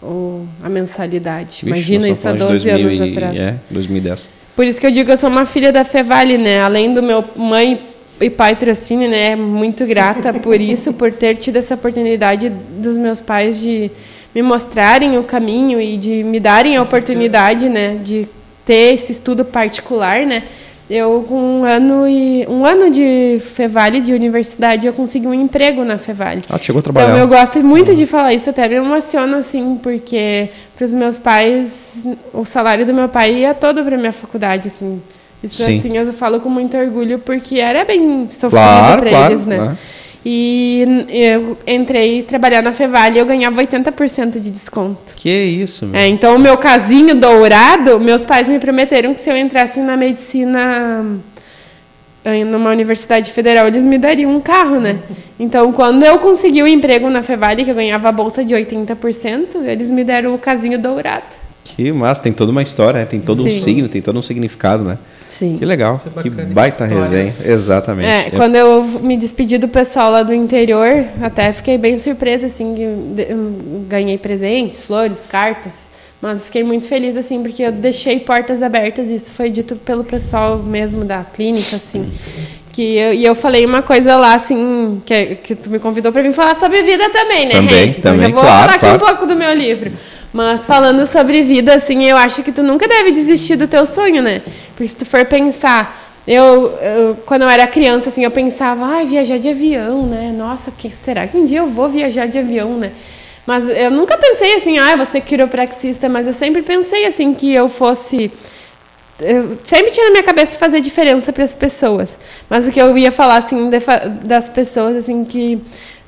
[0.00, 1.62] o- a mensalidade.
[1.64, 3.40] Vixe, Imagina isso há estamos 12 falando de anos 2000 e- atrás.
[3.40, 4.28] É, 2010.
[4.54, 6.60] Por isso que eu digo que eu sou uma filha da Fevale, né?
[6.60, 7.80] Além do meu mãe
[8.20, 9.34] e pai trocínio, né?
[9.34, 13.90] Muito grata por isso, por ter tido essa oportunidade dos meus pais de
[14.34, 17.96] me mostrarem o caminho e de me darem a oportunidade, né?
[18.02, 18.28] De
[18.64, 20.44] ter esse estudo particular, né?
[20.88, 25.84] Eu com um ano e um ano de Fevale de universidade eu consegui um emprego
[25.84, 26.42] na Fevale.
[26.50, 27.10] Ah, chegou a trabalhar.
[27.10, 31.16] Então eu gosto muito de falar isso, até me emociona assim, porque para os meus
[31.16, 32.02] pais,
[32.32, 35.00] o salário do meu pai ia todo para minha faculdade, assim.
[35.42, 35.78] Isso Sim.
[35.78, 39.58] assim eu falo com muito orgulho porque era bem sofrido Claro, para claro, eles, né?
[39.58, 39.76] né?
[40.24, 45.14] E eu entrei trabalhar na Fevale e eu ganhava 80% de desconto.
[45.16, 45.98] Que isso, meu.
[45.98, 49.96] É, então o meu casinho dourado, meus pais me prometeram que se eu entrasse na
[49.96, 51.22] medicina
[52.22, 54.98] eh, numa universidade federal, eles me dariam um carro, né?
[55.40, 59.64] Então, quando eu consegui o emprego na Fevale, que eu ganhava a bolsa de 80%,
[59.64, 61.39] eles me deram o casinho dourado.
[61.64, 63.06] Que massa, tem toda uma história, né?
[63.06, 63.60] tem todo um Sim.
[63.60, 64.98] signo, tem todo um significado, né?
[65.28, 65.56] Sim.
[65.58, 67.10] Que legal, é que baita histórias.
[67.10, 67.54] resenha.
[67.54, 68.08] Exatamente.
[68.08, 72.74] É, quando eu me despedi do pessoal lá do interior, até fiquei bem surpresa, assim,
[73.88, 75.88] ganhei presentes, flores, cartas,
[76.20, 80.02] mas fiquei muito feliz, assim, porque eu deixei portas abertas, e isso foi dito pelo
[80.02, 82.10] pessoal mesmo da clínica, assim,
[82.72, 86.22] que eu, e eu falei uma coisa lá, assim, que, que tu me convidou para
[86.22, 87.98] vir falar sobre vida também, né, Também, Regis?
[88.00, 88.96] Então, também, já vou claro, falar aqui claro.
[88.96, 89.92] um pouco do meu livro.
[90.32, 94.22] Mas falando sobre vida, assim, eu acho que tu nunca deve desistir do teu sonho,
[94.22, 94.42] né?
[94.74, 99.06] Porque se tu for pensar, eu, eu, quando eu era criança, assim, eu pensava, ai,
[99.06, 100.32] viajar de avião, né?
[100.36, 102.92] Nossa, que será que um dia eu vou viajar de avião, né?
[103.44, 107.52] Mas eu nunca pensei assim, ah, vou ser quiropraxista, mas eu sempre pensei assim que
[107.52, 108.30] eu fosse
[109.20, 112.18] eu sempre tinha na minha cabeça fazer diferença para as pessoas.
[112.48, 113.78] Mas o que eu ia falar assim de
[114.24, 115.60] das pessoas assim que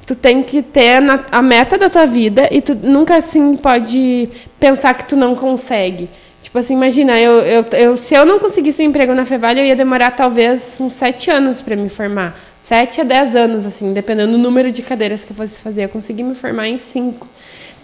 [0.06, 4.28] tu tem que ter na- a meta da tua vida e tu nunca assim pode
[4.58, 6.08] pensar que tu não consegue.
[6.42, 9.64] Tipo assim, imagina, eu, eu, eu- se eu não conseguisse um emprego na Fevale, eu
[9.66, 12.38] ia demorar talvez uns sete anos para me formar.
[12.60, 15.84] Sete a dez anos, assim, dependendo do número de cadeiras que eu fosse fazer.
[15.84, 17.28] Eu consegui me formar em cinco.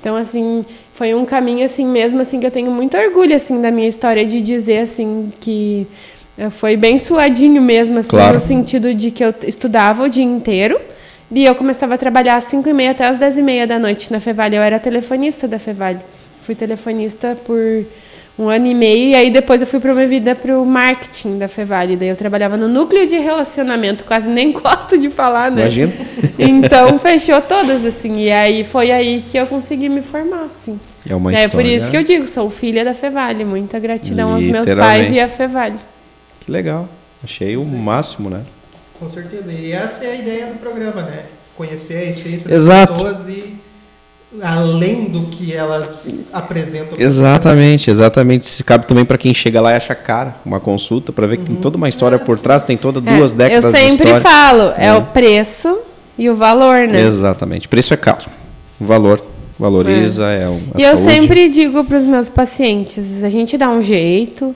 [0.01, 3.71] Então, assim, foi um caminho assim mesmo, assim, que eu tenho muito orgulho, assim, da
[3.71, 5.87] minha história de dizer, assim, que
[6.51, 8.35] foi bem suadinho mesmo, assim, Claro.
[8.35, 10.81] no sentido de que eu estudava o dia inteiro
[11.31, 13.79] e eu começava a trabalhar às 5 e meia até às 10 e meia da
[13.79, 14.57] noite na Fevale.
[14.57, 15.99] Eu era telefonista da Fevale.
[16.41, 17.85] Fui telefonista por
[18.39, 21.97] um ano e meio e aí depois eu fui promovida para o marketing da Fevale.
[21.97, 25.63] Daí eu trabalhava no núcleo de relacionamento, quase nem gosto de falar, né?
[25.63, 25.93] Imagina.
[26.39, 28.21] Então fechou todas, assim.
[28.21, 30.81] E aí foi aí que eu consegui me formar, assim.
[31.07, 31.51] É uma é história.
[31.51, 33.45] por isso que eu digo, sou filha da Fevale.
[33.45, 35.77] Muita gratidão aos meus pais e à Fevale.
[36.41, 36.89] Que legal.
[37.23, 38.43] Achei o máximo, né?
[38.99, 39.53] Com certeza.
[39.53, 41.25] E essa é a ideia do programa, né?
[41.57, 42.93] Conhecer a essência Exato.
[42.93, 43.55] das pessoas e
[44.43, 46.99] além do que elas apresentam.
[46.99, 48.47] Exatamente, exatamente.
[48.47, 51.45] Se cabe também para quem chega lá e acha cara uma consulta para ver que
[51.47, 54.21] tem toda uma história por trás, tem toda duas É, décadas eu de sempre história.
[54.21, 54.95] falo, é, É.
[54.95, 55.79] o preço
[56.19, 57.01] e o valor, né?
[57.01, 57.67] Exatamente.
[57.69, 58.27] Preço é caro.
[58.81, 59.25] Valor
[59.59, 61.13] valoriza é, o- a E eu saúde.
[61.15, 64.55] sempre digo para os meus pacientes, a gente dá um jeito.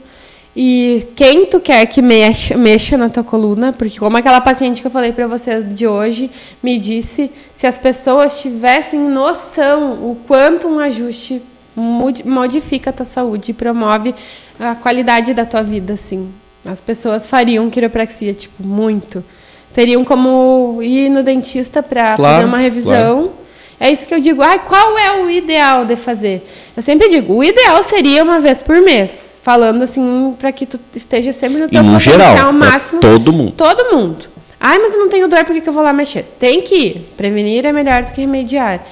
[0.54, 4.86] E quem tu quer que mexa, mexa na tua coluna, porque como aquela paciente que
[4.86, 6.30] eu falei para vocês de hoje
[6.62, 11.42] me disse, se as pessoas tivessem noção o quanto um ajuste
[11.74, 14.14] modifica a tua saúde e promove
[14.60, 16.30] a qualidade da tua vida, assim.
[16.66, 19.24] As pessoas fariam quiropraxia, tipo, muito.
[19.72, 23.32] Teriam como ir no dentista para Claro, fazer uma revisão.
[23.82, 24.42] É isso que eu digo.
[24.42, 26.48] Ai, qual é o ideal de fazer?
[26.76, 30.78] Eu sempre digo, o ideal seria uma vez por mês, falando assim para que tu
[30.94, 33.00] esteja sempre no teu no potencial geral, máximo.
[33.00, 33.54] todo mundo.
[33.56, 34.26] Todo mundo.
[34.60, 36.22] Ai, mas eu não tenho dor, por que, que eu vou lá mexer?
[36.38, 37.12] Tem que ir.
[37.16, 38.86] Prevenir é melhor do que remediar.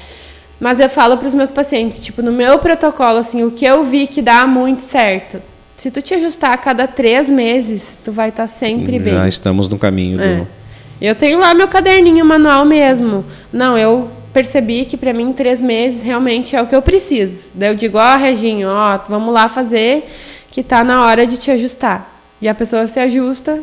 [0.59, 3.85] Mas eu falo para os meus pacientes, tipo, no meu protocolo, assim, o que eu
[3.85, 5.41] vi que dá muito certo.
[5.77, 9.15] Se tu te ajustar a cada três meses, tu vai estar sempre bem.
[9.15, 10.25] Já estamos no caminho do.
[10.25, 10.47] É.
[11.01, 13.25] Eu tenho lá meu caderninho manual mesmo.
[13.53, 17.51] Não, eu percebi que para mim três meses realmente é o que eu preciso.
[17.55, 20.09] Daí eu digo, ó, Reginho, ó, vamos lá fazer
[20.51, 22.21] que tá na hora de te ajustar.
[22.41, 23.61] E a pessoa se ajusta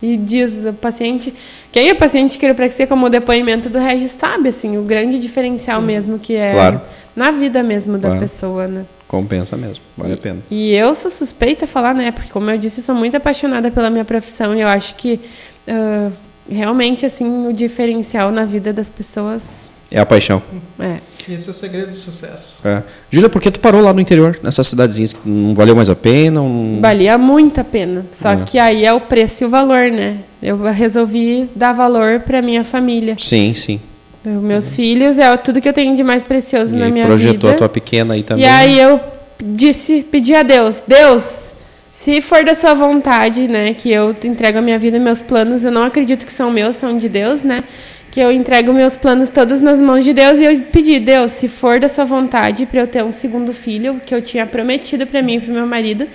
[0.00, 1.34] E diz o paciente,
[1.72, 5.80] quem é paciente de quiropraxia, como o depoimento do Regis sabe, assim, o grande diferencial
[5.80, 5.86] Sim.
[5.86, 6.80] mesmo que é claro.
[7.16, 8.20] na vida mesmo da claro.
[8.20, 8.84] pessoa, né?
[9.08, 10.38] Compensa mesmo, vale e, a pena.
[10.50, 12.12] E eu sou suspeita a falar, né?
[12.12, 15.18] Porque, como eu disse, eu sou muito apaixonada pela minha profissão e eu acho que
[15.66, 16.12] uh,
[16.48, 19.68] realmente, assim, o diferencial na vida das pessoas.
[19.90, 20.42] É a paixão.
[20.78, 20.98] É.
[21.28, 22.66] Esse é o segredo do sucesso.
[22.66, 22.82] É.
[23.10, 25.14] Júlia, por que tu parou lá no interior, nessas cidadezinhas?
[25.24, 26.40] Não valeu mais a pena?
[26.40, 26.78] Um...
[26.80, 28.06] Valia muito a pena.
[28.12, 28.44] Só é.
[28.46, 30.18] que aí é o preço e o valor, né?
[30.42, 33.16] Eu resolvi dar valor para minha família.
[33.18, 33.80] Sim, sim.
[34.24, 34.74] Meus uhum.
[34.76, 37.40] filhos é tudo que eu tenho de mais precioso e na minha projetou vida.
[37.40, 38.44] projetou a tua pequena aí também.
[38.44, 39.00] E aí eu
[39.42, 41.52] disse, pedi a Deus, Deus,
[41.90, 45.64] se for da sua vontade, né, que eu entrego a minha vida e meus planos,
[45.64, 47.62] eu não acredito que são meus, são de Deus, né?
[48.10, 51.48] Que eu entrego meus planos todos nas mãos de Deus e eu pedi, Deus, se
[51.48, 55.22] for da sua vontade para eu ter um segundo filho, que eu tinha prometido para
[55.22, 56.06] mim e para meu marido,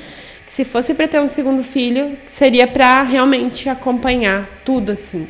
[0.46, 5.28] que se fosse para ter um segundo filho, seria para realmente acompanhar tudo assim.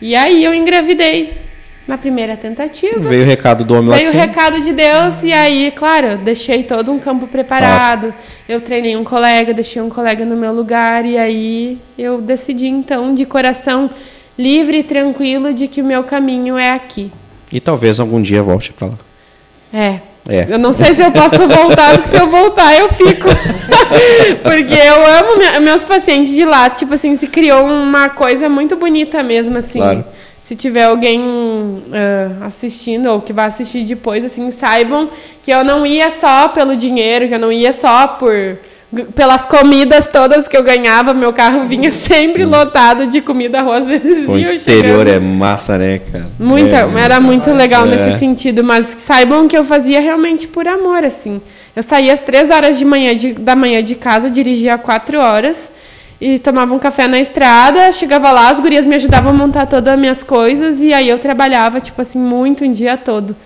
[0.00, 1.34] E aí eu engravidei
[1.88, 3.00] na primeira tentativa.
[3.00, 6.92] Veio o recado do homem Veio o recado de Deus e aí, claro, deixei todo
[6.92, 8.14] um campo preparado.
[8.16, 8.22] Ah.
[8.46, 13.14] Eu treinei um colega, deixei um colega no meu lugar e aí eu decidi então
[13.14, 13.88] de coração
[14.38, 17.10] livre e tranquilo de que o meu caminho é aqui.
[17.52, 18.94] E talvez algum dia volte para lá.
[19.72, 20.00] É.
[20.28, 20.46] É.
[20.50, 23.28] Eu não sei se eu posso voltar, porque se eu voltar eu fico.
[24.44, 26.68] porque eu amo meus pacientes de lá.
[26.68, 29.78] Tipo assim, se criou uma coisa muito bonita mesmo, assim.
[29.78, 30.04] Claro
[30.48, 35.10] se tiver alguém uh, assistindo ou que vai assistir depois, assim, saibam
[35.42, 38.58] que eu não ia só pelo dinheiro, que eu não ia só por
[39.14, 42.50] pelas comidas todas que eu ganhava, meu carro vinha sempre hum.
[42.50, 46.26] lotado de comida, arroz, vezes O interior é massa, né, cara?
[46.38, 47.88] Muita, é, era muito legal é.
[47.88, 51.40] nesse sentido, mas saibam que eu fazia realmente por amor, assim.
[51.76, 55.70] Eu saía às três horas de manhã de, da manhã de casa, dirigia quatro horas,
[56.20, 59.94] e tomava um café na estrada, chegava lá, as gurias me ajudavam a montar todas
[59.94, 63.36] as minhas coisas e aí eu trabalhava, tipo assim, muito um dia todo.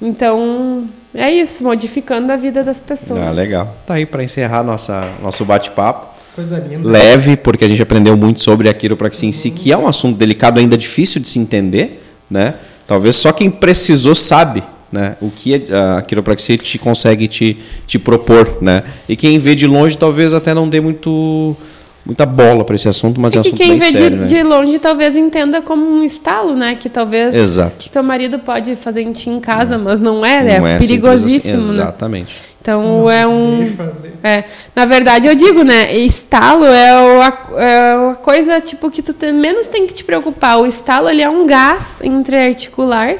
[0.00, 3.28] Então, é isso, modificando a vida das pessoas.
[3.28, 3.76] Ah, legal.
[3.86, 6.14] Tá aí para encerrar nossa, nosso bate-papo.
[6.34, 6.88] Coisa linda.
[6.88, 10.18] Leve, porque a gente aprendeu muito sobre a quiropraxia em si, que é um assunto
[10.18, 12.54] delicado, ainda difícil de se entender, né?
[12.86, 15.16] Talvez só quem precisou sabe, né?
[15.20, 18.82] O que a quiropraxia te consegue te, te propor, né?
[19.08, 21.56] E quem vê de longe talvez até não dê muito
[22.04, 24.22] muita bola para esse assunto, mas é, é um assunto quem bem vê sério, de,
[24.22, 24.26] né?
[24.26, 26.74] de longe talvez entenda como um estalo, né?
[26.74, 27.88] Que talvez Exato.
[27.90, 31.56] teu marido pode fazer em ti em casa, mas não é, não é, é perigosíssimo,
[31.56, 31.66] assim.
[31.68, 31.82] né?
[31.82, 32.54] Exatamente.
[32.60, 33.76] Então não é um.
[34.22, 34.44] É,
[34.74, 35.94] na verdade, eu digo, né?
[35.94, 40.58] Estalo é a, é a coisa tipo que tu te, menos tem que te preocupar.
[40.58, 43.18] O estalo ele é um gás intraarticular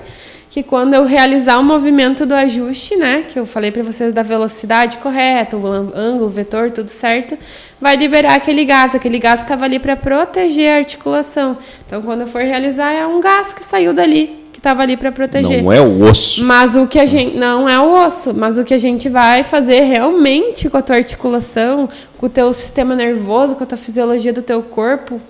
[0.54, 4.22] que quando eu realizar o movimento do ajuste, né, que eu falei para vocês da
[4.22, 7.36] velocidade correta, o ângulo, o vetor, tudo certo,
[7.80, 8.94] vai liberar aquele gás.
[8.94, 11.58] Aquele gás estava ali para proteger a articulação.
[11.84, 15.10] Então, quando eu for realizar, é um gás que saiu dali, que estava ali para
[15.10, 15.60] proteger.
[15.60, 16.44] Não é o osso.
[16.44, 19.42] Mas o que a gente não é o osso, mas o que a gente vai
[19.42, 24.32] fazer realmente com a tua articulação, com o teu sistema nervoso, com a tua fisiologia
[24.32, 25.20] do teu corpo,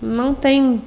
[0.00, 0.82] não tem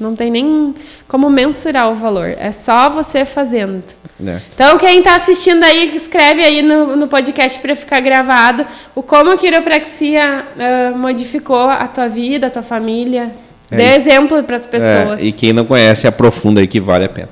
[0.00, 0.74] não tem nem
[1.06, 2.34] como mensurar o valor.
[2.38, 3.82] É só você fazendo.
[4.26, 4.38] É.
[4.54, 9.30] Então, quem está assistindo aí, escreve aí no, no podcast para ficar gravado o como
[9.30, 13.32] a quiropraxia uh, modificou a tua vida, a tua família.
[13.70, 13.76] É.
[13.76, 15.20] Dê exemplo para as pessoas.
[15.20, 17.28] É, e quem não conhece, aprofunda aí que vale a pena.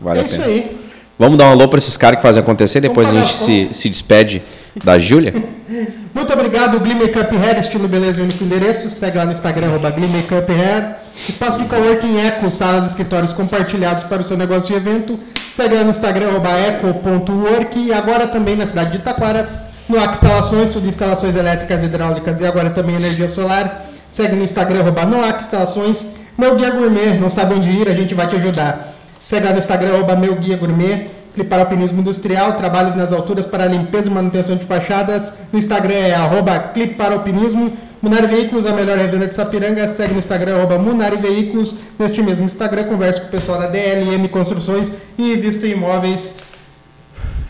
[0.00, 0.36] Vale é a pena.
[0.36, 0.87] Isso aí.
[1.18, 3.88] Vamos dar um alô para esses caras que fazem acontecer, depois a gente se, se
[3.88, 4.40] despede
[4.84, 5.34] da Júlia.
[6.14, 8.88] Muito obrigado, Glee Makeup Hair, estilo beleza e único endereço.
[8.88, 10.96] Segue lá no Instagram, arroba Glee Makeup Hair.
[11.28, 15.18] Espaço de coworking Eco, sala de escritórios compartilhados para o seu negócio de evento.
[15.54, 16.28] Segue lá no Instagram,
[16.66, 17.78] eco.work.
[17.78, 19.48] E agora também na cidade de Itaquara,
[19.88, 23.86] no AC Instalações, tudo instalações elétricas, hidráulicas e agora também energia solar.
[24.10, 26.06] Segue no Instagram, arroba Noac Instalações.
[26.36, 28.97] Meu Guia Gourmet, não sabe onde ir, a gente vai te ajudar.
[29.28, 31.06] Segue lá no Instagram, arroba Meu Guia Gourmet.
[31.34, 35.34] Clipar Alpinismo Industrial, trabalhos nas alturas para limpeza e manutenção de fachadas.
[35.52, 37.70] No Instagram é arroba Cliparalpinismo.
[38.00, 39.86] Munari Veículos, a melhor revenda de Sapiranga.
[39.86, 41.74] Segue no Instagram, arroba Munari Veículos.
[41.98, 46.36] Neste mesmo Instagram, conversa com o pessoal da DLM Construções e Vista Imóveis.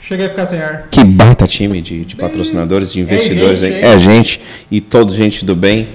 [0.00, 0.88] Cheguei a ficar sem ar.
[0.90, 3.62] Que baita time de, de patrocinadores, de investidores.
[3.62, 5.86] É, gente, é, gente e toda gente do bem.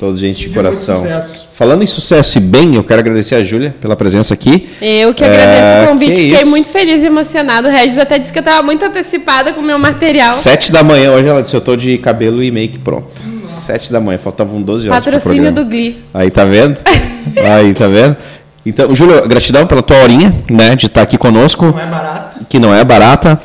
[0.00, 1.04] Toda gente de, coração.
[1.52, 4.66] Falando em sucesso e bem, eu quero agradecer a Júlia pela presença aqui.
[4.80, 6.46] Eu que agradeço é, o convite, fiquei isso?
[6.46, 7.68] muito feliz e emocionado.
[7.68, 10.32] O Regis até disse que eu estava muito antecipada com o meu material.
[10.32, 13.08] Sete da manhã, hoje ela disse, eu estou de cabelo e make pronto.
[13.42, 13.60] Nossa.
[13.60, 15.04] Sete da manhã, faltavam 12 horas.
[15.04, 16.02] Patrocínio do Glee.
[16.14, 16.80] Aí, tá vendo?
[17.36, 18.16] Aí, tá vendo?
[18.64, 21.66] Então, Júlia, gratidão pela tua horinha, né, de estar aqui conosco.
[21.66, 22.40] Não é barata.
[22.48, 23.42] Que não é barata.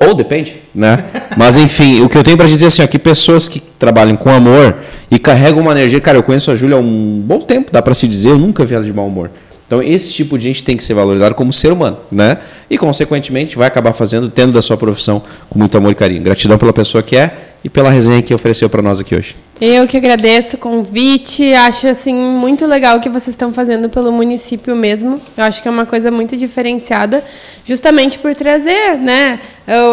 [0.00, 1.04] Ou depende, né?
[1.36, 4.30] Mas enfim, o que eu tenho para dizer assim, é que pessoas que trabalham com
[4.30, 4.76] amor
[5.10, 7.94] e carregam uma energia, cara, eu conheço a Júlia há um bom tempo, dá para
[7.94, 9.30] se dizer, eu nunca vi ela de mau humor.
[9.66, 12.38] Então, esse tipo de gente tem que ser valorizado como ser humano, né?
[12.70, 15.20] E, consequentemente, vai acabar fazendo, tendo da sua profissão
[15.50, 16.22] com muito amor e carinho.
[16.22, 17.34] Gratidão pela pessoa que é
[17.66, 19.34] e pela resenha que ofereceu para nós aqui hoje.
[19.60, 24.12] Eu que agradeço o convite, acho assim muito legal o que vocês estão fazendo pelo
[24.12, 25.20] município mesmo.
[25.36, 27.24] Eu acho que é uma coisa muito diferenciada,
[27.64, 29.40] justamente por trazer, né,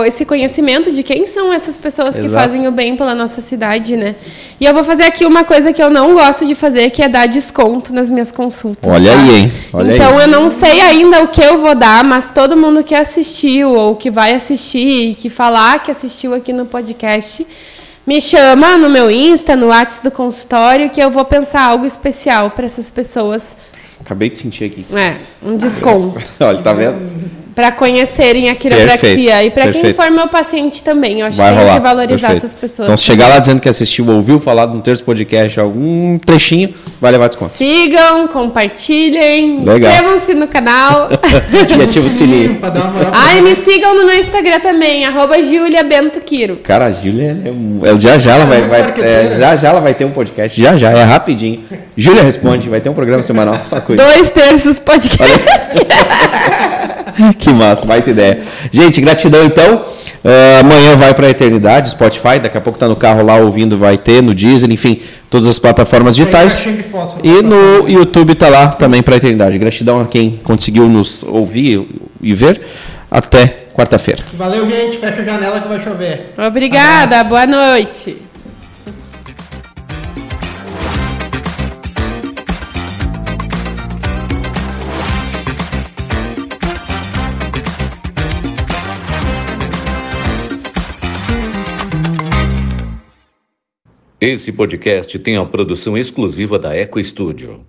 [0.06, 2.28] esse conhecimento de quem são essas pessoas Exato.
[2.28, 4.16] que fazem o bem pela nossa cidade, né?
[4.60, 7.08] E eu vou fazer aqui uma coisa que eu não gosto de fazer, que é
[7.08, 8.94] dar desconto nas minhas consultas.
[8.94, 9.20] Olha tá?
[9.20, 9.52] aí, hein?
[9.72, 10.24] Olha então aí.
[10.24, 13.96] eu não sei ainda o que eu vou dar, mas todo mundo que assistiu ou
[13.96, 17.48] que vai assistir, que falar que assistiu aqui no podcast,
[18.06, 22.52] me chama no meu Insta, no WhatsApp do consultório, que eu vou pensar algo especial
[22.52, 23.56] para essas pessoas.
[24.02, 24.86] Acabei de sentir aqui.
[24.94, 25.16] É,
[25.46, 26.22] um desconto.
[26.40, 27.43] Olha, tá vendo?
[27.56, 29.44] Para conhecerem a quiropraxia.
[29.44, 31.20] e para quem for meu paciente também.
[31.22, 32.46] Eu acho Vai que tem que valorizar perfeito.
[32.46, 32.88] essas pessoas.
[32.88, 36.74] Então, se chegar lá dizendo que assistiu, ouviu falar de um terço podcast, algum trechinho,
[37.00, 37.54] vai levar desconto.
[37.54, 41.10] Sigam, compartilhem, inscrevam-se no canal.
[41.78, 42.60] e ativa o sininho.
[43.14, 46.58] Ah, e me sigam no meu Instagram também, arroba Julia Bento Quiro.
[46.58, 49.94] Cara, a Júlia, é, é, já já ela vai, vai é, já já ela vai
[49.94, 51.64] ter um podcast, já já, é rapidinho.
[51.96, 54.04] Júlia responde, vai ter um programa semanal, só coisa.
[54.04, 55.80] Dois terços podcast.
[57.44, 58.40] que massa, baita ideia.
[58.72, 59.86] Gente, gratidão então.
[60.24, 63.78] Uh, amanhã vai para a eternidade, Spotify, daqui a pouco tá no carro lá ouvindo,
[63.78, 66.66] vai ter, no Deezer, enfim, todas as plataformas digitais.
[67.22, 69.58] E no YouTube tá lá também para a eternidade.
[69.58, 71.86] Gratidão a quem conseguiu nos ouvir
[72.22, 72.62] e ver.
[73.12, 74.24] Até quarta-feira.
[74.34, 74.98] Valeu, gente.
[74.98, 76.34] Fecha a janela que vai chover.
[76.38, 77.30] Obrigada, Abraço.
[77.30, 78.33] boa noite.
[94.26, 97.60] Esse podcast tem a produção exclusiva da Eco Studio.